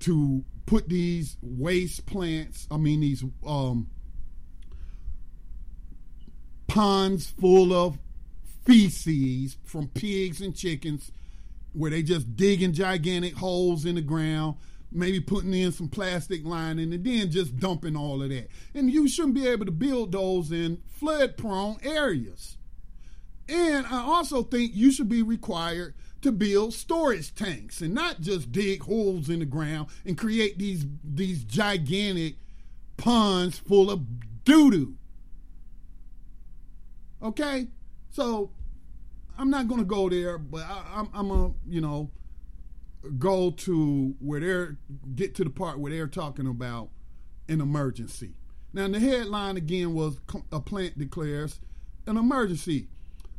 [0.00, 3.88] to put these waste plants, I mean, these um,
[6.66, 7.98] ponds full of
[8.64, 11.12] feces from pigs and chickens
[11.72, 14.56] where they just digging gigantic holes in the ground
[14.94, 18.48] maybe putting in some plastic lining and then just dumping all of that.
[18.74, 22.56] And you shouldn't be able to build those in flood prone areas.
[23.48, 28.50] And I also think you should be required to build storage tanks and not just
[28.50, 32.36] dig holes in the ground and create these these gigantic
[32.96, 34.94] ponds full of doo doo.
[37.22, 37.68] Okay,
[38.10, 38.50] so
[39.36, 42.10] I'm not to go there, but I, am I'm, I'm a you know
[43.18, 44.78] go to where they're
[45.14, 46.90] get to the part where they're talking about
[47.48, 48.34] an emergency.
[48.72, 50.18] Now, the headline again was
[50.50, 51.60] a plant declares
[52.06, 52.88] an emergency.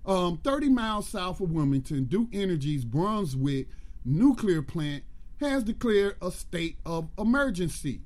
[0.05, 3.67] Um, 30 miles south of Wilmington, Duke Energy's Brunswick
[4.05, 5.03] nuclear plant
[5.39, 8.01] has declared a state of emergency.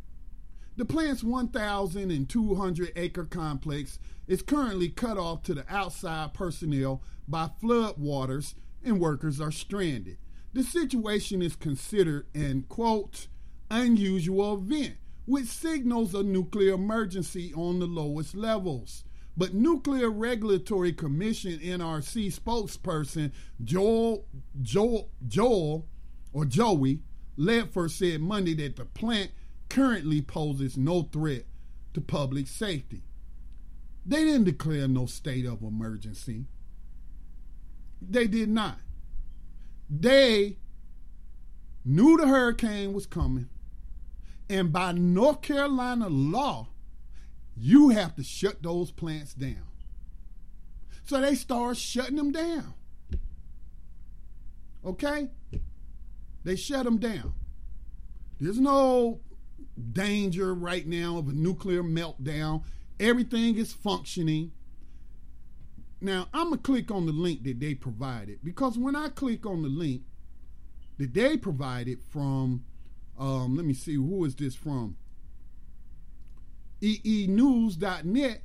[0.78, 7.96] The plant's 1,200 acre complex is currently cut off to the outside personnel by flood
[7.98, 10.18] waters, and workers are stranded.
[10.54, 13.28] The situation is considered an quote
[13.70, 14.96] unusual event,
[15.26, 19.04] which signals a nuclear emergency on the lowest levels.
[19.38, 23.32] But Nuclear Regulatory Commission NRC spokesperson
[23.64, 24.26] Joel
[24.62, 25.88] Joel Joel
[26.34, 27.02] or Joey
[27.38, 29.32] Ledford said Monday that the plant
[29.70, 31.44] currently poses no threat
[31.94, 33.04] to public safety.
[34.06, 36.46] They didn't declare no state of emergency.
[38.02, 38.80] They did not.
[39.90, 40.58] They
[41.84, 43.50] knew the hurricane was coming.
[44.50, 46.70] And by North Carolina law,
[47.56, 49.68] you have to shut those plants down.
[51.06, 52.74] So they start shutting them down.
[54.86, 55.30] Okay?
[56.44, 57.34] They shut them down.
[58.40, 59.20] There's no
[59.92, 62.64] danger right now of a nuclear meltdown.
[63.00, 64.52] Everything is functioning.
[66.02, 69.46] Now, I'm going to click on the link that they provided because when I click
[69.46, 70.04] on the link
[70.98, 72.64] that they provided from,
[73.18, 74.96] um, let me see, who is this from?
[76.82, 78.42] EENews.net,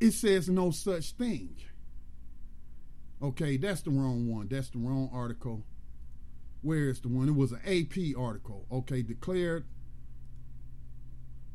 [0.00, 1.56] it says no such thing.
[3.22, 4.48] Okay, that's the wrong one.
[4.48, 5.64] That's the wrong article.
[6.62, 7.28] Where is the one?
[7.28, 8.66] It was an AP article.
[8.72, 9.66] Okay, declared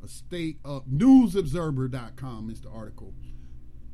[0.03, 3.13] a state of newsobserver.com is the article.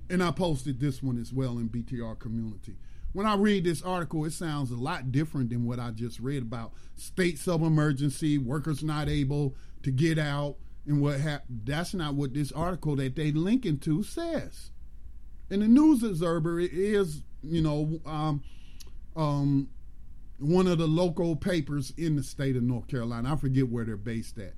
[0.10, 2.78] And I posted this one as well in BTR community.
[3.14, 6.42] When I read this article, it sounds a lot different than what I just read
[6.42, 11.62] about states of emergency, workers not able to get out, and what happened.
[11.64, 14.72] That's not what this article that they linking into says.
[15.50, 18.44] And the News Observer is, you know, um,
[19.16, 19.70] um,
[20.40, 23.34] one of the local papers in the state of North Carolina.
[23.34, 24.54] I forget where they're based at.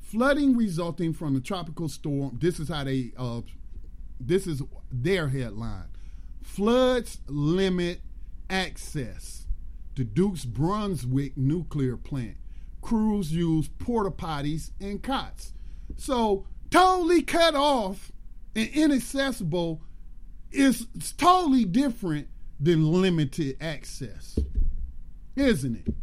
[0.00, 2.38] Flooding resulting from the tropical storm.
[2.40, 3.12] This is how they.
[3.16, 3.42] Uh,
[4.26, 5.88] this is their headline.
[6.42, 8.00] Floods limit
[8.50, 9.46] access
[9.94, 12.36] to Duke's Brunswick nuclear plant.
[12.80, 15.52] Crews use porta potties and cots.
[15.96, 18.10] So totally cut off
[18.54, 19.82] and inaccessible
[20.50, 20.86] is
[21.16, 22.28] totally different
[22.60, 24.38] than limited access,
[25.36, 25.94] isn't it?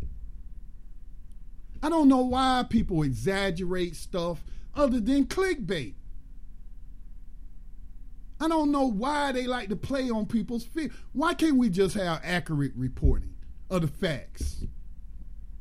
[1.81, 4.43] I don't know why people exaggerate stuff
[4.75, 5.95] other than clickbait.
[8.39, 10.89] I don't know why they like to play on people's fear.
[11.13, 13.35] Why can't we just have accurate reporting
[13.69, 14.63] of the facts?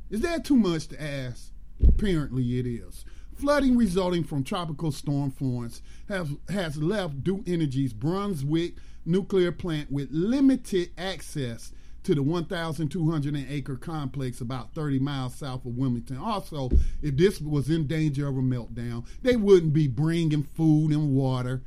[0.09, 1.51] Is that too much to ask?
[1.85, 3.05] Apparently it is.
[3.35, 8.73] Flooding resulting from Tropical Storm Florence has, has left Duke Energy's Brunswick
[9.05, 11.71] nuclear plant with limited access
[12.03, 16.17] to the 1,200 acre complex about 30 miles south of Wilmington.
[16.17, 16.69] Also,
[17.01, 21.61] if this was in danger of a meltdown, they wouldn't be bringing food and water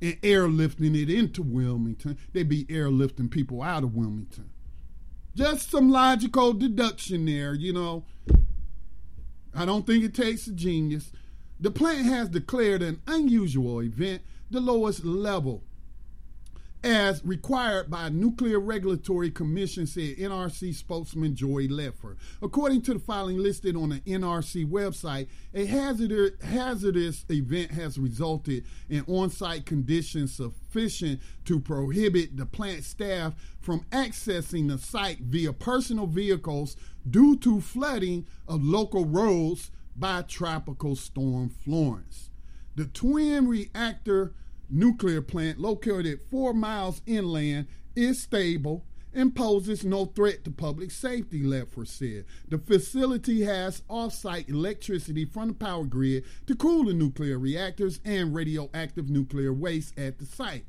[0.00, 2.18] and airlifting it into Wilmington.
[2.32, 4.50] They'd be airlifting people out of Wilmington.
[5.34, 8.04] Just some logical deduction there, you know.
[9.54, 11.12] I don't think it takes a genius.
[11.58, 15.62] The plant has declared an unusual event, the lowest level
[16.86, 22.16] as required by Nuclear Regulatory Commission, said NRC spokesman Joey Ledford.
[22.40, 28.64] According to the filing listed on the NRC website, a hazardous, hazardous event has resulted
[28.88, 35.52] in on site conditions sufficient to prohibit the plant staff from accessing the site via
[35.52, 36.76] personal vehicles
[37.10, 42.30] due to flooding of local roads by Tropical Storm Florence.
[42.76, 44.34] The twin reactor
[44.68, 48.84] nuclear plant located four miles inland is stable
[49.14, 52.26] and poses no threat to public safety, Ledford said.
[52.50, 58.34] The facility has off-site electricity from the power grid to cool the nuclear reactors and
[58.34, 60.66] radioactive nuclear waste at the site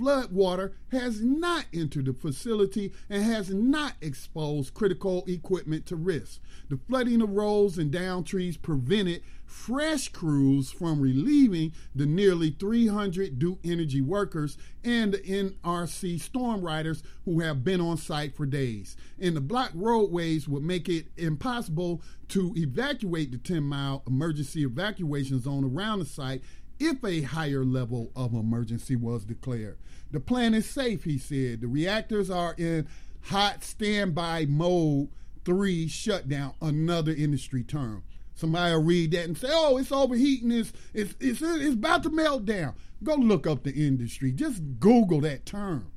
[0.00, 6.40] flood water has not entered the facility and has not exposed critical equipment to risk.
[6.70, 13.38] The flooding of roads and down trees prevented fresh crews from relieving the nearly 300
[13.38, 18.96] Duke Energy workers and the NRC storm riders who have been on site for days.
[19.18, 25.40] And the blocked roadways would make it impossible to evacuate the 10 mile emergency evacuation
[25.40, 26.42] zone around the site
[26.80, 29.78] if a higher level of emergency was declared.
[30.10, 31.60] The plant is safe, he said.
[31.60, 32.88] The reactors are in
[33.24, 35.10] hot standby mode
[35.44, 38.02] three shutdown, another industry term.
[38.34, 42.10] Somebody will read that and say, oh, it's overheating, it's, it's, it's, it's about to
[42.10, 42.74] melt down.
[43.04, 44.32] Go look up the industry.
[44.32, 45.90] Just Google that term.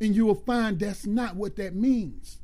[0.00, 2.38] And you will find that's not what that means.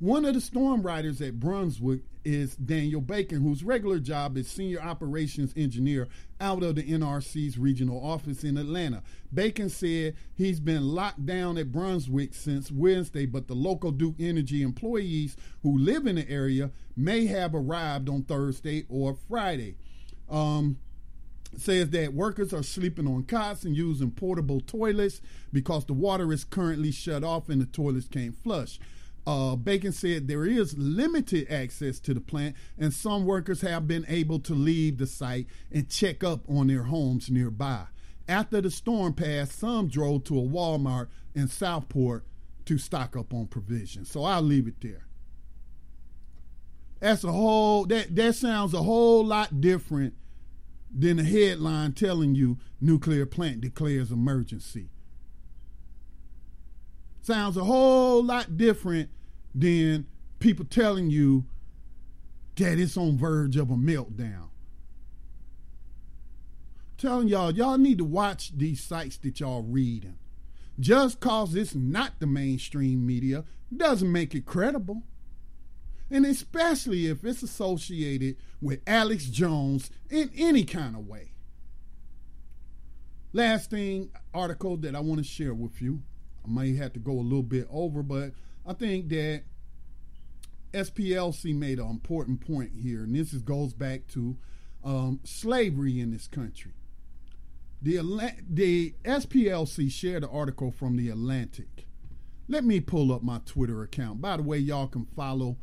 [0.00, 4.80] One of the storm riders at Brunswick is Daniel Bacon, whose regular job is senior
[4.80, 6.06] operations engineer
[6.40, 9.02] out of the NRC's regional office in Atlanta.
[9.34, 14.62] Bacon said he's been locked down at Brunswick since Wednesday, but the local Duke Energy
[14.62, 19.74] employees who live in the area may have arrived on Thursday or Friday.
[20.30, 20.78] Um,
[21.56, 25.20] says that workers are sleeping on cots and using portable toilets
[25.52, 28.78] because the water is currently shut off and the toilets can't flush.
[29.28, 34.06] Uh, Bacon said there is limited access to the plant, and some workers have been
[34.08, 37.84] able to leave the site and check up on their homes nearby.
[38.26, 42.24] After the storm passed, some drove to a Walmart in Southport
[42.64, 44.10] to stock up on provisions.
[44.10, 45.04] So I'll leave it there.
[46.98, 50.14] That's a whole that that sounds a whole lot different
[50.90, 54.88] than a headline telling you nuclear plant declares emergency.
[57.20, 59.10] Sounds a whole lot different
[59.54, 60.06] than
[60.38, 61.44] people telling you
[62.56, 64.48] that it's on verge of a meltdown.
[66.96, 70.18] telling y'all, y'all need to watch these sites that y'all reading.
[70.80, 73.44] Just cause it's not the mainstream media
[73.74, 75.02] doesn't make it credible.
[76.10, 81.32] And especially if it's associated with Alex Jones in any kind of way.
[83.32, 86.02] Last thing, article that I want to share with you.
[86.44, 88.32] I may have to go a little bit over, but
[88.68, 89.44] I think that
[90.74, 94.36] SPLC made an important point here, and this is, goes back to
[94.84, 96.72] um, slavery in this country.
[97.80, 97.96] The,
[98.46, 101.86] the SPLC shared an article from the Atlantic.
[102.46, 104.20] Let me pull up my Twitter account.
[104.20, 105.56] By the way, y'all can follow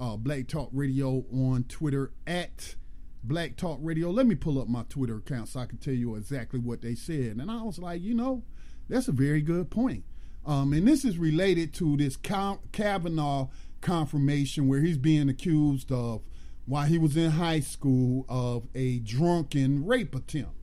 [0.00, 2.76] uh, Black Talk Radio on Twitter at
[3.22, 4.10] Black Talk Radio.
[4.10, 6.94] Let me pull up my Twitter account so I can tell you exactly what they
[6.94, 7.36] said.
[7.36, 8.42] And I was like, you know,
[8.88, 10.04] that's a very good point.
[10.48, 13.48] Um, and this is related to this Kavanaugh
[13.82, 16.22] confirmation where he's being accused of,
[16.64, 20.54] while he was in high school, of a drunken rape attempt.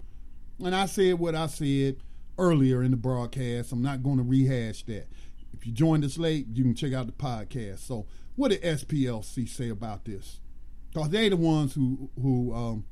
[0.57, 1.97] And I said what I said
[2.39, 3.71] earlier in the broadcast.
[3.71, 5.07] I'm not going to rehash that.
[5.53, 7.79] If you joined us late, you can check out the podcast.
[7.79, 10.39] So, what did SPLC say about this?
[10.91, 12.85] Because they're the ones who who um,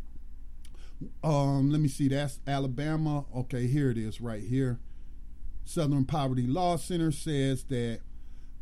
[1.23, 2.07] um, let me see.
[2.07, 3.25] That's Alabama.
[3.35, 4.79] Okay, here it is, right here.
[5.65, 7.99] Southern Poverty Law Center says that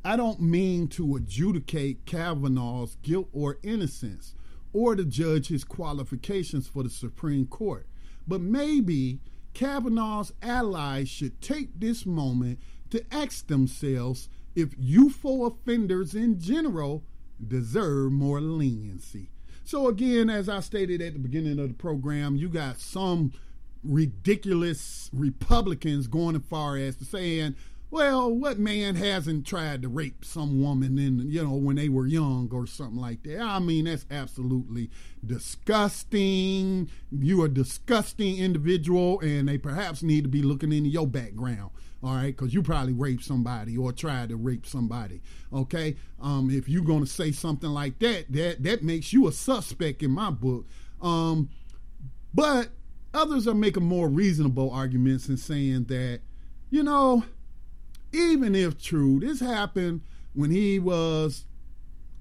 [0.04, 4.34] I don't mean to adjudicate Kavanaugh's guilt or innocence
[4.74, 7.86] or to judge his qualifications for the Supreme Court,
[8.28, 9.20] but maybe
[9.54, 12.60] Kavanaugh's allies should take this moment
[12.90, 17.04] to ask themselves if youthful offenders in general
[17.46, 19.30] deserve more leniency.
[19.64, 23.34] So, again, as I stated at the beginning of the program, you got some
[23.84, 27.56] ridiculous Republicans going as far as to saying,
[27.90, 32.08] well, what man hasn't tried to rape some woman in, you know, when they were
[32.08, 33.42] young or something like that?
[33.42, 34.90] I mean, that's absolutely
[35.26, 36.90] disgusting.
[37.12, 41.72] You are a disgusting individual, and they perhaps need to be looking into your background
[42.04, 45.22] all right because you probably raped somebody or tried to rape somebody
[45.54, 49.32] okay um, if you're going to say something like that that that makes you a
[49.32, 50.66] suspect in my book
[51.02, 51.50] um,
[52.34, 52.70] but
[53.14, 56.22] Others are making more reasonable arguments and saying that,
[56.70, 57.26] you know,
[58.14, 60.02] even if true, this happened
[60.34, 61.46] when he was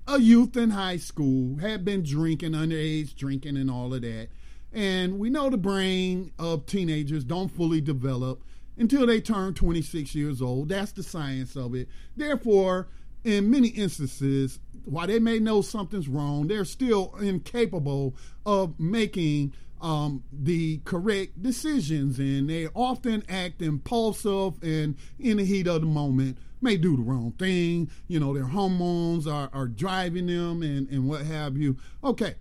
[0.06, 4.28] a youth in high school, had been drinking, underage drinking, and all of that.
[4.72, 8.42] And we know the brain of teenagers don't fully develop
[8.76, 10.68] until they turn 26 years old.
[10.68, 11.88] That's the science of it.
[12.16, 12.88] Therefore,
[13.24, 18.14] in many instances, while they may know something's wrong, they're still incapable
[18.46, 25.66] of making um, the correct decisions, and they often act impulsive and in the heat
[25.66, 27.90] of the moment may do the wrong thing.
[28.06, 31.76] You know, their hormones are, are driving them and, and what have you.
[32.04, 32.34] Okay,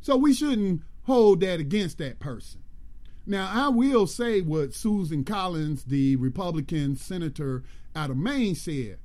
[0.00, 2.60] so we shouldn't hold that against that person.
[3.26, 7.62] Now, I will say what Susan Collins, the Republican senator
[7.96, 8.98] out of Maine, said.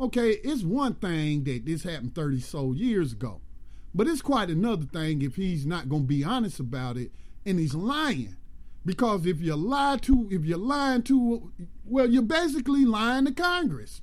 [0.00, 3.40] Okay, it's one thing that this happened 30 so years ago.
[3.94, 7.10] But it's quite another thing if he's not going to be honest about it
[7.44, 8.36] and he's lying.
[8.84, 11.52] Because if you lie to, if you're lying to,
[11.84, 14.00] well, you're basically lying to Congress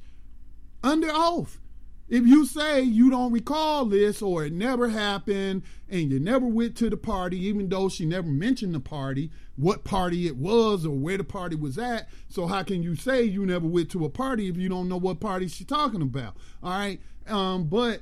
[0.83, 1.59] under oath.
[2.07, 6.77] If you say you don't recall this or it never happened and you never went
[6.77, 10.95] to the party, even though she never mentioned the party, what party it was or
[10.95, 14.09] where the party was at, so how can you say you never went to a
[14.09, 16.37] party if you don't know what party she's talking about?
[16.61, 17.01] All right.
[17.27, 18.01] Um, but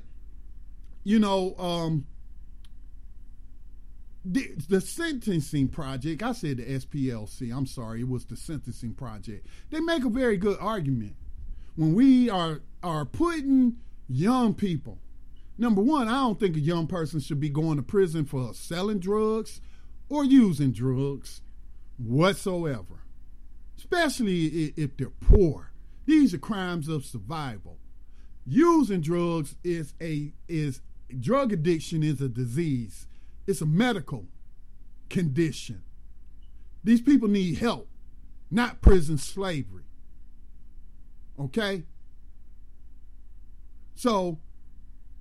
[1.04, 2.06] you know, um,
[4.26, 9.48] the, the sentencing project, I said the SPLC, I'm sorry, it was the sentencing project.
[9.70, 11.16] They make a very good argument.
[11.76, 13.78] When we are are putting
[14.08, 15.00] young people,
[15.58, 19.00] number one, I don't think a young person should be going to prison for selling
[19.00, 19.60] drugs
[20.10, 21.42] or using drugs
[21.98, 23.04] whatsoever,
[23.78, 25.72] especially if they're poor.
[26.06, 27.80] These are crimes of survival.
[28.46, 30.82] Using drugs is a is
[31.22, 33.08] drug addiction is a disease.
[33.48, 34.26] It's a medical
[35.10, 35.84] condition.
[36.84, 37.88] These people need help,
[38.52, 39.84] not prison slavery.
[41.40, 41.84] Okay?
[43.96, 44.40] So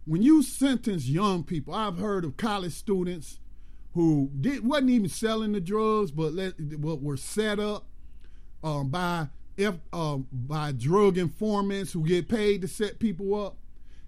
[0.05, 3.39] when you sentence young people, I've heard of college students
[3.94, 7.86] who did wasn't even selling the drugs, but let were set up
[8.64, 13.56] um, by if um, by drug informants who get paid to set people up,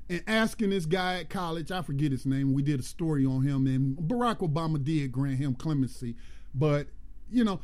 [0.09, 2.53] and asking this guy at college, I forget his name.
[2.53, 6.17] We did a story on him, and Barack Obama did grant him clemency,
[6.55, 6.89] but
[7.31, 7.61] you know.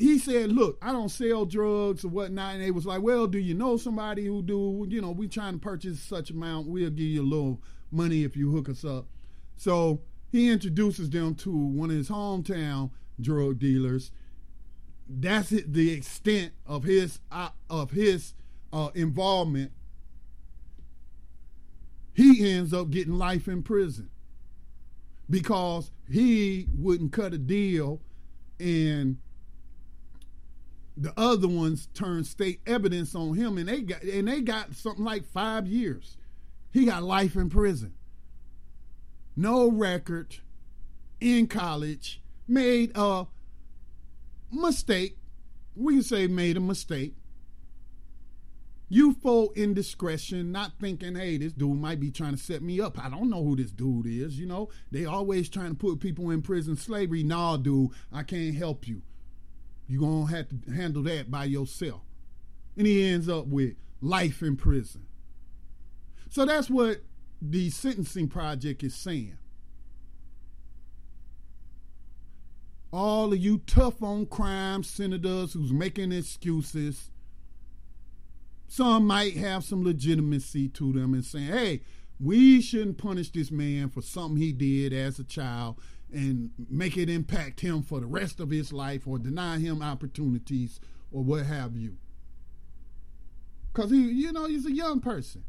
[0.00, 3.36] He said, "Look, I don't sell drugs or whatnot." And they was like, "Well, do
[3.36, 4.86] you know somebody who do?
[4.88, 6.68] You know, we trying to purchase such amount.
[6.68, 7.60] We'll give you a little
[7.90, 9.06] money if you hook us up."
[9.56, 12.90] So he introduces them to one of his hometown
[13.20, 14.12] drug dealers.
[15.08, 18.34] That's it, the extent of his uh, of his
[18.72, 19.72] uh, involvement.
[22.18, 24.10] He ends up getting life in prison
[25.30, 28.00] because he wouldn't cut a deal,
[28.58, 29.18] and
[30.96, 35.04] the other ones turned state evidence on him, and they got and they got something
[35.04, 36.16] like five years.
[36.72, 37.94] He got life in prison
[39.36, 40.38] no record
[41.20, 43.28] in college, made a
[44.50, 45.16] mistake.
[45.76, 47.14] We can say made a mistake.
[48.90, 52.98] Youthful indiscretion, not thinking, hey, this dude might be trying to set me up.
[52.98, 54.38] I don't know who this dude is.
[54.38, 57.22] You know, they always trying to put people in prison slavery.
[57.22, 59.02] Nah, dude, I can't help you.
[59.86, 62.00] You're going to have to handle that by yourself.
[62.76, 65.06] And he ends up with life in prison.
[66.30, 67.02] So that's what
[67.42, 69.38] the sentencing project is saying.
[72.90, 77.10] All of you tough on crime senators who's making excuses,
[78.68, 81.80] some might have some legitimacy to them and saying, hey,
[82.20, 85.80] we shouldn't punish this man for something he did as a child
[86.12, 90.80] and make it impact him for the rest of his life or deny him opportunities
[91.10, 91.96] or what have you.
[93.72, 95.44] Because he, you know, he's a young person.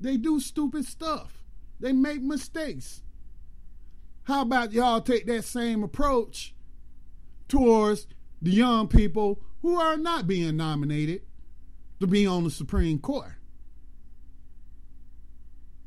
[0.00, 1.44] They do stupid stuff.
[1.78, 3.02] They make mistakes.
[4.24, 6.54] How about y'all take that same approach
[7.46, 8.06] towards
[8.40, 11.22] the young people who are not being nominated
[12.04, 13.32] to be on the Supreme Court?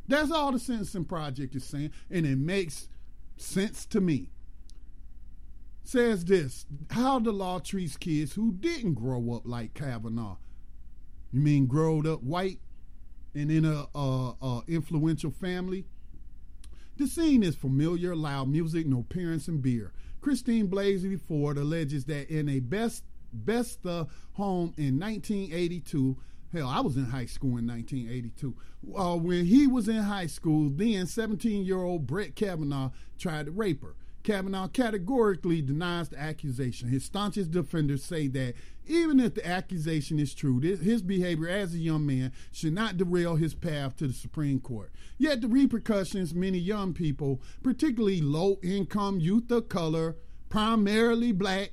[0.07, 2.87] That's all the Sentencing Project is saying, and it makes
[3.35, 4.31] sense to me.
[5.83, 10.37] Says this how the law treats kids who didn't grow up like Kavanaugh.
[11.31, 12.59] You mean growed up white
[13.33, 15.85] and in a, a, a influential family?
[16.97, 19.93] The scene is familiar, loud music, no parents, and beer.
[20.19, 26.17] Christine Blasey Ford alleges that in a best best uh, home in 1982.
[26.53, 28.55] Hell, I was in high school in 1982.
[28.95, 33.51] Uh, when he was in high school, then 17 year old Brett Kavanaugh tried to
[33.51, 33.95] rape her.
[34.27, 36.89] Kavanaugh categorically denies the accusation.
[36.89, 38.55] His staunchest defenders say that
[38.85, 43.37] even if the accusation is true, his behavior as a young man should not derail
[43.37, 44.91] his path to the Supreme Court.
[45.17, 50.17] Yet the repercussions many young people, particularly low income youth of color,
[50.49, 51.71] primarily black,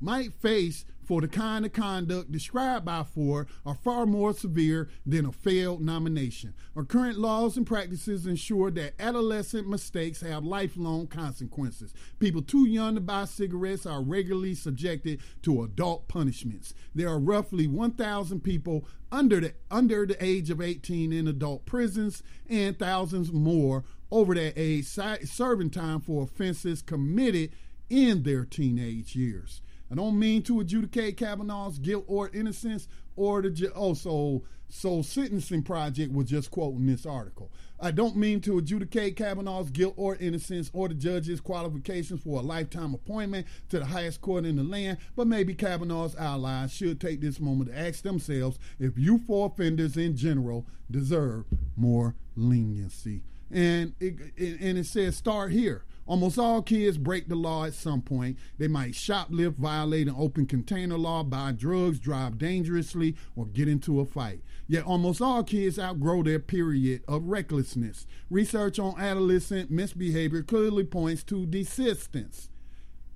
[0.00, 5.26] might face for the kind of conduct described by Ford are far more severe than
[5.26, 6.54] a failed nomination.
[6.76, 11.92] Our current laws and practices ensure that adolescent mistakes have lifelong consequences.
[12.20, 16.74] People too young to buy cigarettes are regularly subjected to adult punishments.
[16.94, 22.22] There are roughly 1,000 people under the under the age of 18 in adult prisons
[22.48, 23.82] and thousands more
[24.12, 27.50] over that age serving time for offenses committed
[27.88, 29.60] in their teenage years.
[29.90, 32.86] I don't mean to adjudicate Kavanaugh's guilt or innocence
[33.16, 37.50] or the ju- oh so so sentencing project was just quoting this article.
[37.80, 42.42] I don't mean to adjudicate Kavanaugh's guilt or innocence or the judge's qualifications for a
[42.42, 47.20] lifetime appointment to the highest court in the land, but maybe Kavanaugh's allies should take
[47.20, 51.46] this moment to ask themselves if youthful offenders in general deserve
[51.76, 53.22] more leniency.
[53.50, 55.84] And it, and it says start here.
[56.10, 58.36] Almost all kids break the law at some point.
[58.58, 64.00] They might shoplift, violate an open container law, buy drugs, drive dangerously, or get into
[64.00, 64.40] a fight.
[64.66, 68.08] Yet almost all kids outgrow their period of recklessness.
[68.28, 72.48] Research on adolescent misbehavior clearly points to desistance.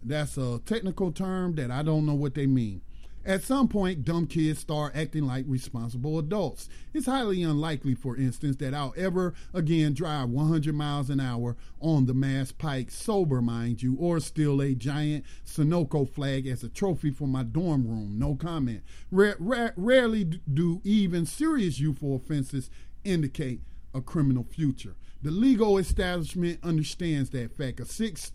[0.01, 2.83] That's a technical term that I don't know what they mean.
[3.27, 6.69] At some point, dumb kids start acting like responsible adults.
[6.93, 12.05] It's highly unlikely, for instance, that I'll ever again drive 100 miles an hour on
[12.05, 17.11] the Mass Pike, sober, mind you, or steal a giant Sunoco flag as a trophy
[17.11, 18.19] for my dorm room.
[18.19, 18.83] No comment.
[19.11, 22.69] rarely do even serious youthful offenses
[23.05, 23.63] indicate
[23.95, 24.97] a criminal future.
[25.23, 27.81] The legal establishment understands that fact.
[27.81, 28.33] A six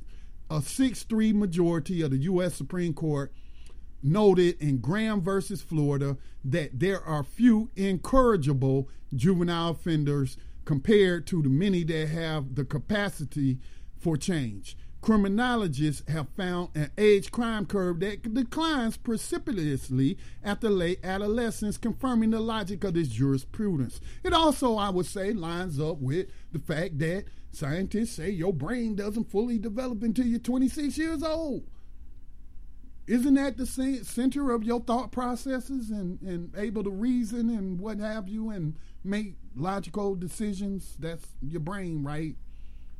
[0.49, 2.55] a six three majority of the U.S.
[2.55, 3.31] Supreme Court
[4.01, 11.49] noted in Graham versus Florida that there are few incorrigible juvenile offenders compared to the
[11.49, 13.57] many that have the capacity
[13.97, 14.77] for change.
[15.01, 22.39] Criminologists have found an age crime curve that declines precipitously after late adolescence, confirming the
[22.39, 24.01] logic of this jurisprudence.
[24.23, 28.95] It also, I would say, lines up with the fact that scientists say your brain
[28.95, 31.63] doesn't fully develop until you're 26 years old.
[33.09, 37.97] Isn't that the center of your thought processes and, and able to reason and what
[37.97, 40.95] have you and make logical decisions?
[40.99, 42.35] That's your brain, right?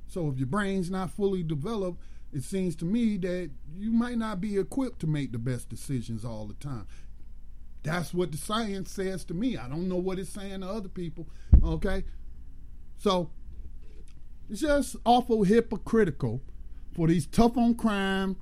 [0.08, 2.02] So if your brain's not fully developed,
[2.34, 6.26] it seems to me that you might not be equipped to make the best decisions
[6.26, 6.88] all the time.
[7.84, 9.58] That's what the science says to me.
[9.58, 11.28] I don't know what it's saying to other people.
[11.64, 12.04] Okay?
[12.98, 13.30] So
[14.50, 16.42] it's just awful hypocritical
[16.96, 18.38] for these tough on crime,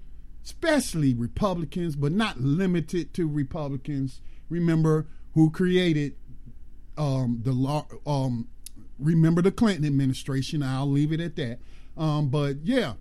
[0.47, 4.21] especially Republicans, but not limited to Republicans.
[4.49, 6.15] Remember who created
[6.97, 8.47] um, the law, um,
[8.97, 10.63] remember the Clinton administration.
[10.63, 11.59] I'll leave it at that.
[11.97, 12.93] Um, but yeah,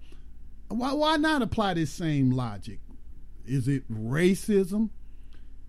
[0.66, 2.80] why, why not apply this same logic?
[3.44, 4.90] Is it racism?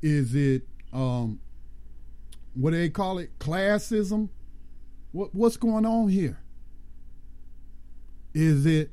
[0.01, 1.39] Is it um,
[2.55, 3.37] what do they call it?
[3.37, 4.29] Classism?
[5.11, 6.39] What what's going on here?
[8.33, 8.89] Is it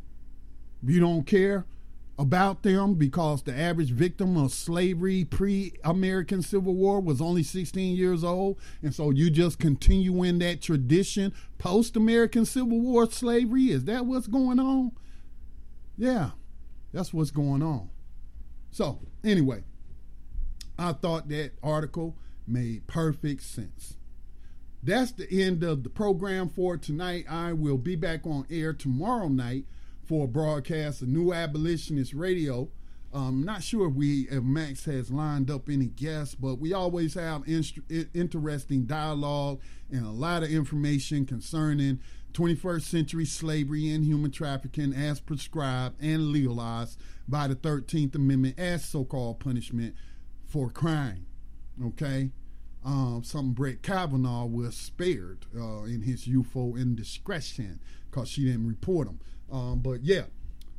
[0.86, 1.64] you don't care?
[2.18, 7.96] About them because the average victim of slavery pre American Civil War was only 16
[7.96, 8.58] years old.
[8.82, 13.70] And so you just continue in that tradition post American Civil War slavery.
[13.70, 14.92] Is that what's going on?
[15.96, 16.30] Yeah,
[16.92, 17.90] that's what's going on.
[18.70, 19.62] So, anyway,
[20.78, 22.16] I thought that article
[22.46, 23.96] made perfect sense.
[24.82, 27.24] That's the end of the program for tonight.
[27.28, 29.64] I will be back on air tomorrow night
[30.06, 32.68] for a broadcast of New Abolitionist Radio.
[33.12, 37.14] Um, not sure if we if Max has lined up any guests, but we always
[37.14, 39.60] have interesting dialogue
[39.90, 42.00] and a lot of information concerning
[42.32, 46.98] 21st century slavery and human trafficking as prescribed and legalized
[47.28, 49.94] by the 13th Amendment as so-called punishment
[50.44, 51.26] for crime.
[51.84, 52.30] Okay,
[52.84, 59.08] um, something Brett Kavanaugh was spared uh, in his youthful indiscretion because she didn't report
[59.08, 59.20] him.
[59.50, 60.24] Um, but yeah,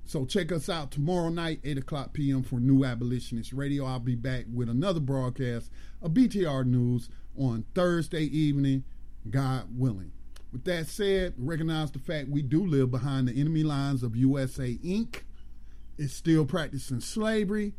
[0.05, 2.43] so check us out tomorrow night, 8 o'clock p.m.
[2.43, 3.85] for New Abolitionist Radio.
[3.85, 5.71] I'll be back with another broadcast
[6.01, 8.83] of BTR News on Thursday evening,
[9.29, 10.11] God willing.
[10.51, 14.75] With that said, recognize the fact we do live behind the enemy lines of USA
[14.75, 15.23] Inc.
[15.97, 17.73] It's still practicing slavery,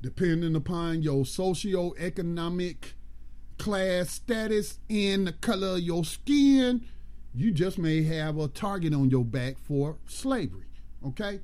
[0.00, 2.94] depending upon your socio-economic
[3.58, 6.86] class status and the color of your skin
[7.36, 10.64] you just may have a target on your back for slavery.
[11.06, 11.40] Okay?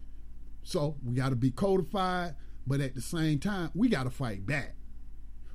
[0.62, 2.35] So we got to be codified,
[2.66, 4.74] but at the same time, we got to fight back.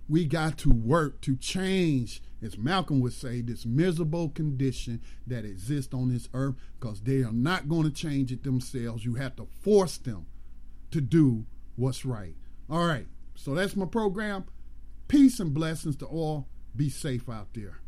[0.07, 5.93] We got to work to change, as Malcolm would say, this miserable condition that exists
[5.93, 9.03] on this earth because they are not going to change it themselves.
[9.03, 10.27] You have to force them
[10.91, 11.45] to do
[11.75, 12.35] what's right.
[12.69, 13.07] All right.
[13.35, 14.45] So that's my program.
[15.07, 16.47] Peace and blessings to all.
[16.75, 17.79] Be safe out there.